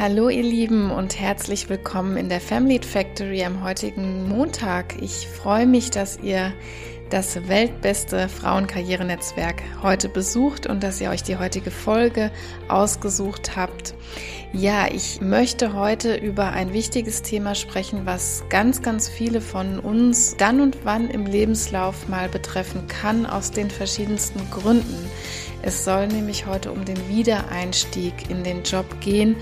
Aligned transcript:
Hallo 0.00 0.30
ihr 0.30 0.42
Lieben 0.42 0.90
und 0.90 1.20
herzlich 1.20 1.68
willkommen 1.68 2.16
in 2.16 2.30
der 2.30 2.40
Family 2.40 2.80
Factory 2.82 3.44
am 3.44 3.62
heutigen 3.62 4.26
Montag. 4.30 4.94
Ich 5.02 5.28
freue 5.28 5.66
mich, 5.66 5.90
dass 5.90 6.18
ihr 6.22 6.54
das 7.10 7.46
weltbeste 7.48 8.30
Frauenkarrierenetzwerk 8.30 9.62
heute 9.82 10.08
besucht 10.08 10.66
und 10.66 10.82
dass 10.82 11.02
ihr 11.02 11.10
euch 11.10 11.22
die 11.22 11.36
heutige 11.36 11.70
Folge 11.70 12.30
ausgesucht 12.68 13.56
habt. 13.56 13.92
Ja, 14.54 14.88
ich 14.90 15.20
möchte 15.20 15.74
heute 15.74 16.14
über 16.14 16.52
ein 16.52 16.72
wichtiges 16.72 17.20
Thema 17.20 17.54
sprechen, 17.54 18.06
was 18.06 18.44
ganz, 18.48 18.80
ganz 18.80 19.06
viele 19.06 19.42
von 19.42 19.78
uns 19.80 20.34
dann 20.38 20.62
und 20.62 20.78
wann 20.84 21.10
im 21.10 21.26
Lebenslauf 21.26 22.08
mal 22.08 22.30
betreffen 22.30 22.88
kann, 22.88 23.26
aus 23.26 23.50
den 23.50 23.70
verschiedensten 23.70 24.40
Gründen. 24.50 25.10
Es 25.60 25.84
soll 25.84 26.06
nämlich 26.06 26.46
heute 26.46 26.72
um 26.72 26.86
den 26.86 27.08
Wiedereinstieg 27.08 28.30
in 28.30 28.44
den 28.44 28.62
Job 28.62 28.86
gehen 29.00 29.36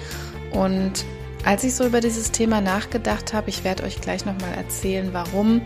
und 0.52 1.04
als 1.44 1.64
ich 1.64 1.74
so 1.74 1.86
über 1.86 2.00
dieses 2.00 2.32
Thema 2.32 2.60
nachgedacht 2.60 3.32
habe, 3.32 3.48
ich 3.48 3.64
werde 3.64 3.84
euch 3.84 4.00
gleich 4.00 4.24
nochmal 4.26 4.52
erzählen, 4.56 5.10
warum, 5.12 5.62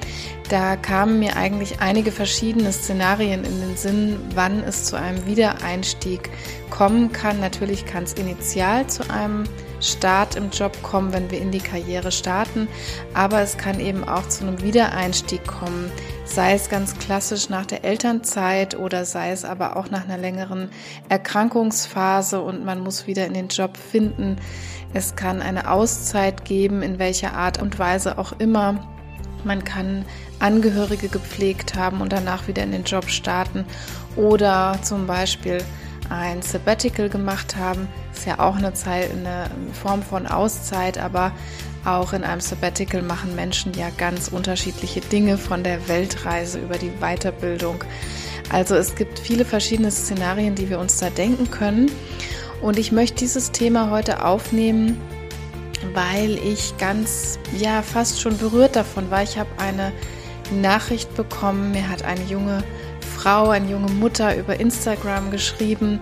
da 0.49 0.77
kamen 0.77 1.19
mir 1.19 1.37
eigentlich 1.37 1.81
einige 1.81 2.13
verschiedene 2.13 2.73
Szenarien 2.73 3.45
in 3.45 3.61
den 3.61 3.77
Sinn, 3.77 4.19
wann 4.35 4.63
es 4.63 4.85
zu 4.85 4.97
einem 4.97 5.27
Wiedereinstieg 5.27 6.31
kommen 6.71 7.11
kann. 7.11 7.41
Natürlich 7.41 7.87
kann 7.87 8.05
es 8.05 8.13
initial 8.13 8.87
zu 8.87 9.09
einem 9.11 9.45
Start 9.83 10.37
im 10.37 10.51
Job 10.51 10.83
kommen, 10.83 11.13
wenn 11.13 11.31
wir 11.31 11.41
in 11.41 11.51
die 11.51 11.61
Karriere 11.61 12.13
starten, 12.13 12.69
aber 13.15 13.41
es 13.41 13.57
kann 13.57 13.81
eben 13.81 14.09
auch 14.09 14.29
zu 14.29 14.47
einem 14.47 14.63
Wiedereinstieg 14.63 15.47
kommen, 15.47 15.91
sei 16.25 16.55
es 16.55 16.69
ganz 16.69 16.97
klassisch 16.99 17.49
nach 17.49 17.67
der 17.67 17.85
Elternzeit 17.85 18.79
oder 18.79 19.05
sei 19.05 19.33
es 19.33 19.45
aber 19.45 19.77
auch 19.77 19.91
nach 19.91 20.05
einer 20.05 20.19
längeren 20.19 20.71
Erkrankungsphase 21.09 22.41
und 22.41 22.65
man 22.65 22.81
muss 22.81 23.07
wieder 23.07 23.27
in 23.27 23.35
den 23.35 23.49
Job 23.49 23.77
finden. 23.77 24.37
Es 24.95 25.17
kann 25.17 25.43
eine 25.43 25.71
Auszeit 25.71 26.45
geben, 26.45 26.83
in 26.83 26.99
welcher 26.99 27.35
Art 27.35 27.61
und 27.61 27.79
Weise 27.79 28.19
auch 28.19 28.33
immer. 28.39 28.89
Man 29.45 29.65
kann 29.65 30.05
Angehörige 30.39 31.09
gepflegt 31.09 31.75
haben 31.75 32.01
und 32.01 32.13
danach 32.13 32.47
wieder 32.47 32.63
in 32.63 32.73
den 32.73 32.85
Job 32.85 33.09
starten 33.11 33.65
oder 34.17 34.79
zum 34.83 35.07
Beispiel 35.07 35.59
ein 36.13 36.43
Sabbatical 36.43 37.09
gemacht 37.09 37.57
haben. 37.57 37.89
Ist 38.15 38.27
ja 38.27 38.39
auch 38.39 38.57
eine 38.57 38.75
Zeit, 38.75 39.11
eine 39.11 39.51
Form 39.73 40.03
von 40.03 40.27
Auszeit, 40.27 40.99
aber 40.99 41.33
auch 41.85 42.13
in 42.13 42.23
einem 42.23 42.41
Sabbatical 42.41 43.03
machen 43.03 43.35
Menschen 43.35 43.73
ja 43.75 43.89
ganz 43.97 44.29
unterschiedliche 44.29 45.01
Dinge 45.01 45.39
von 45.39 45.65
der 45.65 45.89
Weltreise 45.89 46.61
über 46.61 46.77
die 46.77 46.93
Weiterbildung. 47.01 47.83
Also 48.51 48.75
es 48.75 48.95
gibt 48.95 49.19
viele 49.19 49.45
verschiedene 49.45 49.91
Szenarien, 49.91 50.55
die 50.55 50.69
wir 50.69 50.79
uns 50.79 50.99
da 50.99 51.11
denken 51.11 51.51
können. 51.51 51.91
Und 52.61 52.79
ich 52.79 52.93
möchte 52.93 53.17
dieses 53.17 53.51
Thema 53.51 53.91
heute 53.91 54.25
aufnehmen, 54.25 55.01
weil 55.95 56.39
ich 56.39 56.77
ganz, 56.79 57.39
ja, 57.59 57.83
fast 57.83 58.21
schon 58.21 58.37
berührt 58.37 58.77
davon 58.77 59.11
war. 59.11 59.23
Ich 59.23 59.39
habe 59.39 59.51
eine 59.57 59.93
Nachricht 60.53 61.15
bekommen, 61.17 61.73
mir 61.73 61.89
hat 61.89 62.05
eine 62.05 62.23
junge 62.25 62.63
Frau, 63.23 63.51
eine 63.51 63.71
junge 63.71 63.93
Mutter 63.93 64.37
über 64.37 64.59
Instagram 64.59 65.31
geschrieben. 65.31 66.01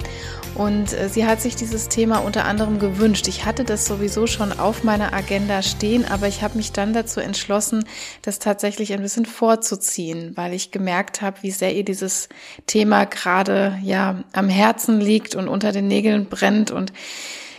Und 0.54 0.94
äh, 0.94 1.10
sie 1.10 1.26
hat 1.26 1.42
sich 1.42 1.54
dieses 1.54 1.88
Thema 1.90 2.20
unter 2.20 2.46
anderem 2.46 2.78
gewünscht. 2.78 3.28
Ich 3.28 3.44
hatte 3.44 3.62
das 3.62 3.84
sowieso 3.84 4.26
schon 4.26 4.58
auf 4.58 4.84
meiner 4.84 5.12
Agenda 5.12 5.60
stehen, 5.60 6.06
aber 6.06 6.28
ich 6.28 6.42
habe 6.42 6.56
mich 6.56 6.72
dann 6.72 6.94
dazu 6.94 7.20
entschlossen, 7.20 7.84
das 8.22 8.38
tatsächlich 8.38 8.94
ein 8.94 9.02
bisschen 9.02 9.26
vorzuziehen, 9.26 10.32
weil 10.34 10.54
ich 10.54 10.70
gemerkt 10.70 11.20
habe, 11.20 11.36
wie 11.42 11.50
sehr 11.50 11.74
ihr 11.74 11.84
dieses 11.84 12.30
Thema 12.66 13.04
gerade 13.04 13.78
ja 13.82 14.24
am 14.32 14.48
Herzen 14.48 14.98
liegt 14.98 15.34
und 15.34 15.46
unter 15.46 15.72
den 15.72 15.88
Nägeln 15.88 16.24
brennt. 16.24 16.70
Und 16.70 16.94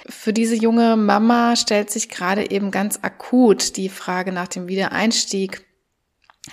für 0.10 0.34
diese 0.34 0.56
junge 0.56 0.98
Mama 0.98 1.56
stellt 1.56 1.92
sich 1.92 2.10
gerade 2.10 2.50
eben 2.50 2.72
ganz 2.72 2.98
akut 3.04 3.78
die 3.78 3.90
Frage 3.90 4.32
nach 4.32 4.48
dem 4.48 4.68
Wiedereinstieg 4.68 5.64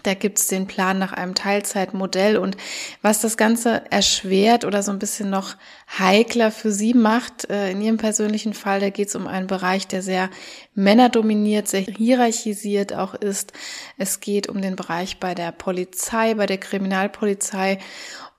da 0.02 0.12
gibt's 0.12 0.48
den 0.48 0.66
Plan 0.66 0.98
nach 0.98 1.14
einem 1.14 1.34
Teilzeitmodell 1.34 2.36
und 2.36 2.58
was 3.00 3.22
das 3.22 3.38
Ganze 3.38 3.90
erschwert 3.90 4.66
oder 4.66 4.82
so 4.82 4.92
ein 4.92 4.98
bisschen 4.98 5.30
noch 5.30 5.56
heikler 5.98 6.50
für 6.50 6.70
sie 6.70 6.92
macht, 6.92 7.48
äh, 7.48 7.70
in 7.70 7.80
ihrem 7.80 7.96
persönlichen 7.96 8.52
Fall, 8.52 8.80
da 8.80 8.90
geht's 8.90 9.16
um 9.16 9.26
einen 9.26 9.46
Bereich, 9.46 9.86
der 9.86 10.02
sehr 10.02 10.28
männerdominiert, 10.74 11.68
sehr 11.68 11.80
hierarchisiert 11.80 12.92
auch 12.92 13.14
ist. 13.14 13.54
Es 13.96 14.20
geht 14.20 14.48
um 14.50 14.60
den 14.60 14.76
Bereich 14.76 15.20
bei 15.20 15.34
der 15.34 15.52
Polizei, 15.52 16.34
bei 16.34 16.44
der 16.44 16.58
Kriminalpolizei 16.58 17.78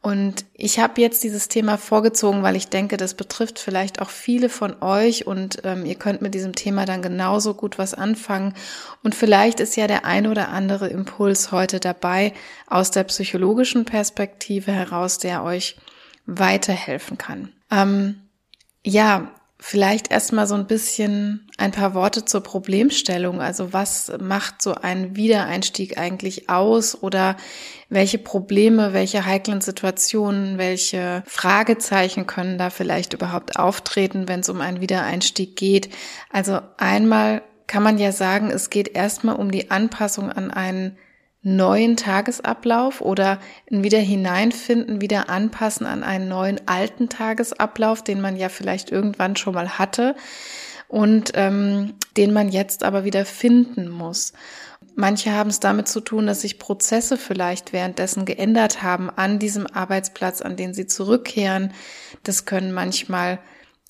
und 0.02 0.46
ich 0.54 0.80
habe 0.80 1.02
jetzt 1.02 1.24
dieses 1.24 1.50
Thema 1.50 1.78
vorgezogen, 1.78 2.42
weil 2.42 2.56
ich 2.56 2.70
denke, 2.70 2.96
das 2.96 3.16
betrifft 3.16 3.60
vielleicht 3.60 4.02
auch 4.02 4.10
viele 4.10 4.48
von 4.48 4.82
euch 4.82 5.28
und 5.28 5.60
ähm, 5.66 5.86
ihr 5.86 5.96
könnt 5.96 6.22
mit 6.22 6.34
diesem 6.34 6.56
Thema 6.56 6.86
dann 6.86 7.02
genauso 7.02 7.54
gut 7.54 7.78
was 7.78 7.94
anfangen. 7.94 8.54
Und 9.04 9.14
vielleicht 9.14 9.60
ist 9.60 9.76
ja 9.76 9.88
der 9.88 10.06
ein 10.06 10.28
oder 10.28 10.50
andere 10.50 10.88
Impuls 10.88 11.52
heute 11.52 11.82
dabei 11.82 12.34
aus 12.68 12.92
der 12.92 13.04
psychologischen 13.04 13.84
Perspektive 13.84 14.72
heraus, 14.72 15.18
der 15.18 15.44
euch 15.44 15.76
weiterhelfen 16.26 17.18
kann. 17.18 17.52
Ähm, 17.70 18.22
ja, 18.86 19.34
Vielleicht 19.62 20.10
erstmal 20.10 20.48
so 20.48 20.56
ein 20.56 20.68
bisschen 20.68 21.50
ein 21.58 21.72
paar 21.72 21.94
Worte 21.94 22.24
zur 22.24 22.42
Problemstellung. 22.42 23.42
Also 23.42 23.74
was 23.74 24.10
macht 24.18 24.62
so 24.62 24.74
ein 24.74 25.18
Wiedereinstieg 25.18 25.98
eigentlich 25.98 26.50
aus 26.50 27.04
oder 27.04 27.36
welche 27.90 28.20
Probleme, 28.20 28.94
welche 28.94 29.26
heiklen 29.26 29.60
Situationen, 29.60 30.58
welche 30.58 31.24
Fragezeichen 31.26 32.26
können 32.26 32.58
da 32.58 32.70
vielleicht 32.70 33.14
überhaupt 33.14 33.60
auftreten, 33.60 34.30
wenn 34.30 34.40
es 34.40 34.50
um 34.50 34.62
einen 34.62 34.80
Wiedereinstieg 34.80 35.58
geht? 35.58 35.90
Also 36.32 36.62
einmal 36.78 37.42
kann 37.68 37.84
man 37.84 37.98
ja 37.98 38.14
sagen, 38.14 38.52
es 38.52 38.70
geht 38.70 38.96
erstmal 38.96 39.36
um 39.36 39.52
die 39.52 39.72
Anpassung 39.72 40.32
an 40.32 40.52
einen 40.52 40.98
neuen 41.42 41.96
Tagesablauf 41.96 43.02
oder 43.02 43.40
wieder 43.70 44.00
hineinfinden, 44.00 45.02
wieder 45.02 45.30
anpassen 45.30 45.88
an 45.88 46.04
einen 46.04 46.28
neuen 46.28 46.68
alten 46.68 47.10
Tagesablauf, 47.10 48.04
den 48.04 48.20
man 48.20 48.36
ja 48.36 48.50
vielleicht 48.50 48.92
irgendwann 48.92 49.36
schon 49.36 49.54
mal 49.54 49.80
hatte 49.80 50.16
und 50.90 51.32
ähm, 51.36 51.94
den 52.18 52.34
man 52.34 52.50
jetzt 52.50 52.84
aber 52.84 53.06
wieder 53.06 53.26
finden 53.26 53.90
muss. 53.90 54.34
Manche 54.96 55.32
haben 55.32 55.50
es 55.50 55.62
damit 55.62 55.88
zu 55.88 56.02
tun, 56.02 56.28
dass 56.28 56.42
sich 56.42 56.60
Prozesse 56.60 57.16
vielleicht 57.16 57.72
währenddessen 57.72 58.26
geändert 58.26 58.84
haben 58.84 59.10
an 59.10 59.40
diesem 59.40 59.66
Arbeitsplatz, 59.66 60.42
an 60.42 60.58
den 60.58 60.74
sie 60.74 60.88
zurückkehren. 60.88 61.72
Das 62.24 62.44
können 62.44 62.74
manchmal 62.74 63.40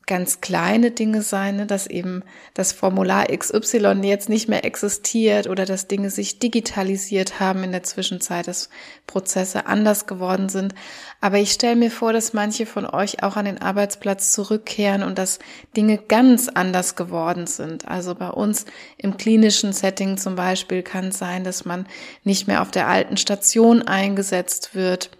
ganz 0.10 0.42
kleine 0.42 0.90
Dinge 0.90 1.22
sein, 1.22 1.58
ne? 1.58 1.66
dass 1.68 1.86
eben 1.86 2.24
das 2.56 2.72
Formular 2.72 3.28
XY 3.28 4.00
jetzt 4.02 4.28
nicht 4.28 4.50
mehr 4.50 4.66
existiert 4.66 5.48
oder 5.48 5.66
dass 5.66 5.88
Dinge 5.88 6.10
sich 6.10 6.40
digitalisiert 6.40 7.40
haben 7.40 7.64
in 7.64 7.72
der 7.72 7.84
Zwischenzeit, 7.84 8.48
dass 8.48 8.70
Prozesse 9.06 9.68
anders 9.68 10.08
geworden 10.08 10.50
sind. 10.50 10.74
Aber 11.22 11.38
ich 11.38 11.52
stelle 11.52 11.76
mir 11.76 11.92
vor, 11.92 12.12
dass 12.12 12.34
manche 12.34 12.66
von 12.66 12.88
euch 12.88 13.22
auch 13.22 13.36
an 13.36 13.46
den 13.46 13.62
Arbeitsplatz 13.62 14.32
zurückkehren 14.32 15.04
und 15.04 15.20
dass 15.20 15.38
Dinge 15.78 16.00
ganz 16.00 16.50
anders 16.50 16.96
geworden 16.96 17.46
sind. 17.46 17.88
Also 17.88 18.16
bei 18.16 18.30
uns 18.30 18.66
im 18.98 19.16
klinischen 19.16 19.74
Setting 19.74 20.18
zum 20.18 20.36
Beispiel 20.36 20.82
kann 20.82 21.10
es 21.10 21.20
sein, 21.20 21.44
dass 21.44 21.66
man 21.66 21.86
nicht 22.24 22.48
mehr 22.48 22.64
auf 22.64 22.72
der 22.72 22.88
alten 22.88 23.16
Station 23.16 23.84
eingesetzt 23.84 24.74
wird 24.74 25.12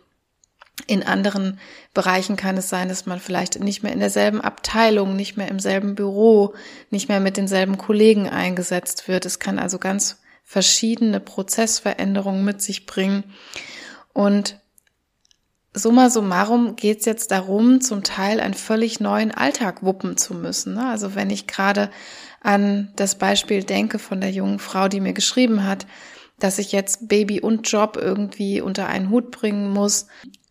in 0.88 1.04
anderen 1.04 1.60
Bereichen 1.94 2.36
kann 2.36 2.58
es 2.58 2.70
sein, 2.70 2.90
dass 2.90 3.06
man 3.06 3.20
vielleicht 3.20 3.60
nicht 3.60 3.84
mehr 3.84 3.94
in 3.94 4.00
derselben 4.00 4.42
Abteilung, 4.42 5.16
nicht 5.16 5.38
mehr 5.38 5.48
im 5.48 5.60
selben 5.60 5.96
Büro, 5.96 6.54
nicht 6.90 7.10
mehr 7.10 7.20
mit 7.20 7.38
denselben 7.38 7.78
Kollegen 7.78 8.30
eingesetzt 8.30 9.08
wird. 9.08 9.26
Es 9.26 9.40
kann 9.40 9.60
also 9.60 9.78
ganz 9.78 10.18
verschiedene 10.44 11.20
Prozessveränderungen 11.20 12.44
mit 12.44 12.62
sich 12.62 12.86
bringen. 12.86 13.24
Und 14.14 14.60
summa 15.74 16.10
summarum 16.10 16.76
geht 16.76 17.00
es 17.00 17.06
jetzt 17.06 17.32
darum, 17.32 17.82
zum 17.82 18.04
Teil 18.04 18.40
einen 18.40 18.56
völlig 18.56 19.00
neuen 19.00 19.32
Alltag 19.32 19.84
wuppen 19.84 20.18
zu 20.18 20.34
müssen. 20.34 20.74
Ne? 20.74 20.88
Also 20.88 21.16
wenn 21.16 21.30
ich 21.30 21.48
gerade 21.48 21.92
an 22.42 22.92
das 22.96 23.16
Beispiel 23.16 23.64
denke 23.64 24.00
von 24.00 24.22
der 24.22 24.32
jungen 24.32 24.60
Frau, 24.60 24.88
die 24.88 25.02
mir 25.02 25.14
geschrieben 25.14 25.66
hat, 25.66 25.86
dass 26.40 26.58
ich 26.58 26.72
jetzt 26.72 27.08
Baby 27.10 27.42
und 27.42 27.70
Job 27.70 27.98
irgendwie 28.02 28.62
unter 28.62 28.88
einen 28.88 29.10
Hut 29.10 29.32
bringen 29.32 29.70
muss, 29.70 30.08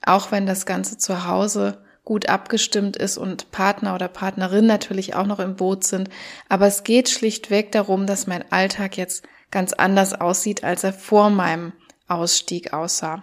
auch 0.09 0.33
wenn 0.33 0.47
das 0.47 0.67
Ganze 0.67 0.99
zu 0.99 1.27
Hause 1.27 1.83
gut 2.05 2.29
abgestimmt 2.29 2.97
ist 2.97 3.19
und 3.19 3.51
Partner 3.51 3.95
oder 3.95 4.09
Partnerin 4.09 4.67
natürlich 4.67 5.15
auch 5.15 5.27
noch 5.27 5.41
im 5.41 5.57
Boot 5.57 5.85
sind. 5.85 6.09
Aber 6.49 6.67
es 6.67 6.83
geht 6.83 7.11
schlichtweg 7.11 7.71
darum, 7.73 8.07
dass 8.07 8.27
mein 8.27 8.51
Alltag 8.51 8.97
jetzt 8.97 9.25
ganz 9.51 9.75
anders 9.75 10.19
aussieht, 10.19 10.65
als 10.65 10.85
er 10.85 10.95
vor 10.95 11.29
meinem 11.29 11.73
Ausstieg 12.07 12.73
aussah 12.73 13.23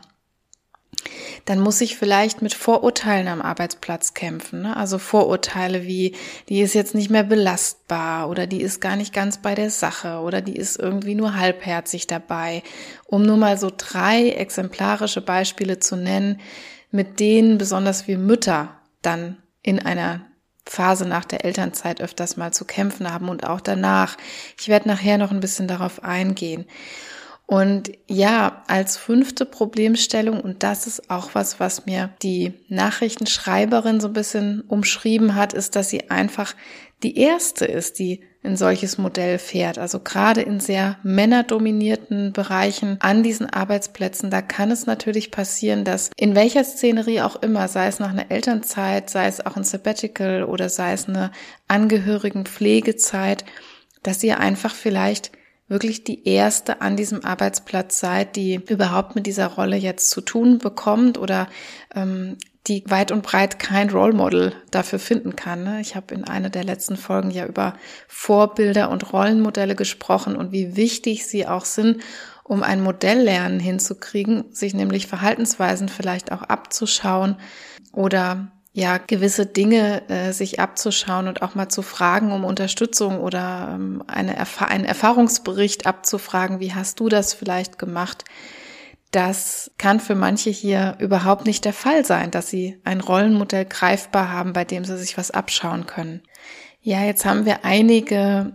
dann 1.45 1.59
muss 1.59 1.81
ich 1.81 1.97
vielleicht 1.97 2.41
mit 2.41 2.53
Vorurteilen 2.53 3.27
am 3.27 3.41
Arbeitsplatz 3.41 4.13
kämpfen. 4.13 4.63
Ne? 4.63 4.75
Also 4.75 4.97
Vorurteile 4.97 5.85
wie, 5.85 6.15
die 6.49 6.61
ist 6.61 6.73
jetzt 6.73 6.95
nicht 6.95 7.09
mehr 7.09 7.23
belastbar 7.23 8.29
oder 8.29 8.47
die 8.47 8.61
ist 8.61 8.81
gar 8.81 8.95
nicht 8.95 9.13
ganz 9.13 9.37
bei 9.37 9.55
der 9.55 9.69
Sache 9.69 10.19
oder 10.19 10.41
die 10.41 10.55
ist 10.55 10.77
irgendwie 10.77 11.15
nur 11.15 11.35
halbherzig 11.35 12.07
dabei. 12.07 12.63
Um 13.05 13.23
nur 13.23 13.37
mal 13.37 13.57
so 13.57 13.71
drei 13.75 14.29
exemplarische 14.29 15.21
Beispiele 15.21 15.79
zu 15.79 15.95
nennen, 15.95 16.39
mit 16.91 17.19
denen 17.19 17.57
besonders 17.57 18.07
wir 18.07 18.17
Mütter 18.17 18.79
dann 19.01 19.37
in 19.61 19.79
einer 19.79 20.21
Phase 20.67 21.07
nach 21.07 21.25
der 21.25 21.45
Elternzeit 21.45 22.01
öfters 22.01 22.37
mal 22.37 22.51
zu 22.51 22.65
kämpfen 22.65 23.11
haben 23.11 23.29
und 23.29 23.45
auch 23.45 23.61
danach. 23.61 24.17
Ich 24.59 24.67
werde 24.67 24.87
nachher 24.87 25.17
noch 25.17 25.31
ein 25.31 25.39
bisschen 25.39 25.67
darauf 25.67 26.03
eingehen. 26.03 26.65
Und 27.47 27.91
ja, 28.07 28.63
als 28.67 28.97
fünfte 28.97 29.45
Problemstellung, 29.45 30.41
und 30.41 30.63
das 30.63 30.87
ist 30.87 31.11
auch 31.11 31.29
was, 31.33 31.59
was 31.59 31.85
mir 31.85 32.09
die 32.23 32.53
Nachrichtenschreiberin 32.69 33.99
so 33.99 34.07
ein 34.07 34.13
bisschen 34.13 34.61
umschrieben 34.61 35.35
hat, 35.35 35.53
ist, 35.53 35.75
dass 35.75 35.89
sie 35.89 36.09
einfach 36.09 36.55
die 37.03 37.17
erste 37.17 37.65
ist, 37.65 37.99
die 37.99 38.23
ein 38.45 38.57
solches 38.57 38.97
Modell 38.97 39.37
fährt. 39.37 39.77
Also 39.77 39.99
gerade 39.99 40.41
in 40.41 40.59
sehr 40.59 40.97
männerdominierten 41.03 42.33
Bereichen 42.33 42.97
an 42.99 43.23
diesen 43.23 43.49
Arbeitsplätzen, 43.49 44.29
da 44.29 44.41
kann 44.41 44.71
es 44.71 44.85
natürlich 44.85 45.31
passieren, 45.31 45.83
dass 45.83 46.11
in 46.17 46.35
welcher 46.35 46.63
Szenerie 46.63 47.21
auch 47.21 47.35
immer, 47.41 47.67
sei 47.67 47.87
es 47.87 47.99
nach 47.99 48.11
einer 48.11 48.31
Elternzeit, 48.31 49.09
sei 49.09 49.27
es 49.27 49.45
auch 49.45 49.55
ein 49.57 49.63
Sabbatical 49.63 50.43
oder 50.43 50.69
sei 50.69 50.93
es 50.93 51.07
eine 51.07 51.31
Angehörigenpflegezeit, 51.67 53.45
dass 54.03 54.23
ihr 54.23 54.39
einfach 54.39 54.73
vielleicht 54.73 55.31
wirklich 55.67 56.03
die 56.03 56.27
erste 56.27 56.81
an 56.81 56.95
diesem 56.95 57.25
Arbeitsplatz 57.25 57.99
seid, 57.99 58.35
die 58.35 58.55
überhaupt 58.69 59.15
mit 59.15 59.25
dieser 59.25 59.47
Rolle 59.47 59.77
jetzt 59.77 60.09
zu 60.09 60.21
tun 60.21 60.59
bekommt 60.59 61.17
oder 61.17 61.47
ähm, 61.95 62.37
die 62.67 62.83
weit 62.87 63.11
und 63.11 63.21
breit 63.21 63.59
kein 63.59 63.89
Role 63.89 64.13
Model 64.13 64.53
dafür 64.71 64.99
finden 64.99 65.35
kann. 65.35 65.63
Ne? 65.63 65.81
Ich 65.81 65.95
habe 65.95 66.15
in 66.15 66.23
einer 66.23 66.49
der 66.49 66.63
letzten 66.63 66.97
Folgen 66.97 67.29
ja 67.31 67.45
über 67.45 67.75
Vorbilder 68.07 68.89
und 68.89 69.13
Rollenmodelle 69.13 69.75
gesprochen 69.75 70.35
und 70.35 70.51
wie 70.51 70.75
wichtig 70.75 71.27
sie 71.27 71.47
auch 71.47 71.65
sind, 71.65 72.01
um 72.43 72.63
ein 72.63 72.81
Modelllernen 72.81 73.59
hinzukriegen, 73.59 74.45
sich 74.51 74.73
nämlich 74.73 75.07
Verhaltensweisen 75.07 75.89
vielleicht 75.89 76.31
auch 76.31 76.43
abzuschauen 76.43 77.37
oder 77.91 78.51
ja, 78.77 78.97
gewisse 78.97 79.45
Dinge 79.45 80.01
äh, 80.09 80.33
sich 80.33 80.59
abzuschauen 80.59 81.29
und 81.29 81.41
auch 81.41 81.55
mal 81.55 81.69
zu 81.69 81.81
fragen 81.81 82.33
um 82.33 82.43
Unterstützung 82.43 83.21
oder 83.21 83.71
ähm, 83.73 84.03
eine 84.05 84.35
Erf 84.35 84.61
einen 84.61 84.83
Erfahrungsbericht 84.83 85.85
abzufragen, 85.85 86.59
wie 86.59 86.73
hast 86.73 86.99
du 86.99 87.07
das 87.07 87.33
vielleicht 87.33 87.79
gemacht? 87.79 88.25
Das 89.11 89.71
kann 89.77 90.01
für 90.01 90.13
manche 90.13 90.49
hier 90.49 90.97
überhaupt 90.99 91.45
nicht 91.45 91.63
der 91.63 91.71
Fall 91.71 92.03
sein, 92.03 92.31
dass 92.31 92.49
sie 92.49 92.77
ein 92.83 92.99
Rollenmodell 92.99 93.63
greifbar 93.63 94.29
haben, 94.29 94.51
bei 94.51 94.65
dem 94.65 94.83
sie 94.83 94.97
sich 94.97 95.17
was 95.17 95.31
abschauen 95.31 95.85
können. 95.85 96.21
Ja, 96.81 97.01
jetzt 97.01 97.23
haben 97.23 97.45
wir 97.45 97.63
einige 97.63 98.51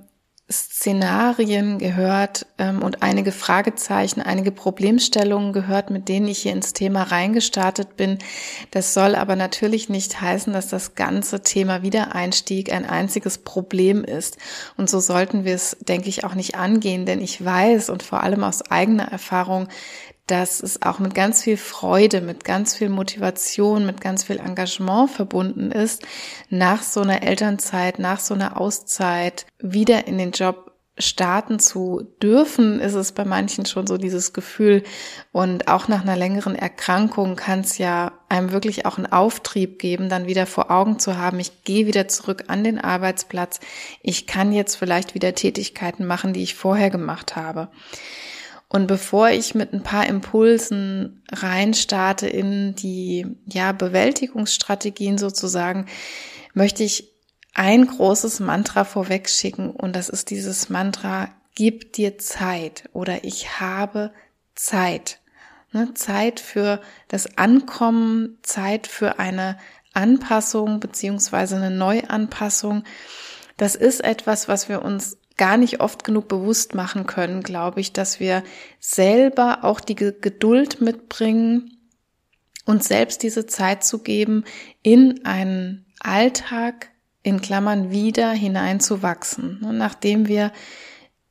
Szenarien 0.51 1.79
gehört 1.79 2.47
ähm, 2.59 2.83
und 2.83 3.03
einige 3.03 3.31
Fragezeichen, 3.31 4.21
einige 4.21 4.51
Problemstellungen 4.51 5.53
gehört, 5.53 5.91
mit 5.91 6.09
denen 6.09 6.27
ich 6.27 6.39
hier 6.39 6.53
ins 6.53 6.73
Thema 6.73 7.05
reingestartet 7.05 7.97
bin. 7.97 8.19
Das 8.73 8.93
soll 8.93 9.15
aber 9.15 9.37
natürlich 9.37 9.89
nicht 9.89 10.21
heißen, 10.21 10.53
dass 10.53 10.69
das 10.69 10.97
ganze 10.97 11.43
Thema 11.43 11.83
Wiedereinstieg 11.83 12.73
ein 12.73 12.85
einziges 12.85 13.39
Problem 13.39 14.03
ist. 14.03 14.39
Und 14.77 14.91
so 14.91 14.99
sollten 14.99 15.45
wir 15.45 15.55
es, 15.55 15.77
denke 15.81 16.09
ich, 16.09 16.25
auch 16.25 16.35
nicht 16.35 16.57
angehen, 16.57 17.07
denn 17.07 17.21
ich 17.21 17.45
weiß 17.45 17.89
und 17.89 18.03
vor 18.03 18.23
allem 18.23 18.43
aus 18.43 18.63
eigener 18.71 19.05
Erfahrung, 19.05 19.69
dass 20.31 20.63
es 20.63 20.83
auch 20.83 20.99
mit 20.99 21.15
ganz 21.15 21.43
viel 21.43 21.57
Freude, 21.57 22.21
mit 22.21 22.45
ganz 22.45 22.77
viel 22.77 22.89
Motivation, 22.89 23.85
mit 23.85 24.01
ganz 24.01 24.25
viel 24.25 24.39
Engagement 24.39 25.11
verbunden 25.11 25.73
ist, 25.73 26.03
nach 26.49 26.83
so 26.83 27.01
einer 27.01 27.23
Elternzeit, 27.23 27.99
nach 27.99 28.21
so 28.21 28.35
einer 28.35 28.61
Auszeit 28.61 29.47
wieder 29.59 30.07
in 30.07 30.19
den 30.19 30.31
Job 30.31 30.71
starten 31.01 31.59
zu 31.59 32.03
dürfen, 32.23 32.81
ist 32.81 32.95
es 32.95 33.13
bei 33.13 33.25
manchen 33.25 33.67
schon 33.67 33.87
so 33.87 33.97
dieses 33.97 34.33
Gefühl. 34.33 34.83
Und 35.33 35.69
auch 35.69 35.89
nach 35.89 36.03
einer 36.03 36.17
längeren 36.17 36.55
Erkrankung 36.55 37.37
kann 37.37 37.61
es 37.61 37.79
ja 37.79 38.13
einem 38.29 38.53
wirklich 38.53 38.87
auch 38.87 38.99
einen 38.99 39.11
Auftrieb 39.11 39.79
geben, 39.79 40.09
dann 40.09 40.27
wieder 40.27 40.47
vor 40.47 40.71
Augen 40.71 40.99
zu 40.99 41.17
haben, 41.17 41.41
ich 41.41 41.65
gehe 41.65 41.87
wieder 41.87 42.09
zurück 42.09 42.45
an 42.49 42.65
den 42.65 42.79
Arbeitsplatz, 42.79 43.61
ich 44.03 44.27
kann 44.27 44.53
jetzt 44.53 44.77
vielleicht 44.77 45.15
wieder 45.15 45.35
Tätigkeiten 45.35 46.07
machen, 46.07 46.33
die 46.33 46.43
ich 46.43 46.55
vorher 46.55 46.91
gemacht 46.91 47.37
habe. 47.37 47.69
Und 48.73 48.87
bevor 48.87 49.31
ich 49.31 49.57
mit 49.57 49.73
ein 49.73 49.83
paar 49.83 50.07
Impulsen 50.07 51.25
reinstarte 51.33 52.29
in 52.29 52.77
die 52.77 53.27
ja, 53.47 53.73
Bewältigungsstrategien 53.73 55.19
sozusagen, 55.19 55.87
möchte 56.55 56.85
ich 56.85 57.13
ein 57.53 57.85
großes 57.85 58.39
Mantra 58.39 58.85
vorweg 58.85 59.29
schicken 59.29 59.71
und 59.71 59.97
das 59.97 60.09
ist 60.09 60.31
dieses 60.31 60.69
Mantra, 60.69 61.31
gib 61.57 61.93
dir 61.95 62.17
Zeit 62.19 62.89
oder 62.93 63.25
ich 63.25 63.61
habe 63.61 64.13
Zeit. 64.55 65.19
Ne, 65.73 65.93
Zeit 65.95 66.39
für 66.39 66.81
das 67.09 67.39
Ankommen, 67.39 68.39
Zeit 68.43 68.87
für 68.87 69.19
eine 69.19 69.59
Anpassung 69.95 70.79
beziehungsweise 70.79 71.57
eine 71.57 71.73
Neuanpassung. 71.73 72.85
Das 73.57 73.75
ist 73.75 74.03
etwas, 74.03 74.47
was 74.47 74.69
wir 74.69 74.83
uns 74.83 75.19
gar 75.41 75.57
nicht 75.57 75.81
oft 75.81 76.05
genug 76.05 76.29
bewusst 76.29 76.75
machen 76.75 77.07
können, 77.07 77.43
glaube 77.43 77.81
ich, 77.81 77.95
dass 77.95 78.21
wir 78.21 78.45
selber 78.79 79.61
auch 79.65 79.81
die 79.81 79.95
Geduld 79.95 80.83
mitbringen, 80.83 81.79
uns 82.67 82.87
selbst 82.87 83.23
diese 83.23 83.47
Zeit 83.47 83.83
zu 83.83 84.01
geben, 84.01 84.45
in 84.83 85.25
einen 85.25 85.87
Alltag, 85.99 86.91
in 87.23 87.41
Klammern 87.41 87.91
wieder 87.91 88.33
hineinzuwachsen, 88.33 89.61
ne, 89.63 89.73
nachdem 89.73 90.29
wir 90.29 90.53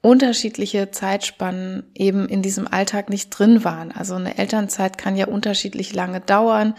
unterschiedliche 0.01 0.89
Zeitspannen 0.89 1.83
eben 1.93 2.27
in 2.27 2.41
diesem 2.41 2.67
Alltag 2.67 3.11
nicht 3.11 3.29
drin 3.29 3.63
waren. 3.63 3.91
Also 3.91 4.15
eine 4.15 4.39
Elternzeit 4.39 4.97
kann 4.97 5.17
ja 5.17 5.27
unterschiedlich 5.27 5.93
lange 5.93 6.19
dauern. 6.19 6.73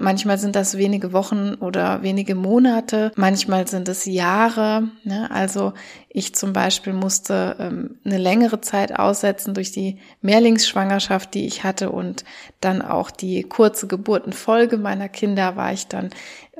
Manchmal 0.00 0.38
sind 0.38 0.56
das 0.56 0.76
wenige 0.76 1.12
Wochen 1.12 1.54
oder 1.60 2.02
wenige 2.02 2.34
Monate, 2.34 3.12
manchmal 3.16 3.68
sind 3.68 3.88
es 3.88 4.06
Jahre. 4.06 4.88
Ne? 5.04 5.30
Also 5.30 5.74
ich 6.08 6.34
zum 6.34 6.52
Beispiel 6.52 6.92
musste 6.92 7.56
ähm, 7.58 7.98
eine 8.04 8.18
längere 8.18 8.60
Zeit 8.60 8.98
aussetzen 8.98 9.54
durch 9.54 9.72
die 9.72 9.98
Mehrlingsschwangerschaft, 10.22 11.34
die 11.34 11.46
ich 11.46 11.62
hatte 11.64 11.90
und 11.90 12.24
dann 12.60 12.82
auch 12.82 13.10
die 13.10 13.42
kurze 13.42 13.86
Geburtenfolge 13.86 14.78
meiner 14.78 15.08
Kinder 15.08 15.56
war 15.56 15.72
ich 15.72 15.86
dann 15.86 16.10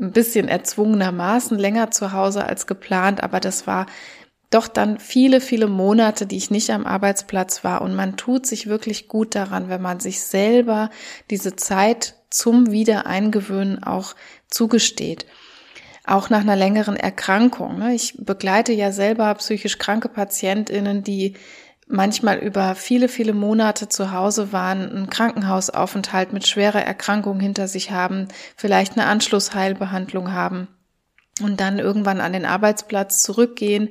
ein 0.01 0.13
bisschen 0.13 0.47
erzwungenermaßen 0.47 1.59
länger 1.59 1.91
zu 1.91 2.13
Hause 2.13 2.45
als 2.45 2.67
geplant, 2.67 3.23
aber 3.23 3.41
das 3.41 3.67
war 3.67 3.87
doch 4.51 4.67
dann 4.67 4.99
viele, 4.99 5.41
viele 5.41 5.69
Monate, 5.69 6.27
die 6.27 6.37
ich 6.37 6.51
nicht 6.51 6.71
am 6.71 6.85
Arbeitsplatz 6.85 7.63
war. 7.63 7.83
Und 7.83 7.95
man 7.95 8.17
tut 8.17 8.47
sich 8.47 8.67
wirklich 8.67 9.07
gut 9.07 9.35
daran, 9.37 9.69
wenn 9.69 9.81
man 9.81 10.01
sich 10.01 10.21
selber 10.21 10.91
diese 11.31 11.55
Zeit 11.55 12.17
zum 12.31 12.71
Wiedereingewöhnen 12.71 13.83
auch 13.83 14.15
zugesteht. 14.49 15.27
Auch 16.05 16.31
nach 16.31 16.41
einer 16.41 16.57
längeren 16.57 16.97
Erkrankung. 16.97 17.79
Ne? 17.79 17.95
Ich 17.95 18.15
begleite 18.19 18.73
ja 18.73 18.91
selber 18.91 19.35
psychisch 19.35 19.79
kranke 19.79 20.09
PatientInnen, 20.09 21.03
die 21.05 21.35
manchmal 21.87 22.39
über 22.39 22.75
viele, 22.75 23.09
viele 23.09 23.33
Monate 23.33 23.89
zu 23.89 24.13
Hause 24.13 24.53
waren, 24.53 24.91
einen 24.91 25.11
Krankenhausaufenthalt 25.11 26.33
mit 26.33 26.47
schwerer 26.47 26.83
Erkrankung 26.83 27.41
hinter 27.41 27.69
sich 27.69 27.91
haben, 27.91 28.29
vielleicht 28.57 28.97
eine 28.97 29.07
Anschlussheilbehandlung 29.07 30.33
haben 30.33 30.69
und 31.43 31.61
dann 31.61 31.79
irgendwann 31.79 32.21
an 32.21 32.33
den 32.33 32.47
Arbeitsplatz 32.47 33.23
zurückgehen 33.23 33.91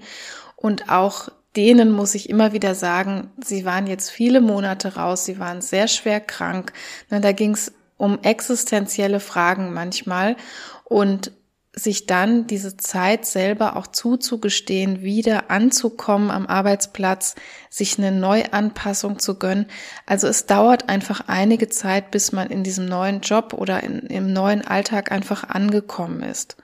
und 0.55 0.89
auch 0.89 1.29
denen 1.55 1.91
muss 1.91 2.15
ich 2.15 2.29
immer 2.29 2.53
wieder 2.53 2.75
sagen, 2.75 3.31
sie 3.43 3.65
waren 3.65 3.87
jetzt 3.87 4.11
viele 4.11 4.39
Monate 4.39 4.95
raus, 4.95 5.25
sie 5.25 5.39
waren 5.39 5.61
sehr 5.61 5.87
schwer 5.87 6.19
krank. 6.19 6.73
Da 7.09 7.31
ging 7.31 7.51
es 7.51 7.73
um 7.99 8.17
existenzielle 8.23 9.19
Fragen 9.19 9.73
manchmal 9.73 10.37
und 10.85 11.33
sich 11.75 12.07
dann 12.07 12.47
diese 12.47 12.77
Zeit 12.77 13.25
selber 13.25 13.75
auch 13.75 13.87
zuzugestehen, 13.87 15.01
wieder 15.01 15.51
anzukommen 15.51 16.31
am 16.31 16.47
Arbeitsplatz, 16.47 17.35
sich 17.69 17.97
eine 17.97 18.11
Neuanpassung 18.11 19.19
zu 19.19 19.37
gönnen. 19.37 19.67
Also 20.05 20.27
es 20.27 20.45
dauert 20.45 20.89
einfach 20.89 21.25
einige 21.27 21.69
Zeit, 21.69 22.09
bis 22.09 22.31
man 22.31 22.49
in 22.49 22.63
diesem 22.63 22.85
neuen 22.85 23.21
Job 23.21 23.53
oder 23.53 23.83
in, 23.83 23.99
im 23.99 24.33
neuen 24.33 24.65
Alltag 24.65 25.11
einfach 25.11 25.43
angekommen 25.43 26.23
ist. 26.23 26.57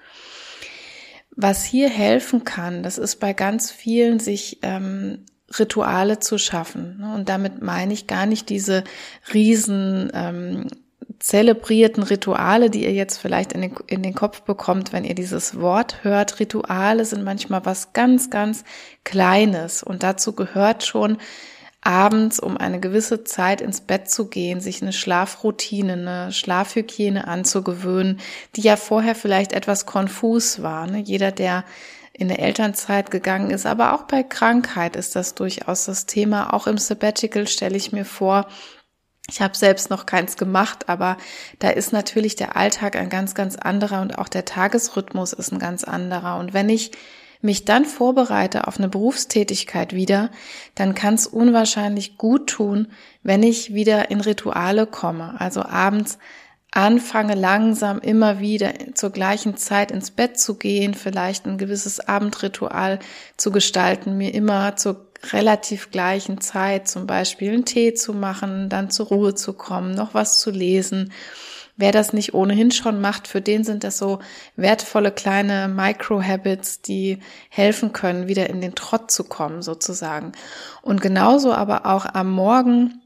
Was 1.36 1.66
hier 1.66 1.90
helfen 1.90 2.46
kann, 2.46 2.82
das 2.82 2.98
ist 2.98 3.18
bei 3.18 3.34
ganz 3.34 3.72
vielen, 3.72 4.20
sich 4.20 4.60
ähm, 4.64 5.26
Rituale 5.60 6.20
zu 6.20 6.38
schaffen. 6.38 7.04
Und 7.14 7.30
damit 7.30 7.62
meine 7.62 7.94
ich 7.94 8.08
gar 8.08 8.26
nicht 8.26 8.50
diese 8.50 8.86
riesen 9.34 10.10
ähm, 10.14 10.68
zelebrierten 11.26 12.04
Rituale, 12.04 12.70
die 12.70 12.84
ihr 12.84 12.94
jetzt 12.94 13.18
vielleicht 13.18 13.52
in 13.52 13.62
den, 13.62 13.76
in 13.88 14.04
den 14.04 14.14
Kopf 14.14 14.42
bekommt, 14.42 14.94
wenn 14.94 15.04
ihr 15.04 15.16
dieses 15.16 15.60
Wort 15.60 16.04
hört. 16.04 16.40
Rituale 16.40 17.04
sind 17.04 17.24
manchmal 17.24 17.66
was 17.66 17.94
ganz, 17.94 18.30
ganz 18.30 18.64
Kleines 19.04 19.82
und 19.82 20.04
dazu 20.04 20.34
gehört 20.34 20.86
schon, 20.86 21.18
abends 21.82 22.40
um 22.40 22.58
eine 22.58 22.80
gewisse 22.80 23.24
Zeit 23.24 23.62
ins 23.62 23.82
Bett 23.82 24.08
zu 24.08 24.28
gehen, 24.28 24.60
sich 24.62 24.84
eine 24.84 24.94
Schlafroutine, 24.94 25.94
eine 25.94 26.32
Schlafhygiene 26.32 27.28
anzugewöhnen, 27.28 28.20
die 28.56 28.62
ja 28.62 28.76
vorher 28.76 29.16
vielleicht 29.16 29.52
etwas 29.52 29.88
konfus 29.88 30.62
war. 30.62 30.86
Ne? 30.86 31.00
Jeder, 31.00 31.32
der 31.32 31.66
in 32.14 32.28
der 32.28 32.38
Elternzeit 32.38 33.10
gegangen 33.10 33.50
ist, 33.50 33.66
aber 33.66 33.96
auch 33.96 34.04
bei 34.04 34.22
Krankheit 34.22 34.96
ist 34.96 35.16
das 35.16 35.34
durchaus 35.34 35.86
das 35.86 36.06
Thema. 36.06 36.54
Auch 36.54 36.68
im 36.68 36.78
Sabbatical 36.78 37.48
stelle 37.48 37.78
ich 37.78 37.92
mir 37.92 38.06
vor, 38.06 38.48
ich 39.30 39.42
habe 39.42 39.58
selbst 39.58 39.90
noch 39.90 40.06
keins 40.06 40.38
gemacht, 40.38 40.88
aber 40.88 41.18
da 41.60 41.70
ist 41.70 41.92
natürlich 41.92 42.36
der 42.36 42.56
Alltag 42.56 42.96
ein 42.96 43.10
ganz, 43.10 43.34
ganz 43.34 43.56
anderer 43.56 44.02
und 44.02 44.18
auch 44.20 44.30
der 44.30 44.46
Tagesrhythmus 44.46 45.34
ist 45.34 45.52
ein 45.52 45.60
ganz 45.60 45.84
anderer. 45.84 46.38
Und 46.38 46.54
wenn 46.54 46.70
ich 46.70 46.92
mich 47.42 47.66
dann 47.66 47.86
vorbereite 47.86 48.68
auf 48.68 48.78
eine 48.78 48.88
Berufstätigkeit 48.88 49.94
wieder, 49.94 50.30
dann 50.76 50.96
kann 50.96 51.16
es 51.16 51.28
unwahrscheinlich 51.28 52.18
gut 52.18 52.48
tun, 52.48 52.88
wenn 53.24 53.44
ich 53.44 53.74
wieder 53.74 54.12
in 54.12 54.22
Rituale 54.22 54.86
komme. 54.86 55.36
Also 55.40 55.64
abends 55.64 56.18
anfange 56.72 57.36
langsam 57.36 58.00
immer 58.00 58.40
wieder 58.40 58.74
zur 58.94 59.10
gleichen 59.10 59.56
Zeit 59.56 59.92
ins 59.92 60.12
Bett 60.12 60.40
zu 60.40 60.56
gehen, 60.56 60.94
vielleicht 60.94 61.46
ein 61.46 61.58
gewisses 61.58 62.02
Abendritual 62.02 63.00
zu 63.38 63.52
gestalten, 63.52 64.18
mir 64.18 64.34
immer 64.34 64.76
zur 64.76 65.05
relativ 65.34 65.92
gleichen 65.92 66.42
Zeit 66.42 66.88
zum 66.88 67.08
Beispiel 67.08 67.54
einen 67.54 67.66
Tee 67.66 67.94
zu 67.94 68.14
machen, 68.14 68.70
dann 68.70 68.90
zur 68.90 69.08
Ruhe 69.08 69.36
zu 69.36 69.54
kommen, 69.54 69.94
noch 69.94 70.14
was 70.14 70.40
zu 70.40 70.52
lesen. 70.52 71.12
Wer 71.78 71.92
das 71.92 72.14
nicht 72.14 72.34
ohnehin 72.34 72.72
schon 72.72 73.02
macht, 73.02 73.28
für 73.28 73.42
den 73.42 73.66
sind 73.66 73.84
das 73.84 73.98
so 73.98 74.20
wertvolle 74.56 75.12
kleine 75.12 75.68
Micro-Habits, 75.68 76.82
die 76.82 77.20
helfen 77.50 77.92
können, 77.92 78.28
wieder 78.28 78.50
in 78.50 78.62
den 78.62 78.76
Trott 78.76 79.12
zu 79.12 79.26
kommen 79.26 79.62
sozusagen. 79.62 80.32
Und 80.82 81.02
genauso 81.02 81.54
aber 81.54 81.86
auch 81.86 82.06
am 82.06 82.32
Morgen 82.32 83.02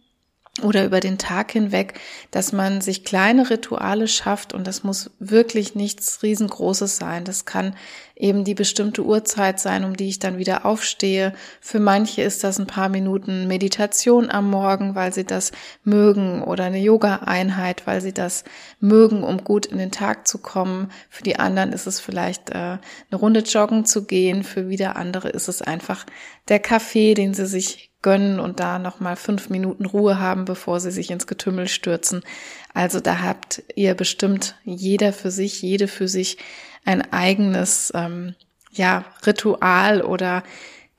oder 0.64 0.86
über 0.86 1.00
den 1.00 1.18
Tag 1.18 1.52
hinweg, 1.52 2.00
dass 2.32 2.52
man 2.52 2.82
sich 2.82 3.06
kleine 3.06 3.50
Rituale 3.50 4.08
schafft 4.08 4.54
und 4.54 4.68
das 4.68 4.84
muss 4.84 5.12
wirklich 5.20 5.76
nichts 5.76 6.22
riesengroßes 6.22 6.98
sein. 6.98 7.24
Das 7.24 7.46
kann 7.46 7.76
eben 8.20 8.44
die 8.44 8.54
bestimmte 8.54 9.04
Uhrzeit 9.04 9.62
sein, 9.62 9.86
um 9.86 9.96
die 9.96 10.10
ich 10.10 10.20
dann 10.20 10.38
wieder 10.38 10.66
aufstehe. 10.66 11.34
Für 11.62 11.80
manche 11.80 12.22
ist 12.22 12.44
das 12.44 12.60
ein 12.60 12.68
paar 12.68 12.90
Minuten 12.90 13.48
Meditation 13.48 14.30
am 14.30 14.50
Morgen, 14.50 14.94
weil 14.94 15.14
sie 15.14 15.24
das 15.24 15.54
mögen 15.86 16.44
oder 16.44 16.66
eine 16.66 16.80
Yoga-Einheit, 16.80 17.88
weil 17.88 18.02
sie 18.02 18.14
das 18.14 18.44
mögen, 18.82 19.24
um 19.24 19.46
gut 19.46 19.66
in 19.66 19.78
den 19.78 19.92
Tag 19.92 20.28
zu 20.28 20.38
kommen. 20.38 20.92
Für 21.10 21.24
die 21.24 21.40
anderen 21.40 21.72
ist 21.72 21.88
es 21.88 22.02
vielleicht 22.02 22.50
äh, 22.50 22.54
eine 22.54 22.80
Runde 23.14 23.40
joggen 23.40 23.86
zu 23.86 24.04
gehen. 24.06 24.44
Für 24.44 24.68
wieder 24.68 24.98
andere 24.98 25.30
ist 25.30 25.48
es 25.48 25.62
einfach 25.62 26.06
der 26.50 26.60
Kaffee, 26.60 27.14
den 27.14 27.34
sie 27.34 27.46
sich 27.46 27.90
gönnen 28.02 28.40
und 28.40 28.60
da 28.60 28.80
nochmal 28.80 29.16
fünf 29.16 29.50
Minuten 29.50 29.86
Ruhe 29.86 30.20
haben, 30.20 30.46
bevor 30.46 30.80
sie 30.80 30.92
sich 30.92 31.12
ins 31.12 31.28
Getümmel 31.28 31.68
stürzen. 31.68 32.22
Also 32.74 33.00
da 33.00 33.22
habt 33.22 33.64
ihr 33.76 33.96
bestimmt 33.96 34.56
jeder 34.64 35.14
für 35.14 35.32
sich, 35.32 35.62
jede 35.62 35.88
für 35.88 36.08
sich 36.08 36.38
ein 36.86 37.12
eigenes 37.12 37.92
ähm, 37.96 38.36
ja, 38.72 39.06
Ritual 39.26 40.02
oder 40.02 40.44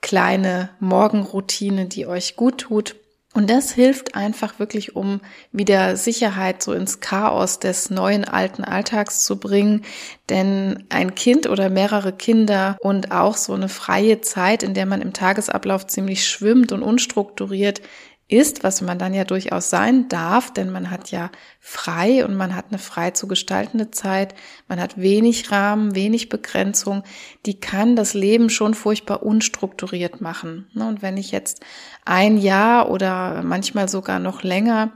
kleine 0.01 0.69
Morgenroutine, 0.79 1.85
die 1.85 2.07
euch 2.07 2.35
gut 2.35 2.59
tut. 2.59 2.95
Und 3.33 3.49
das 3.49 3.71
hilft 3.71 4.13
einfach 4.13 4.59
wirklich, 4.59 4.97
um 4.97 5.21
wieder 5.53 5.95
Sicherheit 5.95 6.61
so 6.61 6.73
ins 6.73 6.99
Chaos 6.99 7.59
des 7.59 7.89
neuen 7.89 8.25
alten 8.25 8.65
Alltags 8.65 9.23
zu 9.23 9.39
bringen. 9.39 9.85
Denn 10.29 10.83
ein 10.89 11.15
Kind 11.15 11.47
oder 11.47 11.69
mehrere 11.69 12.11
Kinder 12.11 12.75
und 12.81 13.13
auch 13.13 13.37
so 13.37 13.53
eine 13.53 13.69
freie 13.69 14.19
Zeit, 14.19 14.63
in 14.63 14.73
der 14.73 14.85
man 14.85 15.01
im 15.01 15.13
Tagesablauf 15.13 15.87
ziemlich 15.87 16.27
schwimmt 16.27 16.73
und 16.73 16.83
unstrukturiert 16.83 17.81
ist, 18.31 18.63
was 18.63 18.81
man 18.81 18.97
dann 18.97 19.13
ja 19.13 19.25
durchaus 19.25 19.69
sein 19.69 20.07
darf, 20.07 20.53
denn 20.53 20.71
man 20.71 20.89
hat 20.89 21.11
ja 21.11 21.29
frei 21.59 22.23
und 22.25 22.35
man 22.35 22.55
hat 22.55 22.65
eine 22.69 22.79
frei 22.79 23.11
zu 23.11 23.27
gestaltende 23.27 23.91
Zeit, 23.91 24.33
man 24.67 24.79
hat 24.79 24.99
wenig 24.99 25.51
Rahmen, 25.51 25.95
wenig 25.95 26.29
Begrenzung, 26.29 27.03
die 27.45 27.59
kann 27.59 27.95
das 27.95 28.13
Leben 28.13 28.49
schon 28.49 28.73
furchtbar 28.73 29.23
unstrukturiert 29.23 30.21
machen. 30.21 30.67
Ne, 30.73 30.87
und 30.87 31.01
wenn 31.01 31.17
ich 31.17 31.31
jetzt 31.31 31.59
ein 32.05 32.37
Jahr 32.37 32.89
oder 32.89 33.43
manchmal 33.43 33.89
sogar 33.89 34.19
noch 34.19 34.43
länger 34.43 34.93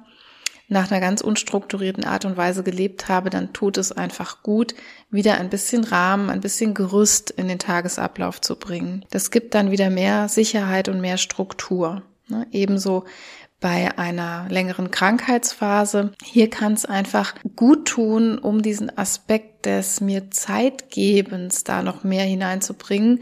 nach 0.68 0.90
einer 0.90 1.00
ganz 1.00 1.22
unstrukturierten 1.22 2.06
Art 2.06 2.26
und 2.26 2.38
Weise 2.38 2.64
gelebt 2.64 3.08
habe, 3.10 3.30
dann 3.30 3.54
tut 3.54 3.78
es 3.78 3.92
einfach 3.92 4.42
gut, 4.42 4.74
wieder 5.12 5.36
ein 5.36 5.50
bisschen 5.50 5.84
Rahmen, 5.84 6.30
ein 6.30 6.42
bisschen 6.42 6.74
Gerüst 6.74 7.32
in 7.32 7.48
den 7.48 7.60
Tagesablauf 7.60 8.42
zu 8.42 8.56
bringen. 8.56 9.06
Das 9.12 9.30
gibt 9.30 9.54
dann 9.54 9.72
wieder 9.72 9.90
mehr 9.90 10.28
Sicherheit 10.30 10.90
und 10.90 11.02
mehr 11.02 11.18
Struktur. 11.18 12.02
Ne? 12.28 12.48
Ebenso 12.52 13.06
bei 13.60 13.98
einer 13.98 14.48
längeren 14.50 14.92
Krankheitsphase. 14.92 16.12
Hier 16.24 16.50
kann 16.50 16.74
es 16.74 16.86
einfach 16.86 17.34
gut 17.56 17.88
tun, 17.88 18.38
um 18.38 18.62
diesen 18.62 18.96
Aspekt 18.98 19.66
des 19.66 20.02
mir 20.02 20.30
Zeitgebens 20.30 21.64
da 21.64 21.82
noch 21.82 22.04
mehr 22.04 22.26
hineinzubringen, 22.26 23.22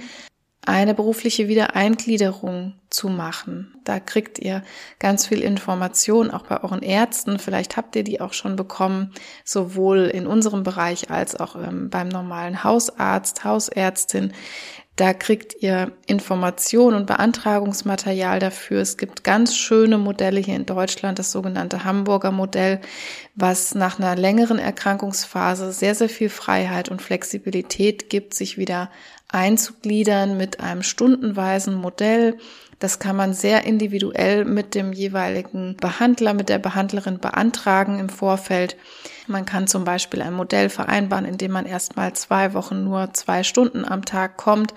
eine 0.65 0.93
berufliche 0.93 1.47
Wiedereingliederung 1.47 2.73
zu 2.89 3.09
machen. 3.09 3.75
Da 3.83 3.99
kriegt 3.99 4.39
ihr 4.39 4.63
ganz 4.99 5.27
viel 5.27 5.41
Information, 5.41 6.31
auch 6.31 6.43
bei 6.43 6.63
euren 6.63 6.81
Ärzten. 6.81 7.37
Vielleicht 7.37 7.75
habt 7.75 7.95
ihr 7.95 8.03
die 8.03 8.21
auch 8.21 8.33
schon 8.33 8.55
bekommen, 8.55 9.13
sowohl 9.43 10.05
in 10.05 10.25
unserem 10.25 10.63
Bereich 10.63 11.09
als 11.09 11.35
auch 11.35 11.55
ähm, 11.55 11.89
beim 11.89 12.07
normalen 12.07 12.63
Hausarzt, 12.63 13.43
Hausärztin. 13.43 14.31
Da 14.95 15.13
kriegt 15.13 15.55
ihr 15.63 15.91
Information 16.05 16.93
und 16.93 17.07
Beantragungsmaterial 17.07 18.37
dafür. 18.37 18.81
Es 18.81 18.97
gibt 18.97 19.23
ganz 19.23 19.55
schöne 19.55 19.97
Modelle 19.97 20.39
hier 20.39 20.55
in 20.55 20.67
Deutschland, 20.67 21.17
das 21.17 21.31
sogenannte 21.31 21.83
Hamburger 21.83 22.31
Modell, 22.31 22.79
was 23.33 23.73
nach 23.73 23.97
einer 23.97 24.15
längeren 24.15 24.59
Erkrankungsphase 24.59 25.71
sehr, 25.71 25.95
sehr 25.95 26.09
viel 26.09 26.29
Freiheit 26.29 26.89
und 26.89 27.01
Flexibilität 27.01 28.11
gibt, 28.11 28.35
sich 28.35 28.59
wieder 28.59 28.91
einzugliedern 29.29 30.37
mit 30.37 30.59
einem 30.59 30.83
stundenweisen 30.83 31.73
Modell. 31.73 32.37
Das 32.83 32.99
kann 32.99 33.15
man 33.15 33.33
sehr 33.33 33.63
individuell 33.63 34.43
mit 34.43 34.75
dem 34.75 34.91
jeweiligen 34.91 35.77
Behandler, 35.77 36.33
mit 36.33 36.49
der 36.49 36.59
Behandlerin 36.59 37.17
beantragen 37.17 37.97
im 37.97 38.09
Vorfeld. 38.09 38.75
Man 39.25 39.45
kann 39.45 39.67
zum 39.67 39.85
Beispiel 39.85 40.21
ein 40.21 40.33
Modell 40.33 40.67
vereinbaren, 40.67 41.23
in 41.23 41.37
dem 41.37 41.53
man 41.53 41.65
erstmal 41.65 42.11
zwei 42.11 42.53
Wochen 42.53 42.83
nur 42.83 43.13
zwei 43.13 43.43
Stunden 43.43 43.85
am 43.85 44.03
Tag 44.03 44.35
kommt, 44.35 44.73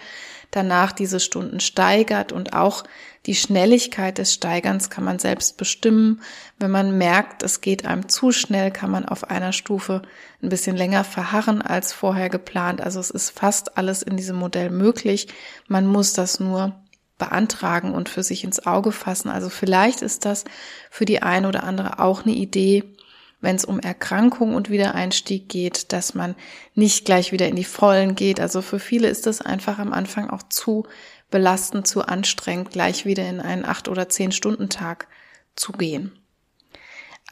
danach 0.52 0.92
diese 0.92 1.18
Stunden 1.18 1.58
steigert 1.58 2.30
und 2.30 2.52
auch 2.52 2.84
die 3.26 3.34
Schnelligkeit 3.34 4.18
des 4.18 4.32
Steigerns 4.32 4.88
kann 4.88 5.02
man 5.02 5.18
selbst 5.18 5.56
bestimmen. 5.56 6.20
Wenn 6.60 6.70
man 6.70 6.96
merkt, 6.96 7.42
es 7.42 7.60
geht 7.60 7.86
einem 7.86 8.08
zu 8.08 8.30
schnell, 8.30 8.70
kann 8.70 8.92
man 8.92 9.04
auf 9.04 9.30
einer 9.30 9.52
Stufe 9.52 10.02
ein 10.44 10.48
bisschen 10.48 10.76
länger 10.76 11.02
verharren 11.02 11.60
als 11.60 11.92
vorher 11.92 12.28
geplant. 12.28 12.80
Also 12.80 13.00
es 13.00 13.10
ist 13.10 13.30
fast 13.30 13.76
alles 13.76 14.04
in 14.04 14.16
diesem 14.16 14.36
Modell 14.36 14.70
möglich. 14.70 15.26
Man 15.66 15.88
muss 15.88 16.12
das 16.12 16.38
nur 16.38 16.76
beantragen 17.18 17.92
und 17.92 18.08
für 18.08 18.22
sich 18.22 18.44
ins 18.44 18.66
Auge 18.66 18.92
fassen. 18.92 19.30
Also 19.30 19.48
vielleicht 19.48 20.02
ist 20.02 20.24
das 20.24 20.44
für 20.90 21.04
die 21.04 21.22
eine 21.22 21.48
oder 21.48 21.64
andere 21.64 21.98
auch 21.98 22.24
eine 22.24 22.34
Idee, 22.34 22.84
wenn 23.40 23.56
es 23.56 23.64
um 23.64 23.80
Erkrankung 23.80 24.54
und 24.54 24.70
Wiedereinstieg 24.70 25.48
geht, 25.48 25.92
dass 25.92 26.14
man 26.14 26.34
nicht 26.74 27.04
gleich 27.04 27.32
wieder 27.32 27.48
in 27.48 27.56
die 27.56 27.64
Vollen 27.64 28.14
geht. 28.14 28.40
Also 28.40 28.62
für 28.62 28.78
viele 28.78 29.08
ist 29.08 29.26
das 29.26 29.40
einfach 29.40 29.78
am 29.78 29.92
Anfang 29.92 30.30
auch 30.30 30.42
zu 30.48 30.86
belastend, 31.30 31.86
zu 31.86 32.02
anstrengend, 32.02 32.70
gleich 32.70 33.04
wieder 33.04 33.28
in 33.28 33.40
einen 33.40 33.64
acht 33.64 33.88
oder 33.88 34.08
zehn 34.08 34.32
Stunden 34.32 34.68
Tag 34.68 35.08
zu 35.54 35.72
gehen. 35.72 36.12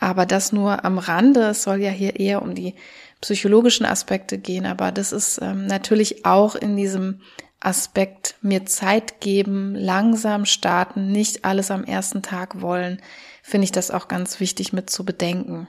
Aber 0.01 0.27
das 0.27 0.53
nur 0.53 0.85
am 0.85 0.99
Rande. 0.99 1.49
Es 1.49 1.63
soll 1.63 1.81
ja 1.81 1.91
hier 1.91 2.19
eher 2.19 2.43
um 2.43 2.55
die 2.55 2.75
psychologischen 3.21 3.87
Aspekte 3.87 4.39
gehen, 4.39 4.67
aber 4.67 4.93
das 4.93 5.13
ist 5.13 5.41
ähm, 5.41 5.67
natürlich 5.67 6.27
auch 6.27 6.57
in 6.57 6.77
diesem 6.77 7.21
Aspekt 7.65 8.37
mir 8.41 8.67
Zeit 8.67 9.21
geben, 9.21 9.75
langsam 9.75 10.45
starten, 10.45 11.11
nicht 11.11 11.45
alles 11.45 11.71
am 11.71 11.85
ersten 11.85 12.23
Tag 12.23 12.61
wollen, 12.61 13.01
finde 13.43 13.65
ich 13.65 13.73
das 13.73 13.91
auch 13.91 14.09
ganz 14.09 14.41
wichtig 14.41 14.73
mit 14.73 14.91
zu 14.91 15.05
bedenken. 15.05 15.69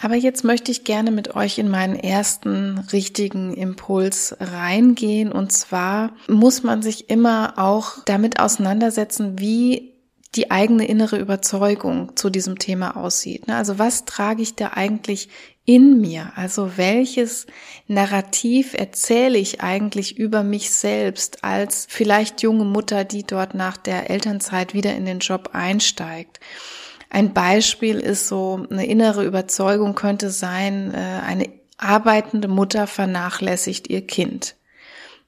Aber 0.00 0.16
jetzt 0.16 0.44
möchte 0.44 0.72
ich 0.72 0.84
gerne 0.84 1.10
mit 1.10 1.36
euch 1.36 1.58
in 1.58 1.68
meinen 1.68 1.94
ersten 1.94 2.78
richtigen 2.92 3.54
Impuls 3.54 4.36
reingehen. 4.40 5.30
Und 5.30 5.52
zwar 5.52 6.12
muss 6.26 6.62
man 6.64 6.82
sich 6.82 7.10
immer 7.10 7.54
auch 7.56 8.04
damit 8.04 8.40
auseinandersetzen, 8.40 9.38
wie 9.38 9.94
die 10.34 10.50
eigene 10.50 10.86
innere 10.86 11.18
Überzeugung 11.18 12.16
zu 12.16 12.28
diesem 12.28 12.58
Thema 12.58 12.96
aussieht. 12.96 13.46
Ne? 13.46 13.54
Also 13.54 13.78
was 13.78 14.04
trage 14.04 14.42
ich 14.42 14.56
da 14.56 14.72
eigentlich 14.74 15.28
in 15.64 16.00
mir? 16.00 16.32
Also 16.36 16.76
welches 16.76 17.46
Narrativ 17.86 18.74
erzähle 18.74 19.38
ich 19.38 19.60
eigentlich 19.60 20.18
über 20.18 20.42
mich 20.42 20.70
selbst 20.70 21.44
als 21.44 21.86
vielleicht 21.88 22.42
junge 22.42 22.64
Mutter, 22.64 23.04
die 23.04 23.24
dort 23.24 23.54
nach 23.54 23.76
der 23.76 24.10
Elternzeit 24.10 24.74
wieder 24.74 24.94
in 24.94 25.06
den 25.06 25.20
Job 25.20 25.50
einsteigt? 25.52 26.40
Ein 27.10 27.32
Beispiel 27.32 28.00
ist 28.00 28.28
so, 28.28 28.66
eine 28.70 28.86
innere 28.86 29.24
Überzeugung 29.24 29.94
könnte 29.94 30.30
sein, 30.30 30.92
äh, 30.92 30.96
eine 30.96 31.48
arbeitende 31.78 32.48
Mutter 32.48 32.86
vernachlässigt 32.86 33.88
ihr 33.88 34.06
Kind. 34.06 34.56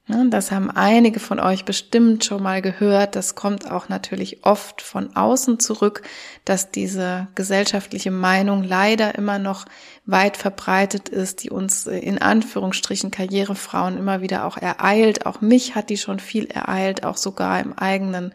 Das 0.08 0.52
haben 0.52 0.70
einige 0.70 1.18
von 1.18 1.40
euch 1.40 1.64
bestimmt 1.64 2.24
schon 2.24 2.40
mal 2.40 2.62
gehört. 2.62 3.16
Das 3.16 3.34
kommt 3.34 3.68
auch 3.68 3.88
natürlich 3.88 4.44
oft 4.44 4.80
von 4.80 5.16
außen 5.16 5.58
zurück, 5.58 6.02
dass 6.44 6.70
diese 6.70 7.26
gesellschaftliche 7.34 8.12
Meinung 8.12 8.62
leider 8.62 9.16
immer 9.16 9.40
noch 9.40 9.64
weit 10.04 10.36
verbreitet 10.36 11.08
ist, 11.08 11.42
die 11.42 11.50
uns 11.50 11.88
äh, 11.88 11.98
in 11.98 12.18
Anführungsstrichen 12.18 13.10
Karrierefrauen 13.10 13.98
immer 13.98 14.20
wieder 14.20 14.44
auch 14.44 14.58
ereilt. 14.58 15.26
Auch 15.26 15.40
mich 15.40 15.74
hat 15.74 15.90
die 15.90 15.96
schon 15.96 16.20
viel 16.20 16.46
ereilt, 16.46 17.04
auch 17.04 17.16
sogar 17.16 17.58
im 17.58 17.72
eigenen 17.72 18.32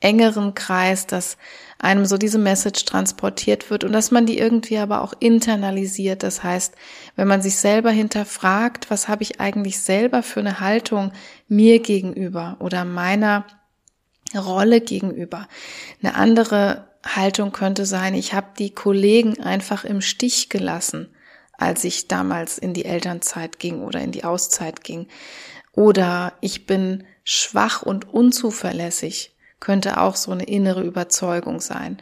engeren 0.00 0.52
Kreis, 0.52 1.06
dass 1.06 1.38
einem 1.78 2.06
so 2.06 2.16
diese 2.16 2.38
Message 2.38 2.84
transportiert 2.84 3.70
wird 3.70 3.84
und 3.84 3.92
dass 3.92 4.10
man 4.10 4.26
die 4.26 4.38
irgendwie 4.38 4.78
aber 4.78 5.02
auch 5.02 5.12
internalisiert. 5.20 6.22
Das 6.22 6.42
heißt, 6.42 6.74
wenn 7.16 7.28
man 7.28 7.42
sich 7.42 7.56
selber 7.56 7.90
hinterfragt, 7.90 8.90
was 8.90 9.08
habe 9.08 9.22
ich 9.22 9.40
eigentlich 9.40 9.78
selber 9.78 10.22
für 10.22 10.40
eine 10.40 10.60
Haltung 10.60 11.12
mir 11.48 11.80
gegenüber 11.80 12.56
oder 12.60 12.84
meiner 12.84 13.46
Rolle 14.34 14.80
gegenüber. 14.80 15.48
Eine 16.02 16.14
andere 16.14 16.88
Haltung 17.04 17.52
könnte 17.52 17.86
sein, 17.86 18.14
ich 18.14 18.34
habe 18.34 18.48
die 18.58 18.70
Kollegen 18.70 19.40
einfach 19.40 19.84
im 19.84 20.00
Stich 20.00 20.48
gelassen, 20.48 21.14
als 21.52 21.84
ich 21.84 22.08
damals 22.08 22.58
in 22.58 22.74
die 22.74 22.84
Elternzeit 22.84 23.58
ging 23.58 23.82
oder 23.82 24.00
in 24.00 24.12
die 24.12 24.24
Auszeit 24.24 24.82
ging. 24.82 25.06
Oder 25.72 26.32
ich 26.40 26.66
bin 26.66 27.04
schwach 27.22 27.82
und 27.82 28.12
unzuverlässig 28.12 29.35
könnte 29.60 30.00
auch 30.00 30.16
so 30.16 30.32
eine 30.32 30.44
innere 30.44 30.82
Überzeugung 30.82 31.60
sein. 31.60 31.98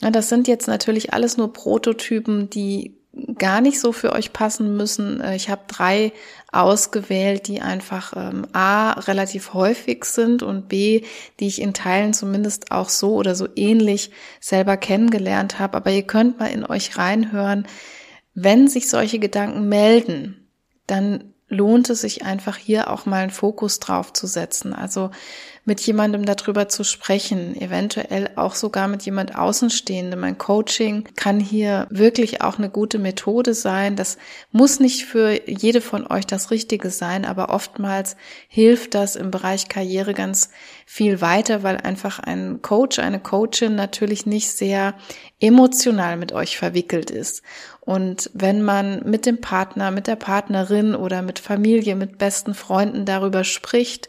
Ja, 0.00 0.10
das 0.10 0.28
sind 0.28 0.48
jetzt 0.48 0.66
natürlich 0.66 1.12
alles 1.12 1.36
nur 1.36 1.52
Prototypen, 1.52 2.50
die 2.50 2.96
gar 3.38 3.60
nicht 3.60 3.80
so 3.80 3.92
für 3.92 4.12
euch 4.12 4.32
passen 4.32 4.76
müssen. 4.76 5.20
Äh, 5.20 5.36
ich 5.36 5.48
habe 5.48 5.62
drei 5.68 6.12
ausgewählt, 6.52 7.48
die 7.48 7.60
einfach 7.60 8.12
ähm, 8.16 8.46
A 8.52 8.92
relativ 8.92 9.54
häufig 9.54 10.04
sind 10.04 10.42
und 10.42 10.68
B, 10.68 11.02
die 11.40 11.46
ich 11.46 11.60
in 11.60 11.74
Teilen 11.74 12.12
zumindest 12.12 12.70
auch 12.70 12.88
so 12.88 13.14
oder 13.14 13.34
so 13.34 13.48
ähnlich 13.56 14.10
selber 14.40 14.76
kennengelernt 14.76 15.58
habe. 15.58 15.76
Aber 15.76 15.90
ihr 15.90 16.02
könnt 16.02 16.38
mal 16.38 16.46
in 16.46 16.64
euch 16.64 16.96
reinhören, 16.96 17.66
wenn 18.34 18.68
sich 18.68 18.90
solche 18.90 19.18
Gedanken 19.18 19.68
melden, 19.68 20.48
dann 20.86 21.34
lohnt 21.48 21.88
es 21.90 22.00
sich 22.00 22.24
einfach 22.24 22.56
hier 22.56 22.90
auch 22.90 23.06
mal 23.06 23.22
einen 23.22 23.30
Fokus 23.30 23.78
drauf 23.78 24.12
zu 24.12 24.26
setzen. 24.26 24.72
Also 24.72 25.10
mit 25.66 25.80
jemandem 25.80 26.26
darüber 26.26 26.68
zu 26.68 26.84
sprechen, 26.84 27.58
eventuell 27.58 28.30
auch 28.36 28.54
sogar 28.54 28.86
mit 28.86 29.02
jemand 29.02 29.34
Außenstehendem. 29.34 30.20
Mein 30.20 30.36
Coaching 30.36 31.04
kann 31.16 31.40
hier 31.40 31.86
wirklich 31.90 32.42
auch 32.42 32.58
eine 32.58 32.68
gute 32.68 32.98
Methode 32.98 33.54
sein. 33.54 33.96
Das 33.96 34.18
muss 34.52 34.78
nicht 34.78 35.04
für 35.04 35.48
jede 35.48 35.80
von 35.80 36.06
euch 36.06 36.26
das 36.26 36.50
Richtige 36.50 36.90
sein, 36.90 37.24
aber 37.24 37.48
oftmals 37.48 38.16
hilft 38.48 38.94
das 38.94 39.16
im 39.16 39.30
Bereich 39.30 39.68
Karriere 39.68 40.12
ganz 40.12 40.50
viel 40.84 41.22
weiter, 41.22 41.62
weil 41.62 41.78
einfach 41.78 42.18
ein 42.18 42.60
Coach, 42.60 42.98
eine 42.98 43.20
Coachin 43.20 43.74
natürlich 43.74 44.26
nicht 44.26 44.50
sehr 44.50 44.94
emotional 45.40 46.18
mit 46.18 46.32
euch 46.32 46.58
verwickelt 46.58 47.10
ist. 47.10 47.42
Und 47.80 48.30
wenn 48.34 48.62
man 48.62 49.02
mit 49.08 49.24
dem 49.24 49.40
Partner, 49.40 49.90
mit 49.90 50.06
der 50.06 50.16
Partnerin 50.16 50.94
oder 50.94 51.22
mit 51.22 51.38
Familie, 51.38 51.96
mit 51.96 52.18
besten 52.18 52.54
Freunden 52.54 53.06
darüber 53.06 53.44
spricht, 53.44 54.08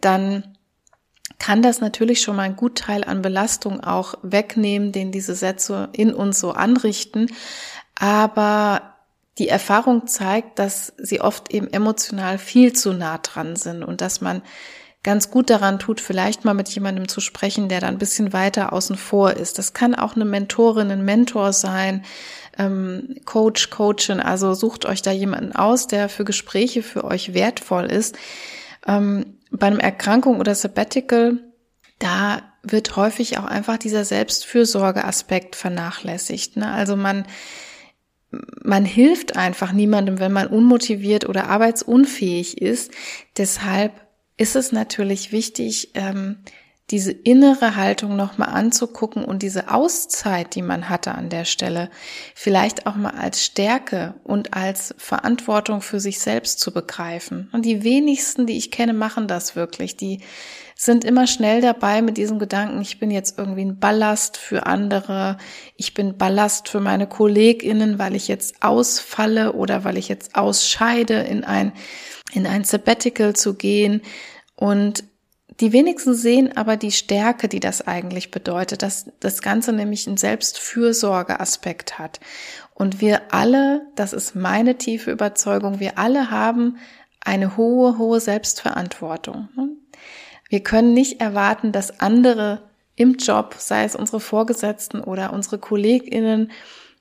dann 0.00 0.55
kann 1.38 1.62
das 1.62 1.80
natürlich 1.80 2.22
schon 2.22 2.36
mal 2.36 2.42
einen 2.42 2.56
Gutteil 2.56 3.04
an 3.04 3.22
Belastung 3.22 3.80
auch 3.80 4.14
wegnehmen, 4.22 4.92
den 4.92 5.12
diese 5.12 5.34
Sätze 5.34 5.88
in 5.92 6.14
uns 6.14 6.40
so 6.40 6.52
anrichten. 6.52 7.30
Aber 7.94 8.94
die 9.38 9.48
Erfahrung 9.48 10.06
zeigt, 10.06 10.58
dass 10.58 10.94
sie 10.96 11.20
oft 11.20 11.52
eben 11.52 11.70
emotional 11.70 12.38
viel 12.38 12.72
zu 12.72 12.92
nah 12.92 13.18
dran 13.18 13.56
sind 13.56 13.82
und 13.82 14.00
dass 14.00 14.20
man 14.20 14.42
ganz 15.02 15.30
gut 15.30 15.50
daran 15.50 15.78
tut, 15.78 16.00
vielleicht 16.00 16.44
mal 16.44 16.54
mit 16.54 16.68
jemandem 16.68 17.06
zu 17.06 17.20
sprechen, 17.20 17.68
der 17.68 17.80
da 17.80 17.86
ein 17.86 17.98
bisschen 17.98 18.32
weiter 18.32 18.72
außen 18.72 18.96
vor 18.96 19.34
ist. 19.34 19.56
Das 19.56 19.72
kann 19.72 19.94
auch 19.94 20.16
eine 20.16 20.24
Mentorin, 20.24 20.90
ein 20.90 21.04
Mentor 21.04 21.52
sein, 21.52 22.04
ähm, 22.58 23.14
Coach, 23.24 23.70
Coachin. 23.70 24.18
Also 24.18 24.54
sucht 24.54 24.84
euch 24.84 25.02
da 25.02 25.12
jemanden 25.12 25.52
aus, 25.52 25.86
der 25.86 26.08
für 26.08 26.24
Gespräche 26.24 26.82
für 26.82 27.04
euch 27.04 27.34
wertvoll 27.34 27.84
ist. 27.84 28.16
Ähm, 28.86 29.38
bei 29.50 29.66
einem 29.66 29.80
Erkrankung 29.80 30.38
oder 30.40 30.54
Sabbatical, 30.54 31.38
da 31.98 32.42
wird 32.62 32.96
häufig 32.96 33.38
auch 33.38 33.44
einfach 33.44 33.78
dieser 33.78 34.04
Selbstfürsorgeaspekt 34.04 35.56
vernachlässigt. 35.56 36.56
Ne? 36.56 36.70
Also 36.70 36.96
man, 36.96 37.26
man 38.62 38.84
hilft 38.84 39.36
einfach 39.36 39.72
niemandem, 39.72 40.18
wenn 40.18 40.32
man 40.32 40.48
unmotiviert 40.48 41.28
oder 41.28 41.48
arbeitsunfähig 41.48 42.60
ist. 42.60 42.90
Deshalb 43.36 43.92
ist 44.36 44.56
es 44.56 44.72
natürlich 44.72 45.32
wichtig, 45.32 45.92
ähm, 45.94 46.38
diese 46.90 47.10
innere 47.10 47.74
Haltung 47.74 48.14
nochmal 48.14 48.50
anzugucken 48.50 49.24
und 49.24 49.42
diese 49.42 49.72
Auszeit, 49.72 50.54
die 50.54 50.62
man 50.62 50.88
hatte 50.88 51.12
an 51.12 51.28
der 51.28 51.44
Stelle, 51.44 51.90
vielleicht 52.34 52.86
auch 52.86 52.94
mal 52.94 53.14
als 53.14 53.44
Stärke 53.44 54.14
und 54.22 54.54
als 54.54 54.94
Verantwortung 54.96 55.80
für 55.80 55.98
sich 55.98 56.20
selbst 56.20 56.60
zu 56.60 56.72
begreifen. 56.72 57.50
Und 57.52 57.64
die 57.64 57.82
wenigsten, 57.82 58.46
die 58.46 58.56
ich 58.56 58.70
kenne, 58.70 58.92
machen 58.92 59.26
das 59.26 59.56
wirklich. 59.56 59.96
Die 59.96 60.20
sind 60.76 61.04
immer 61.04 61.26
schnell 61.26 61.60
dabei 61.60 62.02
mit 62.02 62.18
diesem 62.18 62.38
Gedanken, 62.38 62.80
ich 62.82 63.00
bin 63.00 63.10
jetzt 63.10 63.36
irgendwie 63.38 63.64
ein 63.64 63.80
Ballast 63.80 64.36
für 64.36 64.66
andere, 64.66 65.38
ich 65.76 65.94
bin 65.94 66.18
Ballast 66.18 66.68
für 66.68 66.80
meine 66.80 67.08
KollegInnen, 67.08 67.98
weil 67.98 68.14
ich 68.14 68.28
jetzt 68.28 68.62
ausfalle 68.62 69.54
oder 69.54 69.82
weil 69.82 69.96
ich 69.96 70.08
jetzt 70.08 70.36
ausscheide, 70.36 71.14
in 71.14 71.42
ein, 71.42 71.72
in 72.32 72.46
ein 72.46 72.62
Sabbatical 72.62 73.34
zu 73.34 73.54
gehen. 73.54 74.02
Und 74.54 75.02
die 75.60 75.72
wenigsten 75.72 76.14
sehen 76.14 76.56
aber 76.56 76.76
die 76.76 76.92
Stärke, 76.92 77.48
die 77.48 77.60
das 77.60 77.86
eigentlich 77.86 78.30
bedeutet, 78.30 78.82
dass 78.82 79.10
das 79.20 79.40
Ganze 79.40 79.72
nämlich 79.72 80.06
einen 80.06 80.18
Selbstfürsorgeaspekt 80.18 81.98
hat. 81.98 82.20
Und 82.74 83.00
wir 83.00 83.32
alle, 83.32 83.86
das 83.94 84.12
ist 84.12 84.34
meine 84.34 84.76
tiefe 84.76 85.10
Überzeugung, 85.10 85.80
wir 85.80 85.98
alle 85.98 86.30
haben 86.30 86.76
eine 87.20 87.56
hohe, 87.56 87.96
hohe 87.96 88.20
Selbstverantwortung. 88.20 89.48
Wir 90.48 90.62
können 90.62 90.92
nicht 90.94 91.20
erwarten, 91.20 91.72
dass 91.72 92.00
andere 92.00 92.62
im 92.94 93.14
Job, 93.14 93.56
sei 93.58 93.84
es 93.84 93.96
unsere 93.96 94.20
Vorgesetzten 94.20 95.00
oder 95.00 95.32
unsere 95.32 95.58
KollegInnen, 95.58 96.52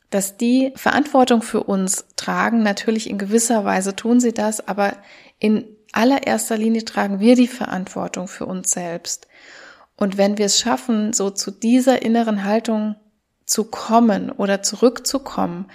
dass 0.09 0.37
die 0.37 0.71
Verantwortung 0.75 1.41
für 1.41 1.63
uns 1.63 2.05
tragen. 2.15 2.63
Natürlich 2.63 3.09
in 3.09 3.17
gewisser 3.17 3.65
Weise 3.65 3.95
tun 3.95 4.19
sie 4.19 4.33
das, 4.33 4.65
aber 4.65 4.93
in 5.39 5.74
allererster 5.95 6.57
Linie 6.57 6.85
tragen 6.85 7.19
wir 7.19 7.35
die 7.35 7.47
Verantwortung 7.47 8.27
für 8.27 8.45
uns 8.45 8.71
selbst. 8.71 9.27
Und 9.95 10.17
wenn 10.17 10.37
wir 10.37 10.45
es 10.45 10.59
schaffen, 10.59 11.13
so 11.13 11.29
zu 11.29 11.51
dieser 11.51 12.01
inneren 12.01 12.43
Haltung 12.43 12.95
zu 13.45 13.65
kommen 13.65 14.31
oder 14.31 14.61
zurückzukommen, 14.61 15.67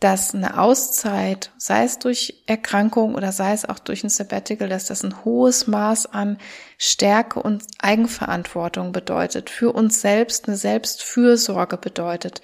dass 0.00 0.34
eine 0.34 0.60
Auszeit, 0.60 1.52
sei 1.56 1.84
es 1.84 1.98
durch 1.98 2.42
Erkrankung 2.46 3.14
oder 3.14 3.32
sei 3.32 3.52
es 3.52 3.64
auch 3.64 3.78
durch 3.78 4.04
ein 4.04 4.10
Sabbatical, 4.10 4.68
dass 4.68 4.86
das 4.86 5.02
ein 5.02 5.24
hohes 5.24 5.66
Maß 5.66 6.06
an 6.06 6.38
Stärke 6.76 7.40
und 7.40 7.64
Eigenverantwortung 7.78 8.92
bedeutet, 8.92 9.48
für 9.48 9.72
uns 9.72 10.00
selbst 10.02 10.48
eine 10.48 10.56
Selbstfürsorge 10.56 11.78
bedeutet, 11.78 12.42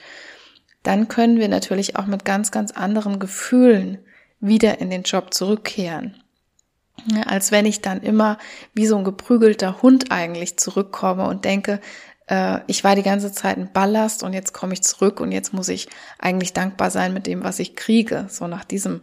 dann 0.82 1.08
können 1.08 1.38
wir 1.38 1.48
natürlich 1.48 1.96
auch 1.96 2.06
mit 2.06 2.24
ganz, 2.24 2.50
ganz 2.50 2.72
anderen 2.72 3.18
Gefühlen 3.18 3.98
wieder 4.40 4.80
in 4.80 4.90
den 4.90 5.02
Job 5.02 5.34
zurückkehren. 5.34 6.21
Als 7.26 7.50
wenn 7.50 7.66
ich 7.66 7.80
dann 7.80 8.00
immer 8.00 8.38
wie 8.74 8.86
so 8.86 8.96
ein 8.96 9.04
geprügelter 9.04 9.82
Hund 9.82 10.12
eigentlich 10.12 10.58
zurückkomme 10.58 11.26
und 11.26 11.44
denke, 11.44 11.80
äh, 12.28 12.60
ich 12.66 12.84
war 12.84 12.94
die 12.94 13.02
ganze 13.02 13.32
Zeit 13.32 13.56
ein 13.56 13.72
Ballast 13.72 14.22
und 14.22 14.32
jetzt 14.32 14.52
komme 14.52 14.74
ich 14.74 14.82
zurück 14.82 15.20
und 15.20 15.32
jetzt 15.32 15.52
muss 15.52 15.68
ich 15.68 15.88
eigentlich 16.18 16.52
dankbar 16.52 16.90
sein 16.90 17.12
mit 17.12 17.26
dem, 17.26 17.44
was 17.44 17.58
ich 17.58 17.76
kriege, 17.76 18.26
so 18.28 18.46
nach 18.46 18.64
diesem 18.64 19.02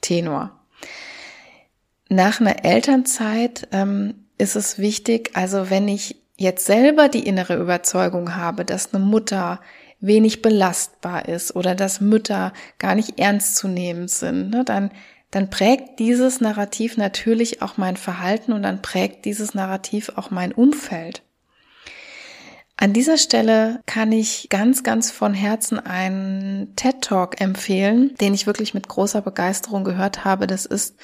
Tenor. 0.00 0.58
Nach 2.08 2.40
einer 2.40 2.64
Elternzeit 2.64 3.68
ähm, 3.72 4.26
ist 4.38 4.56
es 4.56 4.78
wichtig, 4.78 5.30
also 5.34 5.70
wenn 5.70 5.88
ich 5.88 6.16
jetzt 6.36 6.66
selber 6.66 7.08
die 7.08 7.26
innere 7.26 7.56
Überzeugung 7.56 8.36
habe, 8.36 8.64
dass 8.64 8.94
eine 8.94 9.04
Mutter 9.04 9.60
wenig 10.00 10.42
belastbar 10.42 11.28
ist 11.28 11.56
oder 11.56 11.74
dass 11.74 12.00
Mütter 12.00 12.52
gar 12.78 12.94
nicht 12.94 13.18
ernst 13.18 13.56
zu 13.56 13.66
nehmen 13.66 14.08
sind, 14.08 14.50
ne, 14.50 14.64
dann 14.64 14.90
dann 15.30 15.50
prägt 15.50 15.98
dieses 15.98 16.40
Narrativ 16.40 16.96
natürlich 16.96 17.60
auch 17.62 17.76
mein 17.76 17.96
Verhalten 17.96 18.52
und 18.52 18.62
dann 18.62 18.82
prägt 18.82 19.24
dieses 19.24 19.54
Narrativ 19.54 20.10
auch 20.16 20.30
mein 20.30 20.52
Umfeld. 20.52 21.22
An 22.80 22.92
dieser 22.92 23.18
Stelle 23.18 23.80
kann 23.86 24.12
ich 24.12 24.48
ganz, 24.50 24.84
ganz 24.84 25.10
von 25.10 25.34
Herzen 25.34 25.80
einen 25.80 26.76
TED 26.76 27.02
Talk 27.02 27.40
empfehlen, 27.40 28.14
den 28.20 28.34
ich 28.34 28.46
wirklich 28.46 28.72
mit 28.72 28.86
großer 28.86 29.20
Begeisterung 29.20 29.82
gehört 29.82 30.24
habe. 30.24 30.46
Das 30.46 30.64
ist 30.64 30.96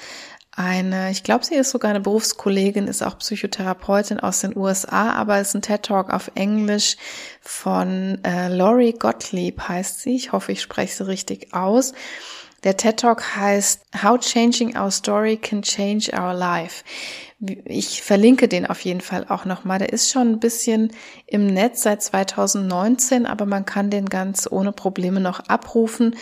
eine, 0.53 1.11
ich 1.11 1.25
glaube, 1.25 1.45
sie 1.45 1.57
ist 1.57 1.71
sogar 1.71 1.91
eine 1.91 2.01
Berufskollegin, 2.01 2.87
ist 2.87 3.03
auch 3.03 3.19
Psychotherapeutin 3.19 4.21
aus 4.21 4.41
den 4.41 4.57
USA, 4.57 5.13
aber 5.15 5.41
ist 5.41 5.55
ein 5.55 5.63
TED 5.63 5.83
Talk 5.83 6.13
auf 6.13 6.31
Englisch 6.37 6.97
von 7.41 8.23
äh, 8.23 8.55
Lori 8.55 8.93
Gottlieb 8.93 9.69
heißt 9.69 10.01
sie. 10.01 10.15
Ich 10.15 10.31
hoffe, 10.31 10.53
ich 10.53 10.63
spreche 10.63 10.95
sie 10.95 11.07
richtig 11.09 11.55
aus. 11.55 11.93
Der 12.65 12.79
TED 12.79 13.01
Talk 13.01 13.37
heißt 13.37 13.83
How 14.03 14.19
Changing 14.19 14.77
Our 14.77 14.91
Story 14.91 15.37
Can 15.37 15.61
Change 15.61 16.11
Our 16.19 16.33
Life. 16.33 16.83
Ich 17.67 18.01
verlinke 18.01 18.49
den 18.49 18.65
auf 18.65 18.81
jeden 18.81 19.03
Fall 19.03 19.27
auch 19.29 19.45
nochmal. 19.45 19.79
Der 19.79 19.93
ist 19.93 20.11
schon 20.11 20.33
ein 20.33 20.41
bisschen 20.41 20.91
im 21.27 21.47
Netz 21.47 21.83
seit 21.83 22.03
2019, 22.03 23.27
aber 23.27 23.45
man 23.45 23.67
kann 23.67 23.91
den 23.91 24.07
ganz 24.07 24.49
ohne 24.51 24.73
Probleme 24.73 25.21
noch 25.21 25.41
abrufen. 25.41 26.17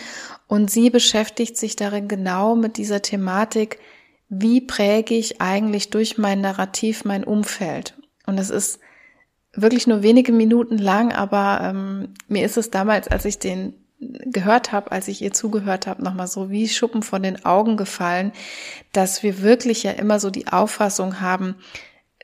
Und 0.47 0.69
sie 0.69 0.89
beschäftigt 0.89 1.55
sich 1.55 1.77
darin 1.77 2.09
genau 2.09 2.55
mit 2.55 2.75
dieser 2.75 3.01
Thematik, 3.01 3.79
wie 4.27 4.59
präge 4.59 5.15
ich 5.15 5.39
eigentlich 5.39 5.91
durch 5.91 6.17
mein 6.17 6.41
Narrativ 6.41 7.05
mein 7.05 7.23
Umfeld. 7.23 7.97
Und 8.25 8.37
es 8.37 8.49
ist 8.49 8.79
wirklich 9.53 9.87
nur 9.87 10.03
wenige 10.03 10.33
Minuten 10.33 10.77
lang, 10.77 11.13
aber 11.13 11.61
ähm, 11.61 12.15
mir 12.27 12.43
ist 12.43 12.57
es 12.57 12.69
damals, 12.69 13.07
als 13.07 13.23
ich 13.23 13.39
den 13.39 13.75
gehört 14.25 14.71
habe, 14.71 14.91
als 14.91 15.07
ich 15.07 15.21
ihr 15.21 15.33
zugehört 15.33 15.87
habe, 15.87 16.03
nochmal 16.03 16.27
so 16.27 16.49
wie 16.49 16.67
Schuppen 16.67 17.03
von 17.03 17.23
den 17.23 17.45
Augen 17.45 17.77
gefallen, 17.77 18.31
dass 18.91 19.23
wir 19.23 19.41
wirklich 19.41 19.83
ja 19.83 19.91
immer 19.91 20.19
so 20.19 20.29
die 20.29 20.47
Auffassung 20.47 21.21
haben, 21.21 21.55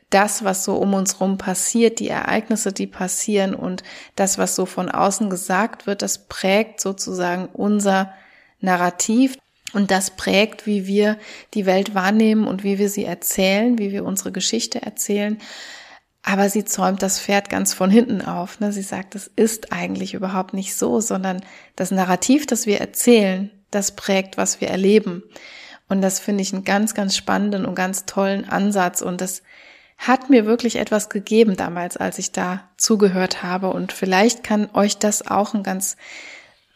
das, 0.10 0.44
was 0.44 0.64
so 0.64 0.76
um 0.76 0.94
uns 0.94 1.20
rum 1.20 1.38
passiert, 1.38 2.00
die 2.00 2.10
Ereignisse, 2.10 2.74
die 2.74 2.88
passieren 2.88 3.54
und 3.54 3.84
das, 4.16 4.38
was 4.38 4.56
so 4.56 4.66
von 4.66 4.90
außen 4.90 5.30
gesagt 5.30 5.86
wird, 5.86 6.02
das 6.02 6.28
prägt 6.28 6.82
sozusagen 6.82 7.48
unser 7.54 8.14
Narrativ. 8.60 9.38
Und 9.72 9.92
das 9.92 10.10
prägt, 10.10 10.66
wie 10.66 10.88
wir 10.88 11.20
die 11.54 11.68
Welt 11.68 11.94
wahrnehmen 11.94 12.48
und 12.48 12.64
wie 12.64 12.80
wir 12.80 12.90
sie 12.90 13.06
erzählen, 13.06 13.78
wie 13.78 13.92
wir 13.92 14.04
unsere 14.04 14.32
Geschichte 14.32 14.82
erzählen. 14.82 15.38
Aber 16.30 16.48
sie 16.48 16.64
zäumt 16.64 17.02
das 17.02 17.20
Pferd 17.20 17.50
ganz 17.50 17.74
von 17.74 17.90
hinten 17.90 18.22
auf. 18.22 18.60
Ne? 18.60 18.72
Sie 18.72 18.84
sagt, 18.84 19.16
es 19.16 19.32
ist 19.36 19.74
eigentlich 19.74 20.14
überhaupt 20.14 20.54
nicht 20.54 20.76
so, 20.76 21.02
sondern 21.02 21.42
das 21.76 21.90
Narrativ, 21.90 22.46
das 22.46 22.68
wir 22.68 22.80
erzählen, 22.80 23.50
das 23.72 23.96
prägt, 23.96 24.38
was 24.38 24.62
wir 24.62 24.68
erleben. 24.68 25.24
Und 25.88 26.02
das 26.04 26.20
finde 26.20 26.44
ich 26.44 26.54
einen 26.54 26.64
ganz, 26.64 26.94
ganz 26.94 27.16
spannenden 27.16 27.66
und 27.66 27.74
ganz 27.74 28.06
tollen 28.06 28.48
Ansatz. 28.48 29.02
Und 29.02 29.22
das 29.22 29.42
hat 29.98 30.30
mir 30.30 30.46
wirklich 30.46 30.76
etwas 30.76 31.10
gegeben 31.10 31.58
damals, 31.58 31.98
als 31.98 32.20
ich 32.20 32.32
da 32.32 32.70
zugehört 32.78 33.42
habe. 33.42 33.72
Und 33.72 33.92
vielleicht 33.92 34.44
kann 34.44 34.70
euch 34.76 35.00
das 35.00 35.26
auch 35.26 35.56
ein 35.56 35.64
ganz 35.64 35.98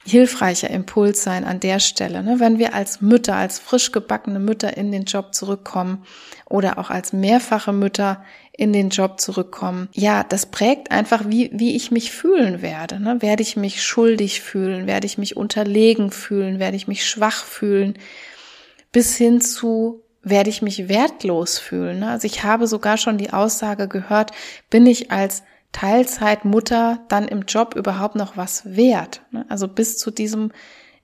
hilfreicher 0.05 0.69
Impuls 0.69 1.23
sein 1.23 1.45
an 1.45 1.59
der 1.59 1.79
Stelle, 1.79 2.23
ne? 2.23 2.39
wenn 2.39 2.59
wir 2.59 2.73
als 2.73 2.99
Mütter, 2.99 3.35
als 3.35 3.59
frisch 3.59 3.91
gebackene 3.91 4.39
Mütter 4.39 4.75
in 4.75 4.91
den 4.91 5.05
Job 5.05 5.33
zurückkommen 5.33 6.03
oder 6.49 6.77
auch 6.77 6.89
als 6.89 7.13
mehrfache 7.13 7.71
Mütter 7.71 8.23
in 8.55 8.71
den 8.71 8.89
Job 8.89 9.19
zurückkommen. 9.19 9.89
Ja, 9.93 10.23
das 10.23 10.45
prägt 10.45 10.91
einfach, 10.91 11.23
wie, 11.27 11.49
wie 11.53 11.75
ich 11.75 11.89
mich 11.89 12.11
fühlen 12.11 12.61
werde. 12.61 12.99
Ne? 12.99 13.21
Werde 13.21 13.41
ich 13.41 13.57
mich 13.57 13.83
schuldig 13.83 14.41
fühlen? 14.41 14.85
Werde 14.85 15.07
ich 15.07 15.17
mich 15.17 15.35
unterlegen 15.35 16.11
fühlen? 16.11 16.59
Werde 16.59 16.77
ich 16.77 16.87
mich 16.87 17.05
schwach 17.07 17.43
fühlen? 17.43 17.95
Bis 18.91 19.17
hin 19.17 19.41
zu, 19.41 20.03
werde 20.21 20.51
ich 20.51 20.61
mich 20.61 20.87
wertlos 20.87 21.57
fühlen? 21.57 21.99
Ne? 21.99 22.11
Also 22.11 22.27
ich 22.27 22.43
habe 22.43 22.67
sogar 22.67 22.97
schon 22.97 23.17
die 23.17 23.33
Aussage 23.33 23.87
gehört, 23.87 24.31
bin 24.69 24.85
ich 24.85 25.11
als 25.11 25.41
Teilzeitmutter 25.71 27.03
dann 27.09 27.27
im 27.27 27.41
Job 27.47 27.73
überhaupt 27.75 28.15
noch 28.15 28.37
was 28.37 28.75
wert? 28.75 29.23
Ne? 29.31 29.47
Also 29.49 29.67
bis 29.67 29.97
zu 29.97 30.11
diesem 30.11 30.51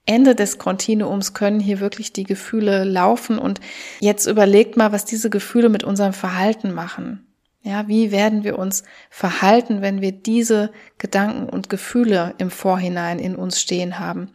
Ende 0.05 0.35
des 0.35 0.59
Kontinuums 0.59 1.33
können 1.33 1.59
hier 1.59 1.79
wirklich 1.79 2.13
die 2.13 2.23
Gefühle 2.23 2.83
laufen 2.83 3.39
und 3.39 3.59
jetzt 3.99 4.27
überlegt 4.27 4.77
mal, 4.77 4.91
was 4.91 5.05
diese 5.05 5.31
Gefühle 5.31 5.69
mit 5.69 5.83
unserem 5.83 6.13
Verhalten 6.13 6.73
machen. 6.73 7.25
Ja, 7.61 7.87
wie 7.87 8.11
werden 8.11 8.43
wir 8.43 8.57
uns 8.57 8.83
verhalten, 9.09 9.81
wenn 9.81 10.01
wir 10.01 10.11
diese 10.11 10.71
Gedanken 10.97 11.49
und 11.49 11.69
Gefühle 11.69 12.33
im 12.37 12.51
Vorhinein 12.51 13.19
in 13.19 13.35
uns 13.35 13.59
stehen 13.59 13.99
haben? 13.99 14.31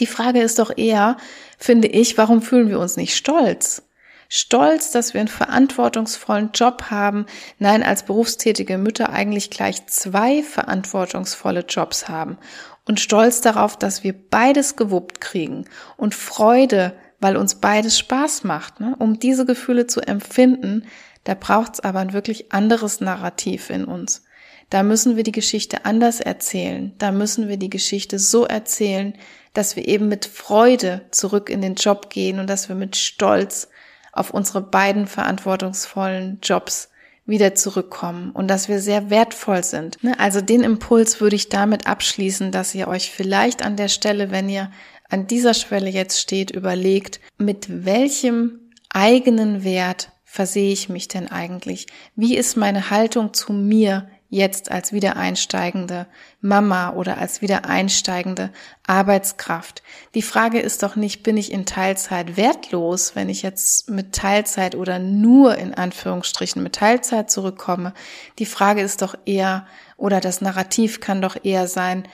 Die 0.00 0.06
Frage 0.06 0.40
ist 0.40 0.58
doch 0.58 0.76
eher, 0.76 1.16
finde 1.58 1.88
ich, 1.88 2.18
warum 2.18 2.42
fühlen 2.42 2.68
wir 2.68 2.80
uns 2.80 2.96
nicht 2.96 3.16
stolz? 3.16 3.82
stolz, 4.28 4.90
dass 4.90 5.14
wir 5.14 5.20
einen 5.20 5.28
verantwortungsvollen 5.28 6.50
Job 6.54 6.90
haben. 6.90 7.26
Nein, 7.58 7.82
als 7.82 8.04
berufstätige 8.04 8.78
Mütter 8.78 9.10
eigentlich 9.10 9.50
gleich 9.50 9.86
zwei 9.86 10.42
verantwortungsvolle 10.42 11.64
Jobs 11.68 12.08
haben. 12.08 12.38
Und 12.84 13.00
stolz 13.00 13.40
darauf, 13.40 13.76
dass 13.78 14.02
wir 14.02 14.12
beides 14.12 14.74
gewuppt 14.74 15.20
kriegen. 15.20 15.66
Und 15.96 16.14
Freude, 16.16 16.94
weil 17.20 17.36
uns 17.36 17.56
beides 17.56 17.96
Spaß 17.98 18.44
macht. 18.44 18.80
Ne? 18.80 18.96
Um 18.98 19.20
diese 19.20 19.46
Gefühle 19.46 19.86
zu 19.86 20.00
empfinden, 20.00 20.86
da 21.24 21.34
braucht 21.34 21.74
es 21.74 21.80
aber 21.80 22.00
ein 22.00 22.12
wirklich 22.12 22.52
anderes 22.52 23.00
Narrativ 23.00 23.70
in 23.70 23.84
uns. 23.84 24.24
Da 24.70 24.82
müssen 24.82 25.16
wir 25.16 25.22
die 25.22 25.32
Geschichte 25.32 25.84
anders 25.84 26.20
erzählen. 26.20 26.92
Da 26.98 27.12
müssen 27.12 27.48
wir 27.48 27.56
die 27.56 27.70
Geschichte 27.70 28.18
so 28.18 28.44
erzählen, 28.44 29.14
dass 29.52 29.76
wir 29.76 29.86
eben 29.86 30.08
mit 30.08 30.26
Freude 30.26 31.06
zurück 31.10 31.48
in 31.48 31.62
den 31.62 31.74
Job 31.74 32.10
gehen 32.10 32.38
und 32.38 32.48
dass 32.48 32.68
wir 32.68 32.76
mit 32.76 32.96
Stolz 32.96 33.68
auf 34.12 34.30
unsere 34.30 34.60
beiden 34.60 35.06
verantwortungsvollen 35.06 36.38
Jobs 36.42 36.90
wieder 37.26 37.54
zurückkommen 37.54 38.30
und 38.32 38.48
dass 38.48 38.68
wir 38.68 38.80
sehr 38.80 39.10
wertvoll 39.10 39.64
sind. 39.64 40.02
Ne? 40.02 40.18
Also 40.18 40.40
den 40.40 40.62
Impuls 40.62 41.20
würde 41.20 41.36
ich 41.36 41.48
damit 41.48 41.86
abschließen, 41.86 42.52
dass 42.52 42.74
ihr 42.74 42.86
euch 42.86 43.10
vielleicht 43.10 43.64
an 43.64 43.76
der 43.76 43.88
Stelle, 43.88 44.30
wenn 44.30 44.48
ihr 44.48 44.70
an 45.08 45.26
dieser 45.26 45.54
Schwelle 45.54 45.88
jetzt 45.88 46.20
steht, 46.20 46.50
überlegt, 46.50 47.20
mit 47.38 47.84
welchem 47.84 48.60
eigenen 48.90 49.64
Wert 49.64 50.10
versehe 50.34 50.72
ich 50.72 50.88
mich 50.88 51.06
denn 51.06 51.30
eigentlich? 51.30 51.86
Wie 52.16 52.36
ist 52.36 52.56
meine 52.56 52.90
Haltung 52.90 53.34
zu 53.34 53.52
mir 53.52 54.08
jetzt 54.30 54.68
als 54.68 54.92
wiedereinsteigende 54.92 56.08
Mama 56.40 56.90
oder 56.94 57.18
als 57.18 57.40
wiedereinsteigende 57.40 58.50
Arbeitskraft. 58.84 59.84
Die 60.16 60.22
Frage 60.22 60.58
ist 60.58 60.82
doch 60.82 60.96
nicht, 60.96 61.22
bin 61.22 61.36
ich 61.36 61.52
in 61.52 61.66
Teilzeit 61.66 62.36
wertlos, 62.36 63.14
wenn 63.14 63.28
ich 63.28 63.42
jetzt 63.42 63.88
mit 63.90 64.12
Teilzeit 64.12 64.74
oder 64.74 64.98
nur 64.98 65.56
in 65.56 65.72
Anführungsstrichen 65.72 66.64
mit 66.64 66.74
Teilzeit 66.74 67.30
zurückkomme. 67.30 67.94
Die 68.40 68.46
Frage 68.46 68.80
ist 68.80 69.02
doch 69.02 69.14
eher, 69.24 69.68
oder 69.96 70.20
das 70.20 70.40
Narrativ 70.40 70.98
kann 70.98 71.22
doch 71.22 71.36
eher 71.44 71.68
sein, 71.68 72.08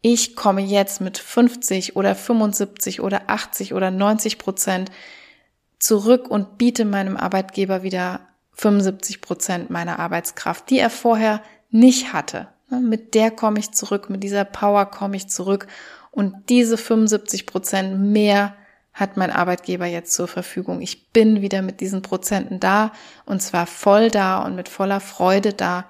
ich 0.00 0.34
komme 0.34 0.62
jetzt 0.62 1.02
mit 1.02 1.18
50 1.18 1.94
oder 1.94 2.14
75 2.14 3.02
oder 3.02 3.24
80 3.26 3.74
oder 3.74 3.90
90 3.90 4.38
Prozent 4.38 4.90
zurück 5.80 6.30
und 6.30 6.58
biete 6.58 6.84
meinem 6.84 7.16
Arbeitgeber 7.16 7.82
wieder 7.82 8.20
75 8.52 9.20
Prozent 9.20 9.70
meiner 9.70 9.98
Arbeitskraft, 9.98 10.70
die 10.70 10.78
er 10.78 10.90
vorher 10.90 11.42
nicht 11.70 12.12
hatte. 12.12 12.48
Ne, 12.68 12.80
mit 12.80 13.14
der 13.14 13.30
komme 13.30 13.58
ich 13.58 13.72
zurück, 13.72 14.10
mit 14.10 14.22
dieser 14.22 14.44
Power 14.44 14.86
komme 14.86 15.16
ich 15.16 15.28
zurück 15.28 15.66
und 16.10 16.34
diese 16.48 16.76
75 16.76 17.46
Prozent 17.46 17.98
mehr 18.00 18.54
hat 18.92 19.16
mein 19.16 19.30
Arbeitgeber 19.30 19.86
jetzt 19.86 20.12
zur 20.12 20.28
Verfügung. 20.28 20.82
Ich 20.82 21.10
bin 21.10 21.40
wieder 21.40 21.62
mit 21.62 21.80
diesen 21.80 22.02
Prozenten 22.02 22.60
da 22.60 22.92
und 23.24 23.40
zwar 23.40 23.66
voll 23.66 24.10
da 24.10 24.42
und 24.42 24.56
mit 24.56 24.68
voller 24.68 25.00
Freude 25.00 25.52
da. 25.52 25.86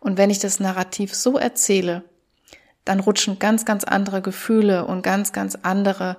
Und 0.00 0.18
wenn 0.18 0.30
ich 0.30 0.38
das 0.38 0.60
Narrativ 0.60 1.14
so 1.14 1.38
erzähle, 1.38 2.04
dann 2.84 3.00
rutschen 3.00 3.38
ganz, 3.38 3.64
ganz 3.64 3.84
andere 3.84 4.22
Gefühle 4.22 4.86
und 4.86 5.02
ganz, 5.02 5.32
ganz 5.32 5.56
andere 5.62 6.18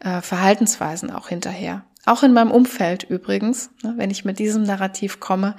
äh, 0.00 0.20
Verhaltensweisen 0.20 1.10
auch 1.10 1.28
hinterher. 1.28 1.84
Auch 2.04 2.22
in 2.22 2.32
meinem 2.32 2.50
Umfeld 2.50 3.04
übrigens, 3.04 3.70
ne, 3.82 3.94
wenn 3.96 4.10
ich 4.10 4.24
mit 4.24 4.38
diesem 4.38 4.64
Narrativ 4.64 5.20
komme, 5.20 5.54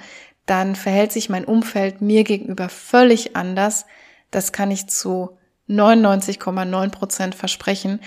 dann 0.46 0.76
verhält 0.76 1.12
sich 1.12 1.30
mein 1.30 1.44
Umfeld 1.44 2.02
mir 2.02 2.24
gegenüber 2.24 2.68
völlig 2.68 3.34
anders. 3.34 3.86
Das 4.30 4.52
kann 4.52 4.70
ich 4.70 4.88
zu 4.88 5.38
99,9 5.68 6.90
Prozent 6.90 7.34
versprechen, 7.34 8.00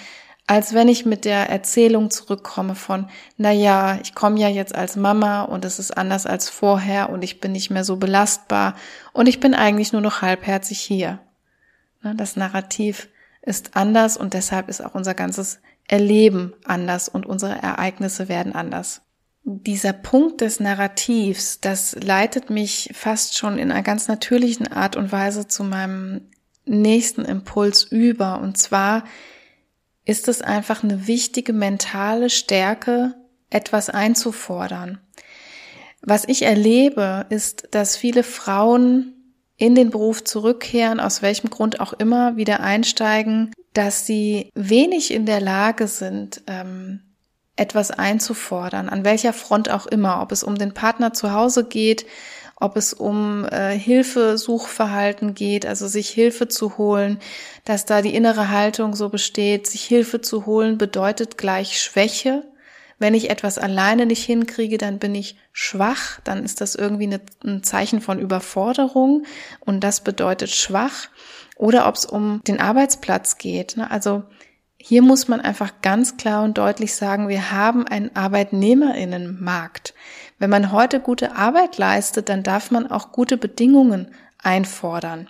als 0.45 0.73
wenn 0.73 0.87
ich 0.87 1.05
mit 1.05 1.25
der 1.25 1.49
Erzählung 1.49 2.09
zurückkomme 2.09 2.75
von, 2.75 3.09
na 3.35 3.51
ja, 3.51 3.99
ich 4.01 4.15
komme 4.15 4.39
ja 4.39 4.47
jetzt 4.47 4.73
als 4.73 4.95
Mama 4.95 5.41
und 5.41 5.65
es 5.65 5.77
ist 5.77 5.97
anders 5.97 6.25
als 6.25 6.49
vorher 6.49 7.09
und 7.09 7.23
ich 7.23 7.41
bin 7.41 7.51
nicht 7.51 7.69
mehr 7.69 7.83
so 7.83 7.97
belastbar 7.97 8.75
und 9.13 9.27
ich 9.27 9.39
bin 9.39 9.53
eigentlich 9.53 9.91
nur 9.91 10.01
noch 10.01 10.21
halbherzig 10.21 10.79
hier. 10.79 11.19
Ne, 12.03 12.15
das 12.15 12.37
Narrativ 12.37 13.09
ist 13.41 13.75
anders 13.75 14.15
und 14.15 14.33
deshalb 14.33 14.69
ist 14.69 14.81
auch 14.81 14.93
unser 14.93 15.15
ganzes 15.15 15.59
Erleben 15.87 16.53
anders 16.65 17.07
und 17.09 17.25
unsere 17.25 17.55
Ereignisse 17.61 18.27
werden 18.27 18.53
anders. 18.53 19.01
Dieser 19.43 19.93
Punkt 19.93 20.41
des 20.41 20.59
Narrativs, 20.59 21.61
das 21.61 21.95
leitet 21.95 22.49
mich 22.49 22.89
fast 22.93 23.37
schon 23.37 23.57
in 23.57 23.71
einer 23.71 23.83
ganz 23.83 24.09
natürlichen 24.09 24.67
Art 24.67 24.97
und 24.97 25.13
Weise 25.13 25.47
zu 25.47 25.63
meinem 25.63 26.29
nächsten 26.65 27.23
Impuls 27.23 27.83
über. 27.83 28.41
Und 28.41 28.57
zwar 28.57 29.05
ist 30.03 30.27
es 30.27 30.41
einfach 30.41 30.83
eine 30.83 31.07
wichtige 31.07 31.53
mentale 31.53 32.29
Stärke, 32.29 33.15
etwas 33.49 33.89
einzufordern. 33.89 34.99
Was 36.01 36.25
ich 36.27 36.43
erlebe, 36.43 37.25
ist, 37.29 37.69
dass 37.71 37.95
viele 37.95 38.23
Frauen 38.23 39.16
in 39.57 39.75
den 39.75 39.89
Beruf 39.89 40.23
zurückkehren, 40.23 40.99
aus 40.99 41.21
welchem 41.21 41.49
Grund 41.49 41.79
auch 41.79 41.93
immer 41.93 42.37
wieder 42.37 42.59
einsteigen, 42.59 43.51
dass 43.73 44.05
sie 44.05 44.51
wenig 44.53 45.11
in 45.11 45.25
der 45.25 45.41
Lage 45.41 45.87
sind, 45.87 46.43
ähm, 46.47 47.01
etwas 47.55 47.89
einzufordern, 47.89 48.87
an 48.87 49.03
welcher 49.03 49.33
Front 49.33 49.69
auch 49.69 49.87
immer, 49.87 50.21
ob 50.21 50.31
es 50.31 50.43
um 50.43 50.55
den 50.55 50.73
Partner 50.73 51.13
zu 51.13 51.33
Hause 51.33 51.65
geht, 51.65 52.05
ob 52.59 52.77
es 52.77 52.93
um 52.93 53.45
äh, 53.45 53.77
Hilfesuchverhalten 53.77 55.33
geht, 55.33 55.65
also 55.65 55.87
sich 55.87 56.09
Hilfe 56.09 56.47
zu 56.47 56.77
holen, 56.77 57.19
dass 57.65 57.85
da 57.85 58.01
die 58.01 58.15
innere 58.15 58.49
Haltung 58.49 58.95
so 58.95 59.09
besteht, 59.09 59.67
sich 59.67 59.83
Hilfe 59.83 60.21
zu 60.21 60.45
holen 60.45 60.77
bedeutet 60.77 61.37
gleich 61.37 61.81
Schwäche. 61.81 62.43
Wenn 62.99 63.13
ich 63.13 63.29
etwas 63.29 63.57
alleine 63.57 64.05
nicht 64.05 64.25
hinkriege, 64.25 64.77
dann 64.77 64.97
bin 64.97 65.13
ich 65.13 65.37
schwach, 65.51 66.19
dann 66.23 66.43
ist 66.43 66.61
das 66.61 66.73
irgendwie 66.75 67.05
eine, 67.05 67.21
ein 67.45 67.63
Zeichen 67.63 68.01
von 68.01 68.19
Überforderung 68.19 69.25
und 69.59 69.83
das 69.83 70.01
bedeutet 70.01 70.49
schwach. 70.49 71.09
Oder 71.55 71.87
ob 71.87 71.95
es 71.95 72.05
um 72.05 72.41
den 72.47 72.59
Arbeitsplatz 72.59 73.37
geht. 73.37 73.77
Ne? 73.77 73.89
Also 73.89 74.23
hier 74.77 75.01
muss 75.01 75.27
man 75.27 75.41
einfach 75.41 75.81
ganz 75.81 76.17
klar 76.17 76.43
und 76.43 76.57
deutlich 76.57 76.95
sagen, 76.95 77.27
wir 77.29 77.51
haben 77.51 77.87
einen 77.87 78.15
Arbeitnehmerinnenmarkt. 78.15 79.95
Wenn 80.37 80.51
man 80.51 80.71
heute 80.71 80.99
gute 80.99 81.35
Arbeit 81.35 81.77
leistet, 81.77 82.29
dann 82.29 82.43
darf 82.43 82.69
man 82.69 82.89
auch 82.89 83.11
gute 83.11 83.37
Bedingungen 83.37 84.11
einfordern. 84.41 85.27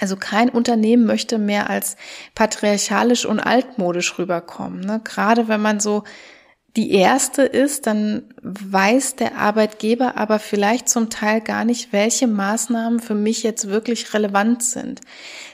Also 0.00 0.16
kein 0.16 0.48
Unternehmen 0.48 1.04
möchte 1.04 1.38
mehr 1.38 1.70
als 1.70 1.96
patriarchalisch 2.34 3.26
und 3.26 3.38
altmodisch 3.38 4.18
rüberkommen. 4.18 4.80
Ne? 4.80 5.00
Gerade 5.04 5.46
wenn 5.46 5.60
man 5.60 5.78
so 5.78 6.04
die 6.76 6.90
erste 6.90 7.42
ist, 7.42 7.86
dann 7.86 8.34
weiß 8.42 9.14
der 9.16 9.36
Arbeitgeber 9.36 10.16
aber 10.16 10.40
vielleicht 10.40 10.88
zum 10.88 11.08
Teil 11.08 11.40
gar 11.40 11.64
nicht, 11.64 11.92
welche 11.92 12.26
Maßnahmen 12.26 12.98
für 12.98 13.14
mich 13.14 13.44
jetzt 13.44 13.68
wirklich 13.68 14.12
relevant 14.12 14.62
sind. 14.64 15.00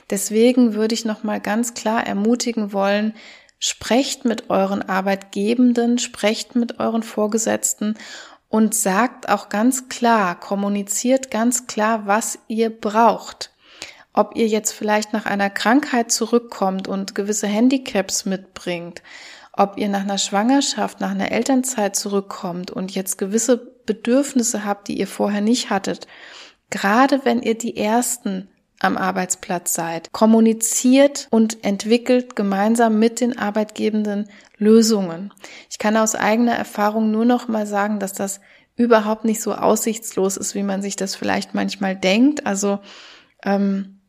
Deswegen 0.09 0.73
würde 0.73 0.95
ich 0.95 1.05
noch 1.05 1.23
mal 1.23 1.39
ganz 1.39 1.75
klar 1.75 2.07
ermutigen 2.07 2.73
wollen, 2.73 3.13
sprecht 3.59 4.25
mit 4.25 4.49
euren 4.49 4.81
Arbeitgebenden, 4.81 5.99
sprecht 5.99 6.55
mit 6.55 6.79
euren 6.79 7.03
Vorgesetzten 7.03 7.95
und 8.49 8.73
sagt 8.73 9.29
auch 9.29 9.49
ganz 9.49 9.89
klar, 9.89 10.39
kommuniziert 10.39 11.29
ganz 11.29 11.67
klar, 11.67 12.07
was 12.07 12.39
ihr 12.47 12.71
braucht. 12.71 13.51
Ob 14.13 14.35
ihr 14.35 14.47
jetzt 14.47 14.71
vielleicht 14.71 15.13
nach 15.13 15.27
einer 15.27 15.51
Krankheit 15.51 16.11
zurückkommt 16.11 16.87
und 16.87 17.13
gewisse 17.13 17.47
Handicaps 17.47 18.25
mitbringt, 18.25 19.03
ob 19.61 19.77
ihr 19.77 19.89
nach 19.89 20.01
einer 20.01 20.17
Schwangerschaft, 20.17 21.01
nach 21.01 21.11
einer 21.11 21.31
Elternzeit 21.31 21.95
zurückkommt 21.95 22.71
und 22.71 22.95
jetzt 22.95 23.19
gewisse 23.19 23.57
Bedürfnisse 23.85 24.65
habt, 24.65 24.87
die 24.87 24.97
ihr 24.97 25.07
vorher 25.07 25.41
nicht 25.41 25.69
hattet. 25.69 26.07
Gerade 26.71 27.25
wenn 27.25 27.43
ihr 27.43 27.55
die 27.55 27.77
ersten 27.77 28.47
am 28.79 28.97
Arbeitsplatz 28.97 29.75
seid. 29.75 30.11
Kommuniziert 30.11 31.27
und 31.29 31.63
entwickelt 31.63 32.35
gemeinsam 32.35 32.97
mit 32.97 33.21
den 33.21 33.37
Arbeitgebenden 33.37 34.29
Lösungen. 34.57 35.31
Ich 35.69 35.77
kann 35.77 35.95
aus 35.97 36.15
eigener 36.15 36.55
Erfahrung 36.55 37.11
nur 37.11 37.25
noch 37.25 37.47
mal 37.47 37.67
sagen, 37.67 37.99
dass 37.99 38.13
das 38.13 38.41
überhaupt 38.75 39.25
nicht 39.25 39.41
so 39.41 39.53
aussichtslos 39.53 40.37
ist, 40.37 40.55
wie 40.55 40.63
man 40.63 40.81
sich 40.81 40.95
das 40.95 41.15
vielleicht 41.15 41.53
manchmal 41.53 41.95
denkt. 41.95 42.47
Also 42.47 42.79
ähm, 43.43 44.00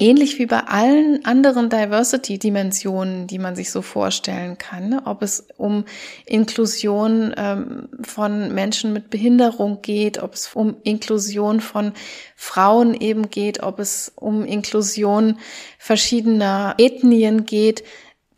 Ähnlich 0.00 0.38
wie 0.38 0.46
bei 0.46 0.60
allen 0.60 1.24
anderen 1.24 1.70
Diversity-Dimensionen, 1.70 3.26
die 3.26 3.40
man 3.40 3.56
sich 3.56 3.72
so 3.72 3.82
vorstellen 3.82 4.56
kann, 4.56 4.90
ne? 4.90 5.02
ob 5.06 5.22
es 5.22 5.48
um 5.56 5.86
Inklusion 6.24 7.34
ähm, 7.36 7.88
von 8.02 8.54
Menschen 8.54 8.92
mit 8.92 9.10
Behinderung 9.10 9.82
geht, 9.82 10.22
ob 10.22 10.34
es 10.34 10.54
um 10.54 10.76
Inklusion 10.84 11.60
von 11.60 11.94
Frauen 12.36 12.94
eben 12.94 13.28
geht, 13.30 13.64
ob 13.64 13.80
es 13.80 14.12
um 14.14 14.44
Inklusion 14.44 15.38
verschiedener 15.80 16.76
Ethnien 16.78 17.44
geht, 17.44 17.82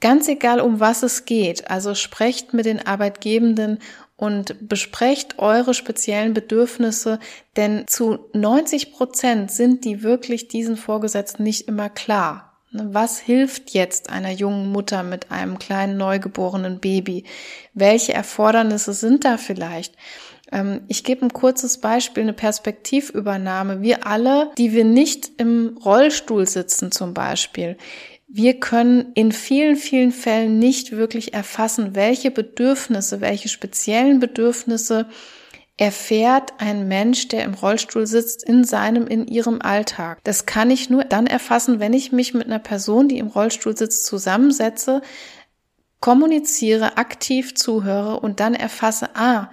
ganz 0.01 0.29
egal 0.29 0.61
um 0.61 0.81
was 0.81 1.03
es 1.03 1.27
geht. 1.27 1.71
Also 1.71 1.95
sprecht 1.95 2.55
mit 2.55 2.65
den 2.65 2.87
Arbeitgebenden 2.87 3.81
und 4.21 4.69
besprecht 4.69 5.39
eure 5.39 5.73
speziellen 5.73 6.35
Bedürfnisse, 6.35 7.19
denn 7.57 7.85
zu 7.87 8.19
90 8.35 8.93
Prozent 8.93 9.51
sind 9.51 9.87
die 9.87 10.03
wirklich 10.03 10.47
diesen 10.47 10.77
Vorgesetzten 10.77 11.43
nicht 11.43 11.67
immer 11.69 11.89
klar. 11.89 12.53
Ne, 12.71 12.91
was 12.93 13.19
hilft 13.19 13.71
jetzt 13.71 14.11
einer 14.11 14.31
jungen 14.31 14.71
Mutter 14.71 15.03
mit 15.03 15.31
einem 15.31 15.59
kleinen 15.59 15.97
neugeborenen 15.97 16.81
Baby? 16.81 17.25
Welche 17.73 18.13
Erfordernisse 18.13 18.93
sind 18.93 19.25
da 19.25 19.39
vielleicht? 19.39 19.95
Ähm, 20.53 20.83
ich 20.87 21.03
gebe 21.03 21.25
ein 21.25 21.33
kurzes 21.33 21.79
Beispiel, 21.79 22.23
eine 22.23 22.35
Perspektivübernahme. 22.35 23.81
Wir 23.81 24.07
alle, 24.07 24.51
die 24.59 24.73
wir 24.73 24.85
nicht 24.85 25.31
im 25.39 25.79
Rollstuhl 25.83 26.47
sitzen 26.47 26.93
zum 26.93 27.15
Beispiel, 27.15 27.79
wir 28.33 28.61
können 28.61 29.13
in 29.15 29.33
vielen, 29.33 29.77
vielen 29.77 30.13
Fällen 30.13 30.59
nicht 30.61 30.93
wirklich 30.93 31.35
erfassen, 31.35 31.97
welche 31.97 32.31
Bedürfnisse, 32.31 33.21
welche 33.21 33.49
speziellen 33.49 34.21
Bedürfnisse 34.21 35.09
erfährt 35.77 36.53
ein 36.59 36.87
Mensch, 36.87 37.27
der 37.29 37.43
im 37.43 37.55
Rollstuhl 37.55 38.07
sitzt, 38.07 38.45
in 38.45 38.65
seinem, 38.65 39.07
in 39.07 39.27
ihrem 39.27 39.61
Alltag. 39.63 40.21
Das 40.23 40.47
kann 40.47 40.71
ich 40.71 40.91
nur 40.91 41.05
dann 41.05 41.27
erfassen, 41.27 41.81
wenn 41.81 41.93
ich 41.93 42.13
mich 42.13 42.35
mit 42.35 42.47
einer 42.47 42.59
Person, 42.59 43.09
die 43.09 43.19
im 43.19 43.29
Rollstuhl 43.29 43.77
sitzt, 43.77 44.05
zusammensetze, 44.05 45.01
kommuniziere, 45.99 46.99
aktiv 46.99 47.55
zuhöre 47.55 48.21
und 48.21 48.41
dann 48.41 48.55
erfasse, 48.55 49.09
ah, 49.15 49.51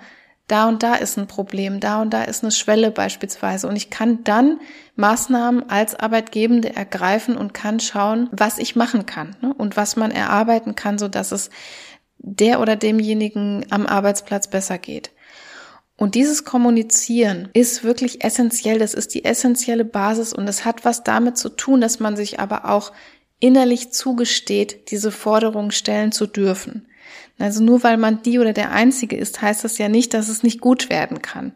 da 0.47 0.69
und 0.69 0.81
da 0.81 0.95
ist 0.95 1.17
ein 1.17 1.27
Problem, 1.27 1.79
da 1.79 2.01
und 2.01 2.11
da 2.13 2.23
ist 2.23 2.43
eine 2.43 2.51
Schwelle 2.51 2.89
beispielsweise. 2.89 3.67
Und 3.67 3.75
ich 3.75 3.89
kann 3.89 4.23
dann 4.23 4.59
Maßnahmen 4.95 5.69
als 5.69 5.95
Arbeitgebende 5.95 6.73
ergreifen 6.75 7.37
und 7.37 7.53
kann 7.53 7.81
schauen, 7.81 8.29
was 8.31 8.57
ich 8.57 8.75
machen 8.75 9.05
kann 9.05 9.35
ne? 9.41 9.53
und 9.53 9.75
was 9.75 9.97
man 9.97 10.11
erarbeiten 10.11 10.75
kann, 10.75 10.97
so 10.97 11.09
dass 11.09 11.33
es 11.33 11.49
der 12.17 12.61
oder 12.61 12.77
demjenigen 12.77 13.65
am 13.69 13.85
Arbeitsplatz 13.85 14.47
besser 14.47 14.77
geht. 14.77 15.11
Und 15.97 16.15
dieses 16.15 16.45
Kommunizieren 16.45 17.49
ist 17.53 17.83
wirklich 17.83 18.23
essentiell. 18.23 18.79
Das 18.79 18.93
ist 18.93 19.13
die 19.15 19.25
essentielle 19.25 19.85
Basis 19.85 20.31
und 20.31 20.47
es 20.47 20.63
hat 20.63 20.85
was 20.85 21.03
damit 21.03 21.37
zu 21.37 21.49
tun, 21.49 21.81
dass 21.81 21.99
man 21.99 22.15
sich 22.15 22.39
aber 22.39 22.69
auch 22.69 22.93
innerlich 23.39 23.91
zugesteht, 23.91 24.91
diese 24.91 25.11
Forderungen 25.11 25.71
stellen 25.71 26.11
zu 26.11 26.25
dürfen. 26.25 26.87
Also 27.39 27.63
nur 27.63 27.83
weil 27.83 27.97
man 27.97 28.21
die 28.23 28.39
oder 28.39 28.53
der 28.53 28.71
Einzige 28.71 29.15
ist, 29.15 29.41
heißt 29.41 29.63
das 29.63 29.77
ja 29.77 29.89
nicht, 29.89 30.13
dass 30.13 30.29
es 30.29 30.43
nicht 30.43 30.59
gut 30.59 30.89
werden 30.89 31.21
kann. 31.21 31.53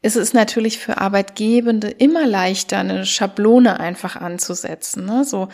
Es 0.00 0.16
ist 0.16 0.34
natürlich 0.34 0.78
für 0.78 0.98
Arbeitgebende 0.98 1.88
immer 1.88 2.26
leichter, 2.26 2.78
eine 2.78 3.06
Schablone 3.06 3.80
einfach 3.80 4.16
anzusetzen. 4.16 5.06
Ne? 5.06 5.24
So, 5.24 5.48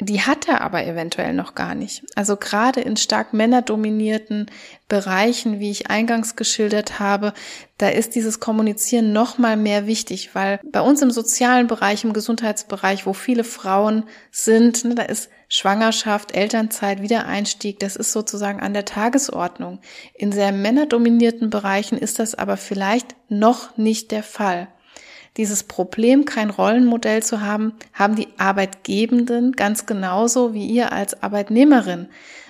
die 0.00 0.20
hat 0.20 0.46
er 0.46 0.60
aber 0.60 0.86
eventuell 0.86 1.32
noch 1.32 1.56
gar 1.56 1.74
nicht. 1.74 2.04
Also 2.14 2.36
gerade 2.36 2.80
in 2.80 2.96
stark 2.96 3.34
männerdominierten 3.34 4.48
Bereichen, 4.88 5.58
wie 5.58 5.70
ich 5.70 5.90
eingangs 5.90 6.36
geschildert 6.36 7.00
habe, 7.00 7.34
da 7.78 7.88
ist 7.88 8.14
dieses 8.14 8.38
Kommunizieren 8.38 9.12
noch 9.12 9.38
mal 9.38 9.56
mehr 9.56 9.86
wichtig, 9.86 10.34
weil 10.34 10.60
bei 10.70 10.80
uns 10.80 11.02
im 11.02 11.10
sozialen 11.10 11.66
Bereich, 11.66 12.04
im 12.04 12.12
Gesundheitsbereich, 12.12 13.06
wo 13.06 13.12
viele 13.12 13.42
Frauen 13.42 14.04
sind, 14.30 14.84
ne, 14.84 14.94
da 14.94 15.02
ist 15.02 15.30
Schwangerschaft, 15.48 16.32
Elternzeit, 16.32 17.02
Wiedereinstieg, 17.02 17.80
das 17.80 17.96
ist 17.96 18.12
sozusagen 18.12 18.60
an 18.60 18.74
der 18.74 18.84
Tagesordnung. 18.84 19.80
In 20.14 20.30
sehr 20.30 20.52
männerdominierten 20.52 21.50
Bereichen 21.50 21.98
ist 21.98 22.18
das 22.18 22.34
aber 22.34 22.56
vielleicht 22.56 23.16
noch 23.28 23.76
nicht 23.76 24.12
der 24.12 24.22
Fall 24.22 24.68
dieses 25.38 25.62
Problem, 25.62 26.24
kein 26.26 26.50
Rollenmodell 26.50 27.22
zu 27.22 27.40
haben, 27.40 27.72
haben 27.94 28.16
die 28.16 28.28
Arbeitgebenden 28.36 29.52
ganz 29.52 29.86
genauso 29.86 30.52
wie 30.52 30.66
ihr 30.66 30.92
als 30.92 31.22
Arbeitnehmerin. 31.22 32.08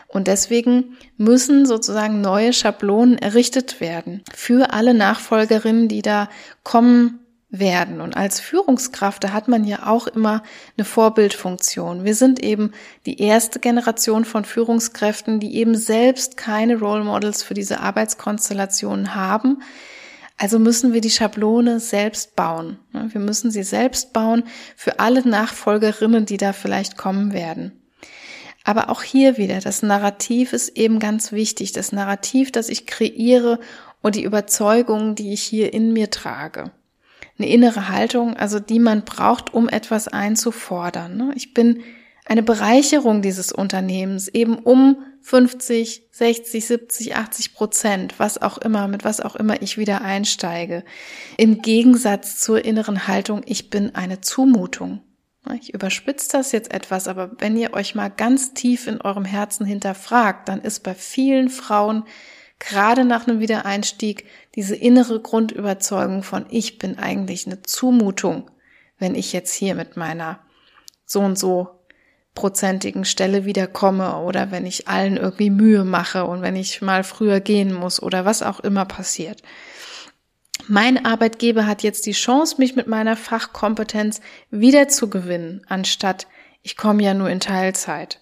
Und 0.08 0.26
deswegen 0.26 0.96
müssen 1.18 1.66
sozusagen 1.66 2.22
neue 2.22 2.54
Schablonen 2.54 3.18
errichtet 3.18 3.80
werden 3.80 4.22
für 4.34 4.72
alle 4.72 4.94
Nachfolgerinnen, 4.94 5.88
die 5.88 6.00
da 6.00 6.30
kommen 6.64 7.20
werden. 7.50 8.00
Und 8.00 8.16
als 8.16 8.40
Führungskraft, 8.40 9.24
da 9.24 9.32
hat 9.32 9.48
man 9.48 9.64
ja 9.64 9.86
auch 9.86 10.06
immer 10.06 10.42
eine 10.76 10.84
Vorbildfunktion. 10.84 12.04
Wir 12.04 12.14
sind 12.14 12.42
eben 12.42 12.72
die 13.04 13.20
erste 13.20 13.58
Generation 13.58 14.24
von 14.24 14.44
Führungskräften, 14.44 15.40
die 15.40 15.56
eben 15.56 15.74
selbst 15.74 16.36
keine 16.36 16.78
Role 16.78 17.04
Models 17.04 17.42
für 17.42 17.54
diese 17.54 17.80
Arbeitskonstellationen 17.80 19.14
haben, 19.14 19.62
also 20.38 20.60
müssen 20.60 20.92
wir 20.92 21.00
die 21.00 21.10
Schablone 21.10 21.80
selbst 21.80 22.36
bauen. 22.36 22.78
Wir 22.92 23.20
müssen 23.20 23.50
sie 23.50 23.64
selbst 23.64 24.12
bauen 24.12 24.44
für 24.76 25.00
alle 25.00 25.28
Nachfolgerinnen, 25.28 26.26
die 26.26 26.36
da 26.36 26.52
vielleicht 26.52 26.96
kommen 26.96 27.32
werden. 27.32 27.72
Aber 28.64 28.88
auch 28.88 29.02
hier 29.02 29.36
wieder, 29.36 29.60
das 29.60 29.82
Narrativ 29.82 30.52
ist 30.52 30.76
eben 30.76 31.00
ganz 31.00 31.32
wichtig. 31.32 31.72
Das 31.72 31.90
Narrativ, 31.90 32.52
das 32.52 32.68
ich 32.68 32.86
kreiere 32.86 33.58
und 34.00 34.14
die 34.14 34.22
Überzeugung, 34.22 35.16
die 35.16 35.32
ich 35.32 35.42
hier 35.42 35.72
in 35.72 35.92
mir 35.92 36.10
trage. 36.10 36.70
Eine 37.38 37.48
innere 37.48 37.88
Haltung, 37.88 38.36
also 38.36 38.60
die 38.60 38.78
man 38.78 39.04
braucht, 39.04 39.52
um 39.54 39.68
etwas 39.68 40.06
einzufordern. 40.06 41.32
Ich 41.34 41.54
bin 41.54 41.82
eine 42.28 42.42
Bereicherung 42.42 43.22
dieses 43.22 43.52
Unternehmens, 43.52 44.28
eben 44.28 44.58
um 44.58 44.98
50, 45.22 46.08
60, 46.10 46.66
70, 46.66 47.16
80 47.16 47.54
Prozent, 47.54 48.14
was 48.18 48.40
auch 48.40 48.58
immer, 48.58 48.86
mit 48.86 49.04
was 49.04 49.20
auch 49.20 49.34
immer 49.34 49.62
ich 49.62 49.78
wieder 49.78 50.02
einsteige. 50.02 50.84
Im 51.38 51.62
Gegensatz 51.62 52.38
zur 52.38 52.64
inneren 52.64 53.08
Haltung, 53.08 53.42
ich 53.46 53.70
bin 53.70 53.94
eine 53.94 54.20
Zumutung. 54.20 55.00
Ich 55.58 55.72
überspitze 55.72 56.28
das 56.32 56.52
jetzt 56.52 56.72
etwas, 56.74 57.08
aber 57.08 57.30
wenn 57.38 57.56
ihr 57.56 57.72
euch 57.72 57.94
mal 57.94 58.10
ganz 58.10 58.52
tief 58.52 58.86
in 58.86 59.00
eurem 59.00 59.24
Herzen 59.24 59.64
hinterfragt, 59.64 60.48
dann 60.50 60.60
ist 60.60 60.80
bei 60.80 60.94
vielen 60.94 61.48
Frauen 61.48 62.04
gerade 62.58 63.06
nach 63.06 63.26
einem 63.26 63.40
Wiedereinstieg 63.40 64.26
diese 64.54 64.76
innere 64.76 65.20
Grundüberzeugung 65.20 66.22
von 66.22 66.44
ich 66.50 66.76
bin 66.78 66.98
eigentlich 66.98 67.46
eine 67.46 67.62
Zumutung, 67.62 68.50
wenn 68.98 69.14
ich 69.14 69.32
jetzt 69.32 69.54
hier 69.54 69.74
mit 69.74 69.96
meiner 69.96 70.40
so 71.06 71.20
und 71.20 71.38
so 71.38 71.77
prozentigen 72.34 73.04
Stelle 73.04 73.44
wiederkomme 73.44 74.18
oder 74.18 74.50
wenn 74.50 74.66
ich 74.66 74.88
allen 74.88 75.16
irgendwie 75.16 75.50
Mühe 75.50 75.84
mache 75.84 76.24
und 76.24 76.42
wenn 76.42 76.56
ich 76.56 76.82
mal 76.82 77.02
früher 77.04 77.40
gehen 77.40 77.72
muss 77.72 78.00
oder 78.02 78.24
was 78.24 78.42
auch 78.42 78.60
immer 78.60 78.84
passiert. 78.84 79.42
Mein 80.66 81.04
Arbeitgeber 81.04 81.66
hat 81.66 81.82
jetzt 81.82 82.06
die 82.06 82.12
Chance, 82.12 82.56
mich 82.58 82.76
mit 82.76 82.86
meiner 82.86 83.16
Fachkompetenz 83.16 84.20
wiederzugewinnen, 84.50 85.62
anstatt 85.68 86.26
ich 86.62 86.76
komme 86.76 87.02
ja 87.02 87.14
nur 87.14 87.30
in 87.30 87.40
Teilzeit. 87.40 88.20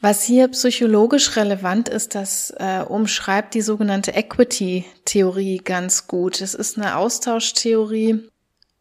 Was 0.00 0.22
hier 0.22 0.48
psychologisch 0.48 1.36
relevant 1.36 1.88
ist, 1.88 2.14
das 2.14 2.54
äh, 2.58 2.82
umschreibt 2.86 3.54
die 3.54 3.62
sogenannte 3.62 4.12
Equity-Theorie 4.12 5.58
ganz 5.58 6.06
gut. 6.06 6.40
Es 6.40 6.54
ist 6.54 6.78
eine 6.78 6.96
Austauschtheorie. 6.96 8.28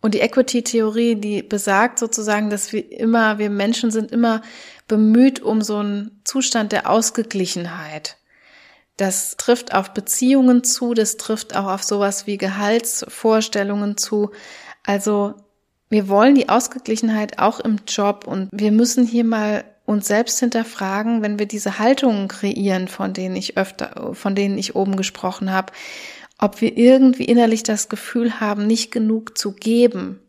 Und 0.05 0.13
die 0.13 0.19
Equity-Theorie, 0.19 1.15
die 1.15 1.41
besagt 1.41 1.97
sozusagen, 1.97 2.51
dass 2.51 2.71
wir 2.71 2.91
immer, 2.91 3.39
wir 3.39 3.49
Menschen 3.49 3.89
sind 3.89 4.11
immer 4.11 4.43
bemüht 4.87 5.41
um 5.41 5.63
so 5.63 5.77
einen 5.77 6.21
Zustand 6.23 6.73
der 6.73 6.91
Ausgeglichenheit. 6.91 8.17
Das 8.97 9.35
trifft 9.35 9.73
auf 9.73 9.95
Beziehungen 9.95 10.63
zu, 10.63 10.93
das 10.93 11.17
trifft 11.17 11.55
auch 11.55 11.65
auf 11.65 11.81
sowas 11.81 12.27
wie 12.27 12.37
Gehaltsvorstellungen 12.37 13.97
zu. 13.97 14.29
Also 14.83 15.33
wir 15.89 16.07
wollen 16.07 16.35
die 16.35 16.49
Ausgeglichenheit 16.49 17.39
auch 17.39 17.59
im 17.59 17.79
Job 17.87 18.27
und 18.27 18.49
wir 18.51 18.71
müssen 18.71 19.07
hier 19.07 19.23
mal 19.23 19.63
uns 19.85 20.07
selbst 20.07 20.39
hinterfragen, 20.39 21.23
wenn 21.23 21.39
wir 21.39 21.47
diese 21.47 21.79
Haltungen 21.79 22.27
kreieren, 22.27 22.89
von 22.89 23.13
denen 23.13 23.35
ich 23.35 23.57
öfter, 23.57 24.13
von 24.13 24.35
denen 24.35 24.59
ich 24.59 24.75
oben 24.75 24.97
gesprochen 24.97 25.51
habe, 25.51 25.73
ob 26.45 26.61
wir 26.61 26.77
irgendwie 26.77 27.25
innerlich 27.25 27.63
das 27.63 27.89
Gefühl 27.89 28.39
haben, 28.39 28.67
nicht 28.67 28.91
genug 28.91 29.35
zu 29.35 29.51
geben. 29.51 30.19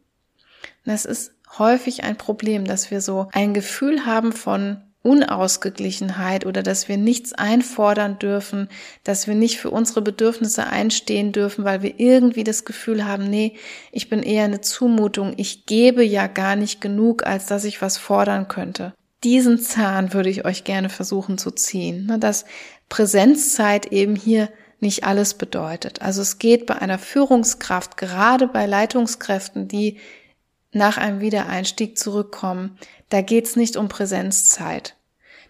Das 0.87 1.05
ist 1.05 1.33
häufig 1.59 2.05
ein 2.05 2.17
Problem, 2.17 2.65
dass 2.65 2.91
wir 2.91 3.03
so 3.03 3.29
ein 3.33 3.53
Gefühl 3.53 4.07
haben 4.07 4.33
von 4.33 4.79
Unausgeglichenheit 5.03 6.47
oder 6.47 6.63
dass 6.63 6.89
wir 6.89 6.97
nichts 6.97 7.35
einfordern 7.35 8.19
dürfen, 8.19 8.69
dass 9.05 9.27
wir 9.27 9.35
nicht 9.35 9.59
für 9.59 9.71
unsere 9.71 10.01
Bedürfnisse 10.01 10.67
einstehen 10.67 11.33
dürfen, 11.33 11.65
weil 11.65 11.83
wir 11.83 12.01
irgendwie 12.01 12.45
das 12.45 12.65
Gefühl 12.65 13.05
haben, 13.05 13.29
nee, 13.29 13.55
ich 13.93 14.09
bin 14.09 14.23
eher 14.23 14.45
eine 14.45 14.63
Zumutung, 14.63 15.35
ich 15.37 15.67
gebe 15.67 16.03
ja 16.03 16.29
gar 16.29 16.57
nicht 16.57 16.81
genug, 16.81 17.27
als 17.27 17.45
dass 17.45 17.65
ich 17.65 17.83
was 17.83 17.99
fordern 17.99 18.49
könnte. 18.49 18.95
Diesen 19.23 19.59
Zahn 19.59 20.15
würde 20.15 20.31
ich 20.31 20.47
euch 20.47 20.65
gerne 20.65 20.89
versuchen 20.89 21.37
zu 21.37 21.51
ziehen, 21.51 22.07
ne, 22.07 22.19
dass 22.19 22.47
Präsenzzeit 22.89 23.93
eben 23.93 24.17
hier 24.17 24.49
nicht 24.81 25.05
alles 25.05 25.35
bedeutet. 25.35 26.03
Also 26.03 26.23
es 26.23 26.39
geht 26.39 26.67
bei 26.67 26.77
einer 26.77 26.99
Führungskraft, 26.99 27.97
gerade 27.97 28.47
bei 28.47 28.67
Leitungskräften, 28.67 29.69
die 29.69 29.99
nach 30.73 30.99
einem 30.99 31.21
Wiedereinstieg 31.21 31.97
zurückkommen, 31.97 32.79
da 33.09 33.23
geht 33.23 33.47
es 33.47 33.57
nicht 33.57 33.77
um 33.77 33.89
Präsenzzeit. 33.89 34.97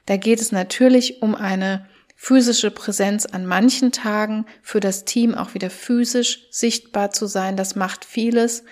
Da 0.07 0.17
geht 0.17 0.41
es 0.41 0.53
natürlich 0.53 1.23
um 1.23 1.35
eine 1.35 1.87
physische 2.15 2.71
Präsenz 2.71 3.27
an 3.27 3.45
manchen 3.45 3.93
Tagen, 3.93 4.47
für 4.63 4.81
das 4.81 5.05
Team 5.05 5.35
auch 5.35 5.55
wieder 5.55 5.69
physisch 5.69 6.47
sichtbar 6.51 7.11
zu 7.11 7.27
sein. 7.27 7.57
Das 7.57 7.77
macht 7.77 8.05
vieles. 8.05 8.65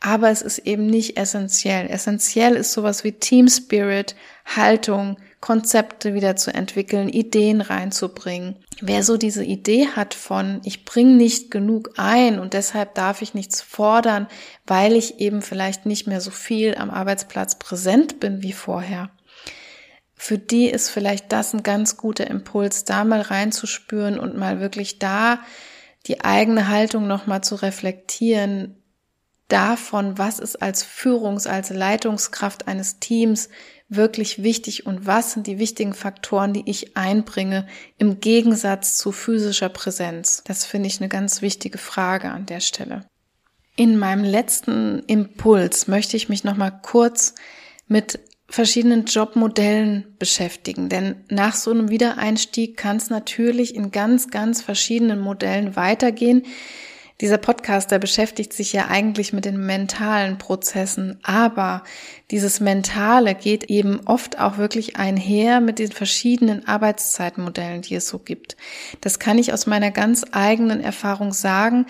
Aber 0.00 0.30
es 0.30 0.42
ist 0.42 0.58
eben 0.58 0.86
nicht 0.86 1.16
essentiell. 1.16 1.88
Essentiell 1.88 2.56
ist 2.56 2.72
sowas 2.72 3.04
wie 3.04 3.12
Team 3.12 3.48
Spirit, 3.48 4.16
Haltung, 4.44 5.16
Konzepte 5.40 6.12
wieder 6.12 6.36
zu 6.36 6.52
entwickeln, 6.52 7.08
Ideen 7.08 7.62
reinzubringen. 7.62 8.56
Wer 8.80 9.02
so 9.02 9.16
diese 9.16 9.42
Idee 9.42 9.88
hat 9.88 10.12
von, 10.14 10.60
ich 10.64 10.84
bringe 10.84 11.14
nicht 11.14 11.50
genug 11.50 11.92
ein 11.96 12.38
und 12.38 12.52
deshalb 12.52 12.94
darf 12.94 13.22
ich 13.22 13.32
nichts 13.32 13.62
fordern, 13.62 14.26
weil 14.66 14.96
ich 14.96 15.18
eben 15.18 15.40
vielleicht 15.40 15.86
nicht 15.86 16.06
mehr 16.06 16.20
so 16.20 16.30
viel 16.30 16.74
am 16.76 16.90
Arbeitsplatz 16.90 17.58
präsent 17.58 18.20
bin 18.20 18.42
wie 18.42 18.52
vorher, 18.52 19.10
für 20.14 20.36
die 20.36 20.66
ist 20.66 20.90
vielleicht 20.90 21.32
das 21.32 21.54
ein 21.54 21.62
ganz 21.62 21.96
guter 21.96 22.26
Impuls, 22.26 22.84
da 22.84 23.04
mal 23.04 23.22
reinzuspüren 23.22 24.18
und 24.18 24.36
mal 24.36 24.60
wirklich 24.60 24.98
da 24.98 25.40
die 26.06 26.20
eigene 26.20 26.68
Haltung 26.68 27.06
nochmal 27.06 27.42
zu 27.42 27.54
reflektieren, 27.54 28.76
davon, 29.48 30.18
was 30.18 30.38
ist 30.38 30.60
als 30.60 30.84
Führungs-, 30.84 31.48
als 31.48 31.70
Leitungskraft 31.70 32.68
eines 32.68 33.00
Teams 33.00 33.48
wirklich 33.90 34.42
wichtig 34.42 34.86
und 34.86 35.06
was 35.06 35.32
sind 35.32 35.46
die 35.46 35.58
wichtigen 35.58 35.94
Faktoren, 35.94 36.52
die 36.52 36.62
ich 36.66 36.96
einbringe 36.96 37.66
im 37.98 38.20
Gegensatz 38.20 38.96
zu 38.96 39.12
physischer 39.12 39.68
Präsenz. 39.68 40.42
Das 40.44 40.64
finde 40.64 40.86
ich 40.86 41.00
eine 41.00 41.08
ganz 41.08 41.42
wichtige 41.42 41.78
Frage 41.78 42.30
an 42.30 42.46
der 42.46 42.60
Stelle. 42.60 43.04
In 43.76 43.98
meinem 43.98 44.24
letzten 44.24 45.00
Impuls 45.06 45.88
möchte 45.88 46.16
ich 46.16 46.28
mich 46.28 46.44
nochmal 46.44 46.80
kurz 46.82 47.34
mit 47.88 48.20
verschiedenen 48.48 49.06
Jobmodellen 49.06 50.16
beschäftigen. 50.18 50.88
Denn 50.88 51.24
nach 51.28 51.54
so 51.54 51.70
einem 51.70 51.88
Wiedereinstieg 51.88 52.76
kann 52.76 52.96
es 52.96 53.10
natürlich 53.10 53.74
in 53.74 53.90
ganz, 53.90 54.30
ganz 54.30 54.60
verschiedenen 54.60 55.20
Modellen 55.20 55.76
weitergehen. 55.76 56.42
Dieser 57.20 57.36
Podcast, 57.36 57.90
der 57.90 57.98
beschäftigt 57.98 58.54
sich 58.54 58.72
ja 58.72 58.86
eigentlich 58.88 59.34
mit 59.34 59.44
den 59.44 59.66
mentalen 59.66 60.38
Prozessen, 60.38 61.18
aber 61.22 61.84
dieses 62.30 62.60
Mentale 62.60 63.34
geht 63.34 63.64
eben 63.64 64.00
oft 64.06 64.40
auch 64.40 64.56
wirklich 64.56 64.96
einher 64.96 65.60
mit 65.60 65.78
den 65.78 65.92
verschiedenen 65.92 66.66
Arbeitszeitmodellen, 66.66 67.82
die 67.82 67.96
es 67.96 68.08
so 68.08 68.18
gibt. 68.18 68.56
Das 69.02 69.18
kann 69.18 69.36
ich 69.36 69.52
aus 69.52 69.66
meiner 69.66 69.90
ganz 69.90 70.24
eigenen 70.32 70.80
Erfahrung 70.80 71.34
sagen. 71.34 71.84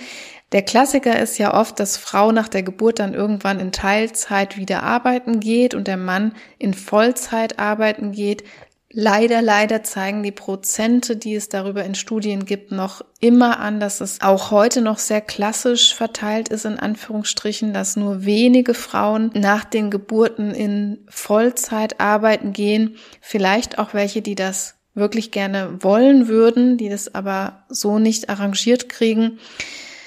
Der 0.50 0.62
Klassiker 0.62 1.20
ist 1.20 1.38
ja 1.38 1.54
oft, 1.54 1.78
dass 1.78 1.96
Frau 1.96 2.32
nach 2.32 2.48
der 2.48 2.64
Geburt 2.64 2.98
dann 2.98 3.14
irgendwann 3.14 3.60
in 3.60 3.70
Teilzeit 3.70 4.56
wieder 4.56 4.82
arbeiten 4.82 5.38
geht 5.38 5.74
und 5.74 5.86
der 5.86 5.96
Mann 5.96 6.32
in 6.58 6.74
Vollzeit 6.74 7.60
arbeiten 7.60 8.10
geht. 8.10 8.42
Leider, 8.92 9.40
leider 9.40 9.84
zeigen 9.84 10.24
die 10.24 10.32
Prozente, 10.32 11.14
die 11.14 11.36
es 11.36 11.48
darüber 11.48 11.84
in 11.84 11.94
Studien 11.94 12.44
gibt, 12.44 12.72
noch 12.72 13.02
immer 13.20 13.60
an, 13.60 13.78
dass 13.78 14.00
es 14.00 14.20
auch 14.20 14.50
heute 14.50 14.80
noch 14.82 14.98
sehr 14.98 15.20
klassisch 15.20 15.94
verteilt 15.94 16.48
ist, 16.48 16.64
in 16.64 16.76
Anführungsstrichen, 16.76 17.72
dass 17.72 17.94
nur 17.94 18.24
wenige 18.24 18.74
Frauen 18.74 19.30
nach 19.34 19.64
den 19.64 19.92
Geburten 19.92 20.50
in 20.50 20.98
Vollzeit 21.08 22.00
arbeiten 22.00 22.52
gehen. 22.52 22.96
Vielleicht 23.20 23.78
auch 23.78 23.94
welche, 23.94 24.22
die 24.22 24.34
das 24.34 24.74
wirklich 24.94 25.30
gerne 25.30 25.78
wollen 25.80 26.26
würden, 26.26 26.76
die 26.76 26.88
das 26.88 27.14
aber 27.14 27.62
so 27.68 28.00
nicht 28.00 28.28
arrangiert 28.28 28.88
kriegen. 28.88 29.38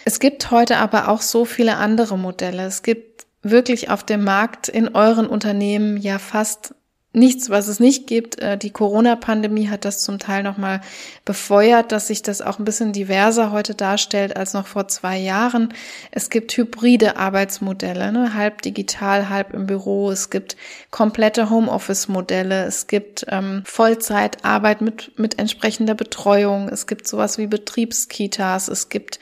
Es 0.04 0.19
gibt 0.19 0.52
heute 0.52 0.76
aber 0.76 1.08
auch 1.08 1.22
so 1.22 1.46
viele 1.46 1.78
andere 1.78 2.17
Modelle. 2.17 2.65
Es 2.65 2.84
gibt 2.84 3.28
wirklich 3.43 3.89
auf 3.89 4.04
dem 4.04 4.26
Markt 4.26 4.67
in 4.67 4.89
euren 4.89 5.28
Unternehmen 5.28 5.96
ja 5.96 6.19
fast 6.19 6.76
nichts, 7.13 7.49
was 7.49 7.67
es 7.67 7.80
nicht 7.80 8.08
gibt. 8.08 8.39
Äh, 8.39 8.58
die 8.58 8.71
Corona-Pandemie 8.71 9.69
hat 9.69 9.86
das 9.86 10.02
zum 10.04 10.19
Teil 10.19 10.43
nochmal 10.43 10.82
befeuert, 11.26 11.91
dass 11.91 12.08
sich 12.08 12.23
das 12.23 12.41
auch 12.41 12.60
ein 12.60 12.65
bisschen 12.65 12.91
diverser 12.91 13.52
heute 13.52 13.76
darstellt 13.76 14.36
als 14.36 14.54
noch 14.54 14.67
vor 14.67 14.88
zwei 14.88 15.17
Jahren. 15.17 15.73
Es 16.12 16.30
gibt 16.30 16.56
hybride 16.58 17.15
Arbeitsmodelle, 17.17 18.12
ne? 18.12 18.34
halb 18.34 18.62
digital, 18.63 19.30
halb 19.30 19.54
im 19.54 19.67
Büro. 19.67 20.12
Es 20.12 20.30
gibt 20.30 20.58
komplette 20.91 21.49
Homeoffice-Modelle. 21.49 22.65
Es 22.65 22.88
gibt 22.88 23.26
ähm, 23.30 23.62
Vollzeitarbeit 23.65 24.82
mit, 24.82 25.17
mit 25.17 25.39
entsprechender 25.39 25.93
Betreuung. 25.93 26.67
Es 26.67 26.88
gibt 26.88 27.08
sowas 27.08 27.38
wie 27.38 27.47
Betriebskitas. 27.47 28.67
Es 28.67 28.89
gibt 28.89 29.19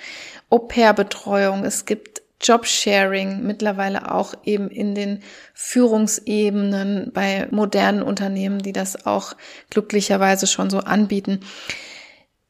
Au-pair-Betreuung, 0.52 1.64
es 1.64 1.86
gibt 1.86 2.11
Jobsharing, 2.44 3.44
mittlerweile 3.44 4.12
auch 4.14 4.34
eben 4.44 4.70
in 4.70 4.96
den 4.96 5.20
Führungsebenen 5.54 7.12
bei 7.14 7.48
modernen 7.52 8.02
Unternehmen, 8.02 8.60
die 8.60 8.74
das 8.74 9.06
auch 9.06 9.34
glücklicherweise 9.70 10.48
schon 10.48 10.70
so 10.70 10.80
anbieten. 10.80 11.42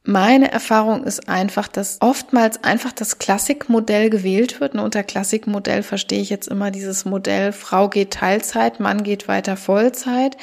Meine 0.04 0.50
Erfahrung 0.50 1.04
ist 1.04 1.28
einfach, 1.28 1.68
dass 1.68 1.98
oftmals 2.00 2.64
einfach 2.64 2.90
das 2.90 3.18
Klassikmodell 3.18 4.10
gewählt 4.10 4.60
wird. 4.60 4.74
Und 4.74 4.80
unter 4.80 5.04
Klassikmodell 5.04 5.84
verstehe 5.84 6.20
ich 6.20 6.30
jetzt 6.30 6.48
immer 6.48 6.72
dieses 6.72 7.04
Modell, 7.04 7.52
Frau 7.52 7.88
geht 7.88 8.12
Teilzeit, 8.12 8.80
Mann 8.80 9.04
geht 9.04 9.28
weiter 9.28 9.56
Vollzeit. 9.56 10.36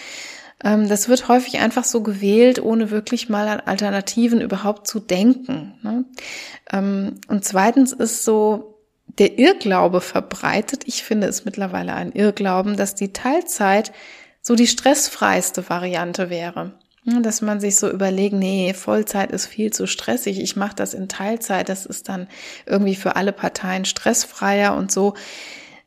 Ähm, 0.63 0.87
das 0.87 1.09
wird 1.09 1.27
häufig 1.27 1.59
einfach 1.59 1.83
so 1.83 2.01
gewählt, 2.01 2.61
ohne 2.61 2.89
wirklich 2.89 3.27
mal 3.27 3.49
an 3.49 3.59
Alternativen 3.59 4.39
überhaupt 4.39 4.87
zu 4.87 5.01
denken. 5.01 5.73
Ne? 5.81 6.05
Ähm, 6.71 7.15
und 7.27 7.43
zweitens 7.43 7.91
ist 7.91 8.23
so 8.23 8.68
der 9.19 9.37
Irrglaube 9.37 10.01
verbreitet. 10.01 10.83
Ich 10.85 11.03
finde 11.03 11.27
es 11.27 11.45
mittlerweile 11.45 11.93
ein 11.93 12.11
Irrglauben, 12.13 12.77
dass 12.77 12.95
die 12.95 13.13
Teilzeit 13.13 13.91
so 14.41 14.55
die 14.55 14.67
stressfreiste 14.67 15.69
Variante 15.69 16.29
wäre. 16.29 16.73
Dass 17.05 17.41
man 17.41 17.59
sich 17.59 17.77
so 17.77 17.89
überlegt, 17.89 18.33
nee, 18.35 18.73
Vollzeit 18.73 19.31
ist 19.31 19.47
viel 19.47 19.71
zu 19.71 19.87
stressig, 19.87 20.39
ich 20.39 20.55
mache 20.55 20.75
das 20.75 20.93
in 20.93 21.07
Teilzeit, 21.07 21.69
das 21.69 21.85
ist 21.85 22.07
dann 22.07 22.27
irgendwie 22.65 22.95
für 22.95 23.15
alle 23.15 23.31
Parteien 23.31 23.85
stressfreier 23.85 24.75
und 24.75 24.91
so. 24.91 25.15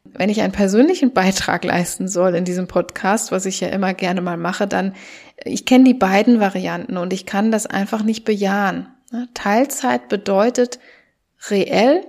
wenn 0.05 0.30
ich 0.30 0.41
einen 0.41 0.53
persönlichen 0.53 1.12
Beitrag 1.14 1.64
leisten 1.64 2.09
soll 2.09 2.35
in 2.35 2.45
diesem 2.45 2.66
Podcast, 2.66 3.30
was 3.30 3.47
ich 3.47 3.61
ja 3.61 3.68
immer 3.68 3.95
gerne 3.95 4.20
mal 4.20 4.37
mache, 4.37 4.66
dann, 4.66 4.95
ich 5.45 5.64
kenne 5.64 5.85
die 5.85 5.95
beiden 5.95 6.41
Varianten 6.41 6.97
und 6.97 7.12
ich 7.12 7.24
kann 7.24 7.53
das 7.53 7.66
einfach 7.66 8.03
nicht 8.03 8.24
bejahen. 8.24 8.89
Teilzeit 9.35 10.09
bedeutet 10.09 10.80
reell, 11.51 12.05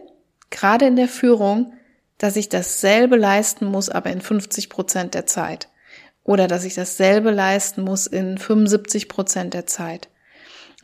gerade 0.53 0.85
in 0.85 0.95
der 0.95 1.09
Führung, 1.09 1.73
dass 2.17 2.37
ich 2.37 2.47
dasselbe 2.47 3.17
leisten 3.17 3.65
muss, 3.65 3.89
aber 3.89 4.11
in 4.11 4.21
50 4.21 4.69
Prozent 4.69 5.13
der 5.13 5.25
Zeit. 5.25 5.67
Oder 6.23 6.47
dass 6.47 6.63
ich 6.63 6.75
dasselbe 6.75 7.31
leisten 7.31 7.81
muss 7.81 8.07
in 8.07 8.37
75 8.37 9.09
Prozent 9.09 9.53
der 9.53 9.67
Zeit. 9.67 10.07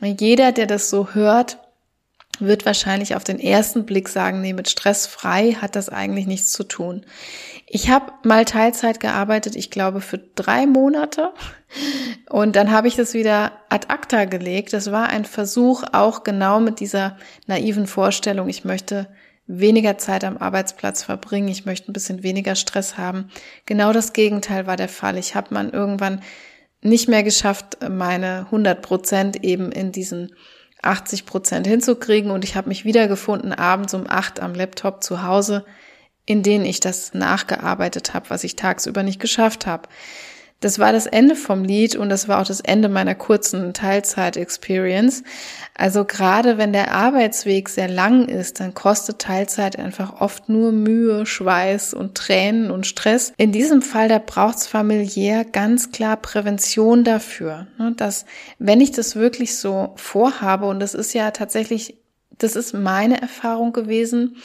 Jeder, 0.02 0.52
der 0.52 0.66
das 0.66 0.90
so 0.90 1.14
hört, 1.14 1.58
wird 2.40 2.66
wahrscheinlich 2.66 3.14
auf 3.14 3.24
den 3.24 3.38
ersten 3.38 3.84
Blick 3.84 4.08
sagen, 4.08 4.40
nee, 4.40 4.52
mit 4.52 4.68
Stress 4.68 5.06
frei 5.06 5.56
hat 5.60 5.76
das 5.76 5.88
eigentlich 5.88 6.26
nichts 6.26 6.52
zu 6.52 6.64
tun. 6.64 7.04
Ich 7.66 7.90
habe 7.90 8.12
mal 8.24 8.44
Teilzeit 8.44 8.98
gearbeitet, 8.98 9.56
ich 9.56 9.70
glaube 9.70 10.00
für 10.00 10.18
drei 10.18 10.66
Monate 10.66 11.32
und 12.28 12.56
dann 12.56 12.70
habe 12.70 12.88
ich 12.88 12.96
das 12.96 13.14
wieder 13.14 13.52
ad 13.68 13.88
acta 13.88 14.24
gelegt. 14.24 14.72
Das 14.72 14.90
war 14.90 15.08
ein 15.08 15.24
Versuch 15.24 15.84
auch 15.92 16.24
genau 16.24 16.60
mit 16.60 16.80
dieser 16.80 17.16
naiven 17.46 17.86
Vorstellung, 17.86 18.48
ich 18.48 18.64
möchte 18.64 19.06
weniger 19.58 19.98
Zeit 19.98 20.24
am 20.24 20.36
Arbeitsplatz 20.36 21.02
verbringen, 21.02 21.48
ich 21.48 21.66
möchte 21.66 21.90
ein 21.90 21.92
bisschen 21.92 22.22
weniger 22.22 22.54
Stress 22.54 22.96
haben. 22.96 23.30
Genau 23.66 23.92
das 23.92 24.12
Gegenteil 24.12 24.66
war 24.66 24.76
der 24.76 24.88
Fall. 24.88 25.18
Ich 25.18 25.34
habe 25.34 25.52
man 25.52 25.70
irgendwann 25.70 26.22
nicht 26.82 27.08
mehr 27.08 27.22
geschafft, 27.22 27.78
meine 27.88 28.46
100 28.46 28.80
Prozent 28.80 29.44
eben 29.44 29.72
in 29.72 29.92
diesen 29.92 30.32
80 30.82 31.26
Prozent 31.26 31.66
hinzukriegen 31.66 32.30
und 32.30 32.44
ich 32.44 32.56
habe 32.56 32.68
mich 32.68 32.84
wiedergefunden 32.84 33.52
abends 33.52 33.92
um 33.92 34.06
acht 34.08 34.40
am 34.40 34.54
Laptop 34.54 35.02
zu 35.02 35.22
Hause, 35.22 35.66
in 36.24 36.42
denen 36.42 36.64
ich 36.64 36.80
das 36.80 37.12
nachgearbeitet 37.12 38.14
habe, 38.14 38.30
was 38.30 38.44
ich 38.44 38.56
tagsüber 38.56 39.02
nicht 39.02 39.20
geschafft 39.20 39.66
habe. 39.66 39.88
Das 40.60 40.78
war 40.78 40.92
das 40.92 41.06
Ende 41.06 41.36
vom 41.36 41.64
Lied 41.64 41.96
und 41.96 42.10
das 42.10 42.28
war 42.28 42.40
auch 42.40 42.46
das 42.46 42.60
Ende 42.60 42.90
meiner 42.90 43.14
kurzen 43.14 43.72
Teilzeit-Experience. 43.72 45.22
Also 45.74 46.04
gerade 46.04 46.58
wenn 46.58 46.74
der 46.74 46.92
Arbeitsweg 46.92 47.70
sehr 47.70 47.88
lang 47.88 48.28
ist, 48.28 48.60
dann 48.60 48.74
kostet 48.74 49.20
Teilzeit 49.20 49.78
einfach 49.78 50.20
oft 50.20 50.50
nur 50.50 50.70
Mühe, 50.72 51.24
Schweiß 51.24 51.94
und 51.94 52.14
Tränen 52.14 52.70
und 52.70 52.86
Stress. 52.86 53.32
In 53.38 53.52
diesem 53.52 53.80
Fall, 53.80 54.08
da 54.08 54.18
braucht 54.18 54.58
es 54.58 54.66
familiär 54.66 55.46
ganz 55.46 55.92
klar 55.92 56.18
Prävention 56.18 57.04
dafür, 57.04 57.66
ne, 57.78 57.94
dass 57.96 58.26
wenn 58.58 58.82
ich 58.82 58.92
das 58.92 59.16
wirklich 59.16 59.56
so 59.56 59.94
vorhabe, 59.96 60.66
und 60.66 60.80
das 60.80 60.92
ist 60.92 61.14
ja 61.14 61.30
tatsächlich, 61.30 61.96
das 62.36 62.54
ist 62.54 62.74
meine 62.74 63.20
Erfahrung 63.22 63.72
gewesen, 63.72 64.36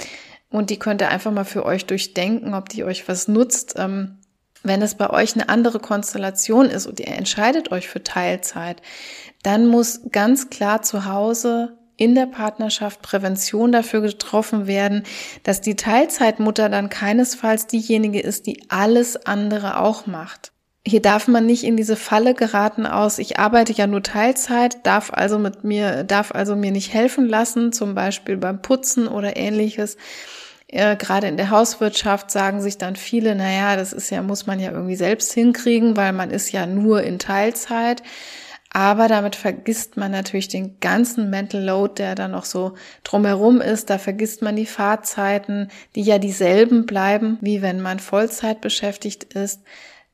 und 0.50 0.70
die 0.70 0.80
könnt 0.80 1.02
ihr 1.02 1.10
einfach 1.10 1.34
mal 1.34 1.44
für 1.44 1.66
euch 1.66 1.86
durchdenken, 1.86 2.54
ob 2.54 2.70
die 2.70 2.86
euch 2.86 3.10
was 3.10 3.28
nutzt. 3.28 3.74
Ähm, 3.78 4.20
wenn 4.66 4.82
es 4.82 4.96
bei 4.96 5.10
euch 5.10 5.36
eine 5.36 5.50
andere 5.50 5.80
Konstellation 5.80 6.66
ist 6.66 6.88
und 6.88 7.00
ihr 7.00 7.08
entscheidet 7.08 7.72
euch 7.72 7.88
für 7.88 8.04
Teilzeit, 8.04 8.82
dann 9.44 9.68
muss 9.68 10.02
ganz 10.12 10.50
klar 10.50 10.82
zu 10.82 11.06
Hause 11.06 11.78
in 11.98 12.16
der 12.16 12.26
Partnerschaft 12.26 13.02
Prävention 13.02 13.72
dafür 13.72 14.02
getroffen 14.02 14.68
werden, 14.68 15.04
dass 15.44 15.62
die 15.62 15.76
Teilzeitmutter 15.76 16.70
dann 16.70 16.90
keinesfalls 16.90 17.68
diejenige 17.68 18.20
ist, 18.20 18.48
die 18.48 18.66
alles 18.70 19.26
andere 19.26 19.80
auch 19.80 20.06
macht. 20.06 20.52
Hier 20.88 21.02
darf 21.02 21.28
man 21.28 21.48
nicht 21.48 21.64
in 21.64 21.78
diese 21.78 21.96
Falle 21.96 22.36
geraten 22.36 22.86
aus, 22.86 23.18
ich 23.18 23.40
arbeite 23.40 23.74
ja 23.74 23.88
nur 23.88 24.04
Teilzeit, 24.04 24.86
darf 24.86 25.12
also 25.12 25.40
mit 25.40 25.64
mir, 25.64 26.04
darf 26.04 26.32
also 26.32 26.56
mir 26.56 26.72
nicht 26.72 26.94
helfen 26.94 27.28
lassen, 27.28 27.72
zum 27.72 27.96
Beispiel 27.96 28.38
beim 28.38 28.62
Putzen 28.62 29.08
oder 29.08 29.36
ähnliches 29.36 29.98
äh, 30.68 30.96
gerade 30.96 31.28
in 31.28 31.38
der 31.38 31.52
Hauswirtschaft 31.52 32.32
sagen 32.32 32.62
sich 32.62 32.78
dann 32.78 32.96
viele, 32.96 33.36
naja, 33.36 33.76
das 33.76 33.94
ist 33.94 34.10
ja, 34.10 34.22
muss 34.22 34.48
man 34.48 34.60
ja 34.60 34.72
irgendwie 34.72 34.96
selbst 34.96 35.34
hinkriegen, 35.34 35.96
weil 35.96 36.14
man 36.14 36.32
ist 36.32 36.52
ja 36.52 36.66
nur 36.66 37.04
in 37.04 37.20
Teilzeit. 37.20 38.02
Aber 38.72 39.08
damit 39.08 39.38
vergisst 39.38 39.96
man 39.96 40.12
natürlich 40.12 40.50
den 40.50 40.82
ganzen 40.82 41.30
Mental 41.30 41.64
Load, 41.64 41.94
der 41.98 42.14
da 42.14 42.28
noch 42.28 42.44
so 42.44 42.74
drumherum 43.06 43.62
ist. 43.62 43.90
Da 43.90 43.98
vergisst 43.98 44.42
man 44.42 44.58
die 44.58 44.66
Fahrzeiten, 44.66 45.70
die 45.96 46.02
ja 46.02 46.18
dieselben 46.18 46.86
bleiben, 46.86 47.38
wie 47.40 47.62
wenn 47.62 47.80
man 47.80 48.00
Vollzeit 48.00 48.60
beschäftigt 48.60 49.34
ist. 49.34 49.62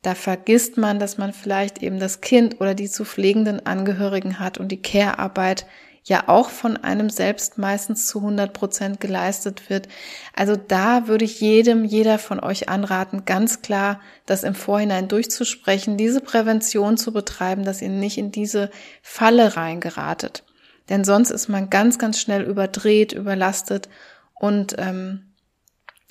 Da 0.03 0.13
vergisst 0.13 0.77
man, 0.77 0.99
dass 0.99 1.17
man 1.17 1.33
vielleicht 1.33 1.81
eben 1.81 1.99
das 1.99 2.21
Kind 2.21 2.61
oder 2.61 2.75
die 2.75 2.89
zu 2.89 3.03
pflegenden 3.03 3.65
Angehörigen 3.65 4.39
hat 4.39 4.59
und 4.59 4.67
die 4.67 4.81
Care-Arbeit 4.81 5.65
ja 6.03 6.23
auch 6.27 6.49
von 6.49 6.77
einem 6.77 7.09
selbst 7.09 7.57
meistens 7.57 8.07
zu 8.07 8.19
100 8.19 8.53
Prozent 8.53 8.99
geleistet 8.99 9.69
wird. 9.69 9.87
Also 10.33 10.55
da 10.55 11.07
würde 11.07 11.25
ich 11.25 11.41
jedem, 11.41 11.85
jeder 11.85 12.17
von 12.17 12.39
euch 12.39 12.69
anraten, 12.69 13.25
ganz 13.25 13.61
klar 13.61 14.01
das 14.25 14.43
im 14.43 14.55
Vorhinein 14.55 15.07
durchzusprechen, 15.07 15.97
diese 15.97 16.21
Prävention 16.21 16.97
zu 16.97 17.13
betreiben, 17.13 17.63
dass 17.63 17.81
ihr 17.81 17.89
nicht 17.89 18.17
in 18.17 18.31
diese 18.31 18.71
Falle 19.01 19.55
reingeratet. 19.55 20.43
Denn 20.89 21.03
sonst 21.03 21.29
ist 21.29 21.47
man 21.47 21.69
ganz, 21.69 21.99
ganz 21.99 22.19
schnell 22.19 22.41
überdreht, 22.41 23.13
überlastet 23.13 23.87
und 24.33 24.75
ähm, 24.79 25.31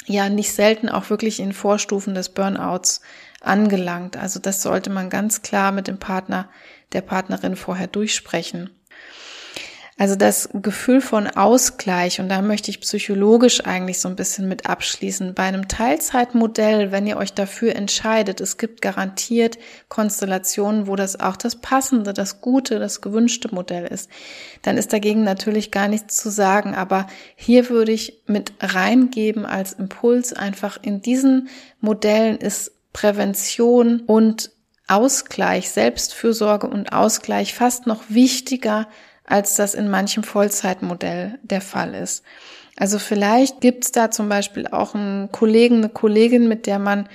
ja 0.07 0.28
nicht 0.28 0.53
selten 0.53 0.88
auch 0.88 1.11
wirklich 1.11 1.41
in 1.41 1.53
Vorstufen 1.53 2.14
des 2.14 2.28
Burnouts 2.28 3.01
angelangt. 3.41 4.16
Also 4.16 4.38
das 4.38 4.62
sollte 4.62 4.91
man 4.91 5.11
ganz 5.11 5.43
klar 5.43 5.72
mit 5.72 5.88
dem 5.88 5.99
Partner, 5.99 6.49
der 6.93 7.01
Partnerin 7.01 7.57
vorher 7.57 7.88
durchsprechen. 7.88 8.70
Also 10.01 10.17
das 10.17 10.49
Gefühl 10.55 11.03
von 11.03 11.27
Ausgleich, 11.27 12.21
und 12.21 12.31
da 12.31 12.41
möchte 12.41 12.71
ich 12.71 12.81
psychologisch 12.81 13.67
eigentlich 13.67 14.01
so 14.01 14.09
ein 14.09 14.17
bisschen 14.17 14.49
mit 14.49 14.65
abschließen. 14.65 15.35
Bei 15.35 15.43
einem 15.43 15.69
Teilzeitmodell, 15.69 16.91
wenn 16.91 17.07
ihr 17.07 17.19
euch 17.19 17.35
dafür 17.35 17.77
entscheidet, 17.77 18.41
es 18.41 18.57
gibt 18.57 18.81
garantiert 18.81 19.59
Konstellationen, 19.91 20.87
wo 20.87 20.97
das 20.97 21.21
auch 21.21 21.37
das 21.37 21.57
passende, 21.57 22.15
das 22.15 22.41
gute, 22.41 22.79
das 22.79 23.03
gewünschte 23.03 23.55
Modell 23.55 23.85
ist, 23.85 24.09
dann 24.63 24.79
ist 24.79 24.95
dagegen 24.95 25.23
natürlich 25.23 25.71
gar 25.71 25.87
nichts 25.87 26.17
zu 26.17 26.31
sagen. 26.31 26.75
Aber 26.75 27.07
hier 27.37 27.69
würde 27.69 27.93
ich 27.93 28.23
mit 28.25 28.55
reingeben 28.59 29.45
als 29.45 29.75
Impuls 29.75 30.33
einfach 30.33 30.79
in 30.81 31.03
diesen 31.03 31.51
Modellen 31.83 32.39
ist 32.39 32.73
Prävention 32.95 34.01
und 34.07 34.51
Ausgleich, 34.89 35.69
Selbstfürsorge 35.69 36.69
und 36.69 36.95
Ausgleich 36.95 37.53
fast 37.53 37.87
noch 37.87 38.05
wichtiger 38.09 38.89
als 39.31 39.55
das 39.55 39.74
in 39.74 39.89
manchem 39.89 40.22
Vollzeitmodell 40.22 41.39
der 41.43 41.61
Fall 41.61 41.95
ist. 41.95 42.24
Also 42.76 42.99
vielleicht 42.99 43.61
gibt's 43.61 43.93
da 43.93 44.11
zum 44.11 44.28
Beispiel 44.28 44.66
auch 44.66 44.95
einen 44.95 45.31
Kollegen, 45.33 45.76
eine 45.76 45.89
Kollegin, 45.89 46.49
mit 46.49 46.66
der 46.66 46.78
man 46.78 47.09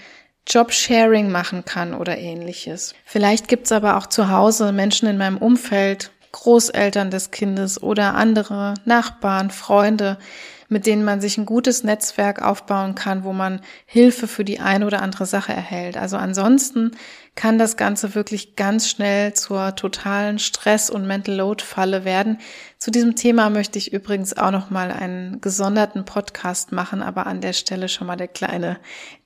Jobsharing 0.47 1.32
machen 1.32 1.66
kann 1.66 1.95
oder 1.95 2.18
ähnliches. 2.18 2.93
Vielleicht 3.03 3.47
gibt's 3.47 3.72
aber 3.72 3.97
auch 3.97 4.07
zu 4.07 4.30
Hause 4.30 4.72
Menschen 4.72 5.07
in 5.07 5.18
meinem 5.18 5.38
Umfeld, 5.38 6.11
Großeltern 6.34 7.09
des 7.09 7.32
Kindes 7.32 7.82
oder 7.82 8.13
andere 8.13 8.76
Nachbarn, 8.86 9.49
Freunde, 9.49 10.18
mit 10.68 10.86
denen 10.86 11.03
man 11.03 11.22
sich 11.22 11.38
ein 11.38 11.45
gutes 11.45 11.84
Netzwerk 11.84 12.41
aufbauen 12.41 12.93
kann, 12.95 13.24
wo 13.24 13.34
man 13.34 13.61
Hilfe 13.86 14.28
für 14.28 14.43
die 14.43 14.59
eine 14.59 14.86
oder 14.86 15.01
andere 15.01 15.26
Sache 15.26 15.53
erhält. 15.53 15.97
Also 15.97 16.18
ansonsten 16.18 16.91
kann 17.36 17.60
das 17.60 17.76
Ganze 17.76 18.16
wirklich 18.16 18.56
ganz 18.56 18.90
schnell 18.90 19.34
zur 19.34 19.76
totalen 19.76 20.40
Stress- 20.40 20.90
und 20.90 21.06
Mental 21.06 21.36
Load-Falle 21.36 22.06
werden. 22.06 22.40
Zu 22.78 22.92
diesem 22.92 23.16
Thema 23.16 23.50
möchte 23.50 23.78
ich 23.78 23.92
übrigens 23.92 24.38
auch 24.38 24.52
noch 24.52 24.70
mal 24.70 24.92
einen 24.92 25.42
gesonderten 25.42 26.06
Podcast 26.06 26.72
machen, 26.72 27.04
aber 27.04 27.28
an 27.28 27.42
der 27.42 27.54
Stelle 27.54 27.90
schon 27.90 28.08
mal 28.08 28.16
der 28.16 28.30
kleine 28.30 28.78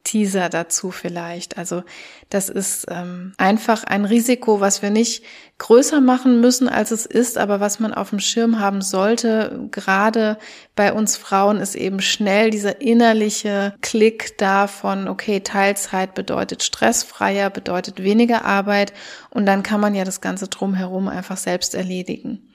Teaser 0.03 0.49
dazu 0.49 0.91
vielleicht. 0.91 1.57
Also 1.57 1.83
das 2.29 2.49
ist 2.49 2.87
ähm, 2.89 3.33
einfach 3.37 3.83
ein 3.83 4.05
Risiko, 4.05 4.59
was 4.61 4.81
wir 4.81 4.89
nicht 4.89 5.23
größer 5.57 5.99
machen 5.99 6.39
müssen, 6.41 6.69
als 6.69 6.91
es 6.91 7.05
ist, 7.05 7.37
aber 7.37 7.59
was 7.59 7.79
man 7.79 7.93
auf 7.93 8.09
dem 8.09 8.19
Schirm 8.19 8.59
haben 8.59 8.81
sollte. 8.81 9.67
Gerade 9.71 10.37
bei 10.75 10.93
uns 10.93 11.17
Frauen 11.17 11.57
ist 11.57 11.75
eben 11.75 12.01
schnell 12.01 12.49
dieser 12.49 12.81
innerliche 12.81 13.75
Klick 13.81 14.37
davon, 14.37 15.07
okay, 15.07 15.41
Teilzeit 15.41 16.15
bedeutet 16.15 16.63
stressfreier, 16.63 17.49
bedeutet 17.49 18.01
weniger 18.01 18.45
Arbeit 18.45 18.93
und 19.29 19.45
dann 19.45 19.63
kann 19.63 19.81
man 19.81 19.95
ja 19.95 20.05
das 20.05 20.21
Ganze 20.21 20.47
drumherum 20.47 21.09
einfach 21.09 21.37
selbst 21.37 21.75
erledigen. 21.75 22.48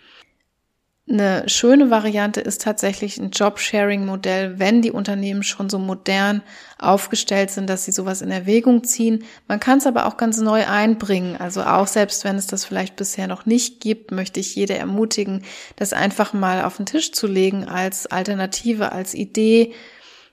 Eine 1.07 1.47
schöne 1.51 1.91
Variante 1.91 2.41
ist 2.41 2.63
tatsächlich 2.63 3.19
ein 3.19 3.29
Job-Sharing-Modell, 3.29 4.59
wenn 4.59 4.81
die 4.81 4.91
Unternehmen 4.91 5.43
schon 5.43 5.69
so 5.69 5.79
modern 5.79 6.43
aufgestellt 6.79 7.51
sind, 7.51 7.69
dass 7.69 7.85
sie 7.85 7.93
sowas 7.93 8.23
in 8.23 8.31
Erwägung 8.31 8.85
ziehen. 8.85 9.25
Man 9.47 9.61
kann 9.61 9.79
es 9.79 9.87
aber 9.87 10.07
auch 10.07 10.17
ganz 10.17 10.41
neu 10.41 10.67
einbringen. 10.67 11.37
Also 11.37 11.63
auch 11.63 11.89
selbst 11.89 12.25
wenn 12.25 12.37
es 12.37 12.47
das 12.47 12.65
vielleicht 12.65 12.97
bisher 12.97 13.27
noch 13.27 13.45
nicht 13.45 13.81
gibt, 13.81 14.13
möchte 14.13 14.41
ich 14.41 14.55
jede 14.55 14.79
ermutigen, 14.79 15.45
das 15.77 15.93
einfach 15.93 16.33
mal 16.33 16.65
auf 16.65 16.79
den 16.79 16.87
Tisch 16.87 17.13
zu 17.13 17.27
legen 17.27 17.69
als 17.69 18.07
Alternative, 18.07 18.93
als 18.93 19.13
Idee, 19.13 19.75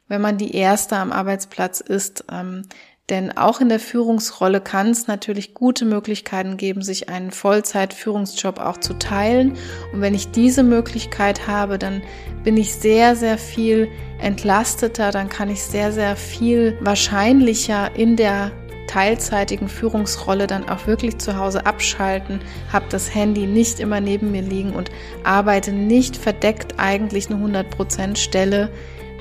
wenn 0.07 0.21
man 0.21 0.37
die 0.37 0.55
erste 0.55 0.95
am 0.97 1.11
Arbeitsplatz 1.11 1.81
ist, 1.81 2.25
ähm, 2.31 2.63
Denn 3.11 3.37
auch 3.37 3.59
in 3.59 3.67
der 3.67 3.81
Führungsrolle 3.81 4.61
kann 4.61 4.89
es 4.89 5.05
natürlich 5.05 5.53
gute 5.53 5.83
Möglichkeiten 5.83 6.55
geben, 6.55 6.81
sich 6.81 7.09
einen 7.09 7.31
Vollzeit-Führungsjob 7.31 8.57
auch 8.57 8.77
zu 8.77 8.93
teilen. 8.93 9.57
Und 9.91 9.99
wenn 9.99 10.15
ich 10.15 10.31
diese 10.31 10.63
Möglichkeit 10.63 11.45
habe, 11.45 11.77
dann 11.77 12.01
bin 12.45 12.55
ich 12.55 12.73
sehr, 12.73 13.17
sehr 13.17 13.37
viel 13.37 13.89
entlasteter, 14.21 15.11
dann 15.11 15.27
kann 15.27 15.49
ich 15.49 15.61
sehr, 15.61 15.91
sehr 15.91 16.15
viel 16.15 16.77
wahrscheinlicher 16.79 17.93
in 17.97 18.15
der 18.15 18.53
teilzeitigen 18.87 19.67
Führungsrolle 19.67 20.47
dann 20.47 20.69
auch 20.69 20.87
wirklich 20.87 21.17
zu 21.17 21.35
Hause 21.37 21.65
abschalten, 21.65 22.39
habe 22.71 22.85
das 22.89 23.13
Handy 23.13 23.45
nicht 23.45 23.81
immer 23.81 23.99
neben 23.99 24.31
mir 24.31 24.41
liegen 24.41 24.71
und 24.71 24.89
arbeite 25.25 25.73
nicht 25.73 26.15
verdeckt 26.15 26.75
eigentlich 26.77 27.29
eine 27.29 27.63
100% 27.63 28.15
Stelle, 28.15 28.69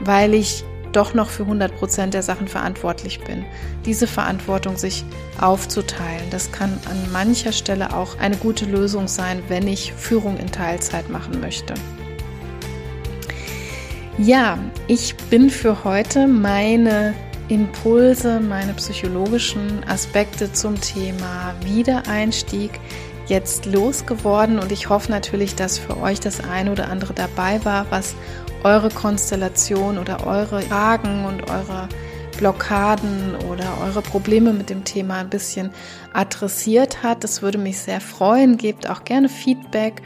weil 0.00 0.34
ich 0.34 0.64
doch 0.92 1.14
noch 1.14 1.30
für 1.30 1.44
100% 1.44 2.08
der 2.08 2.22
Sachen 2.22 2.48
verantwortlich 2.48 3.20
bin. 3.20 3.44
Diese 3.84 4.06
Verantwortung 4.06 4.76
sich 4.76 5.04
aufzuteilen, 5.40 6.28
das 6.30 6.52
kann 6.52 6.78
an 6.90 7.12
mancher 7.12 7.52
Stelle 7.52 7.94
auch 7.94 8.18
eine 8.18 8.36
gute 8.36 8.64
Lösung 8.64 9.08
sein, 9.08 9.42
wenn 9.48 9.66
ich 9.66 9.92
Führung 9.92 10.38
in 10.38 10.50
Teilzeit 10.50 11.08
machen 11.10 11.40
möchte. 11.40 11.74
Ja, 14.18 14.58
ich 14.86 15.16
bin 15.30 15.48
für 15.48 15.84
heute 15.84 16.26
meine 16.26 17.14
Impulse, 17.48 18.38
meine 18.40 18.74
psychologischen 18.74 19.82
Aspekte 19.88 20.52
zum 20.52 20.80
Thema 20.80 21.54
Wiedereinstieg 21.64 22.72
jetzt 23.30 23.64
losgeworden 23.64 24.58
und 24.58 24.72
ich 24.72 24.88
hoffe 24.90 25.10
natürlich, 25.10 25.54
dass 25.54 25.78
für 25.78 25.98
euch 25.98 26.20
das 26.20 26.40
eine 26.40 26.72
oder 26.72 26.90
andere 26.90 27.14
dabei 27.14 27.64
war, 27.64 27.86
was 27.90 28.14
eure 28.64 28.90
Konstellation 28.90 29.96
oder 29.96 30.26
eure 30.26 30.60
Fragen 30.62 31.24
und 31.24 31.48
eure 31.48 31.88
Blockaden 32.36 33.36
oder 33.50 33.64
eure 33.84 34.02
Probleme 34.02 34.52
mit 34.52 34.68
dem 34.68 34.84
Thema 34.84 35.16
ein 35.18 35.30
bisschen 35.30 35.70
adressiert 36.12 37.02
hat. 37.02 37.24
Das 37.24 37.42
würde 37.42 37.58
mich 37.58 37.78
sehr 37.78 38.00
freuen. 38.00 38.56
Gebt 38.56 38.88
auch 38.88 39.04
gerne 39.04 39.28
Feedback 39.28 40.02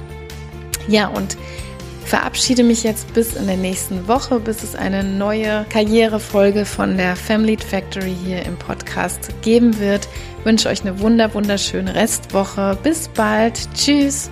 Ja, 0.88 1.08
und 1.08 1.36
verabschiede 2.04 2.62
mich 2.62 2.82
jetzt 2.82 3.12
bis 3.12 3.34
in 3.34 3.46
der 3.46 3.58
nächsten 3.58 4.08
Woche, 4.08 4.40
bis 4.40 4.62
es 4.62 4.74
eine 4.74 5.04
neue 5.04 5.66
Karrierefolge 5.68 6.64
von 6.64 6.96
der 6.96 7.14
Family 7.16 7.58
Factory 7.58 8.16
hier 8.24 8.44
im 8.46 8.56
Podcast 8.56 9.30
geben 9.42 9.78
wird. 9.78 10.08
Ich 10.38 10.44
wünsche 10.46 10.68
euch 10.70 10.80
eine 10.80 11.00
wunder 11.00 11.34
wunderschöne 11.34 11.94
Restwoche. 11.94 12.78
Bis 12.82 13.08
bald. 13.08 13.68
Tschüss. 13.74 14.30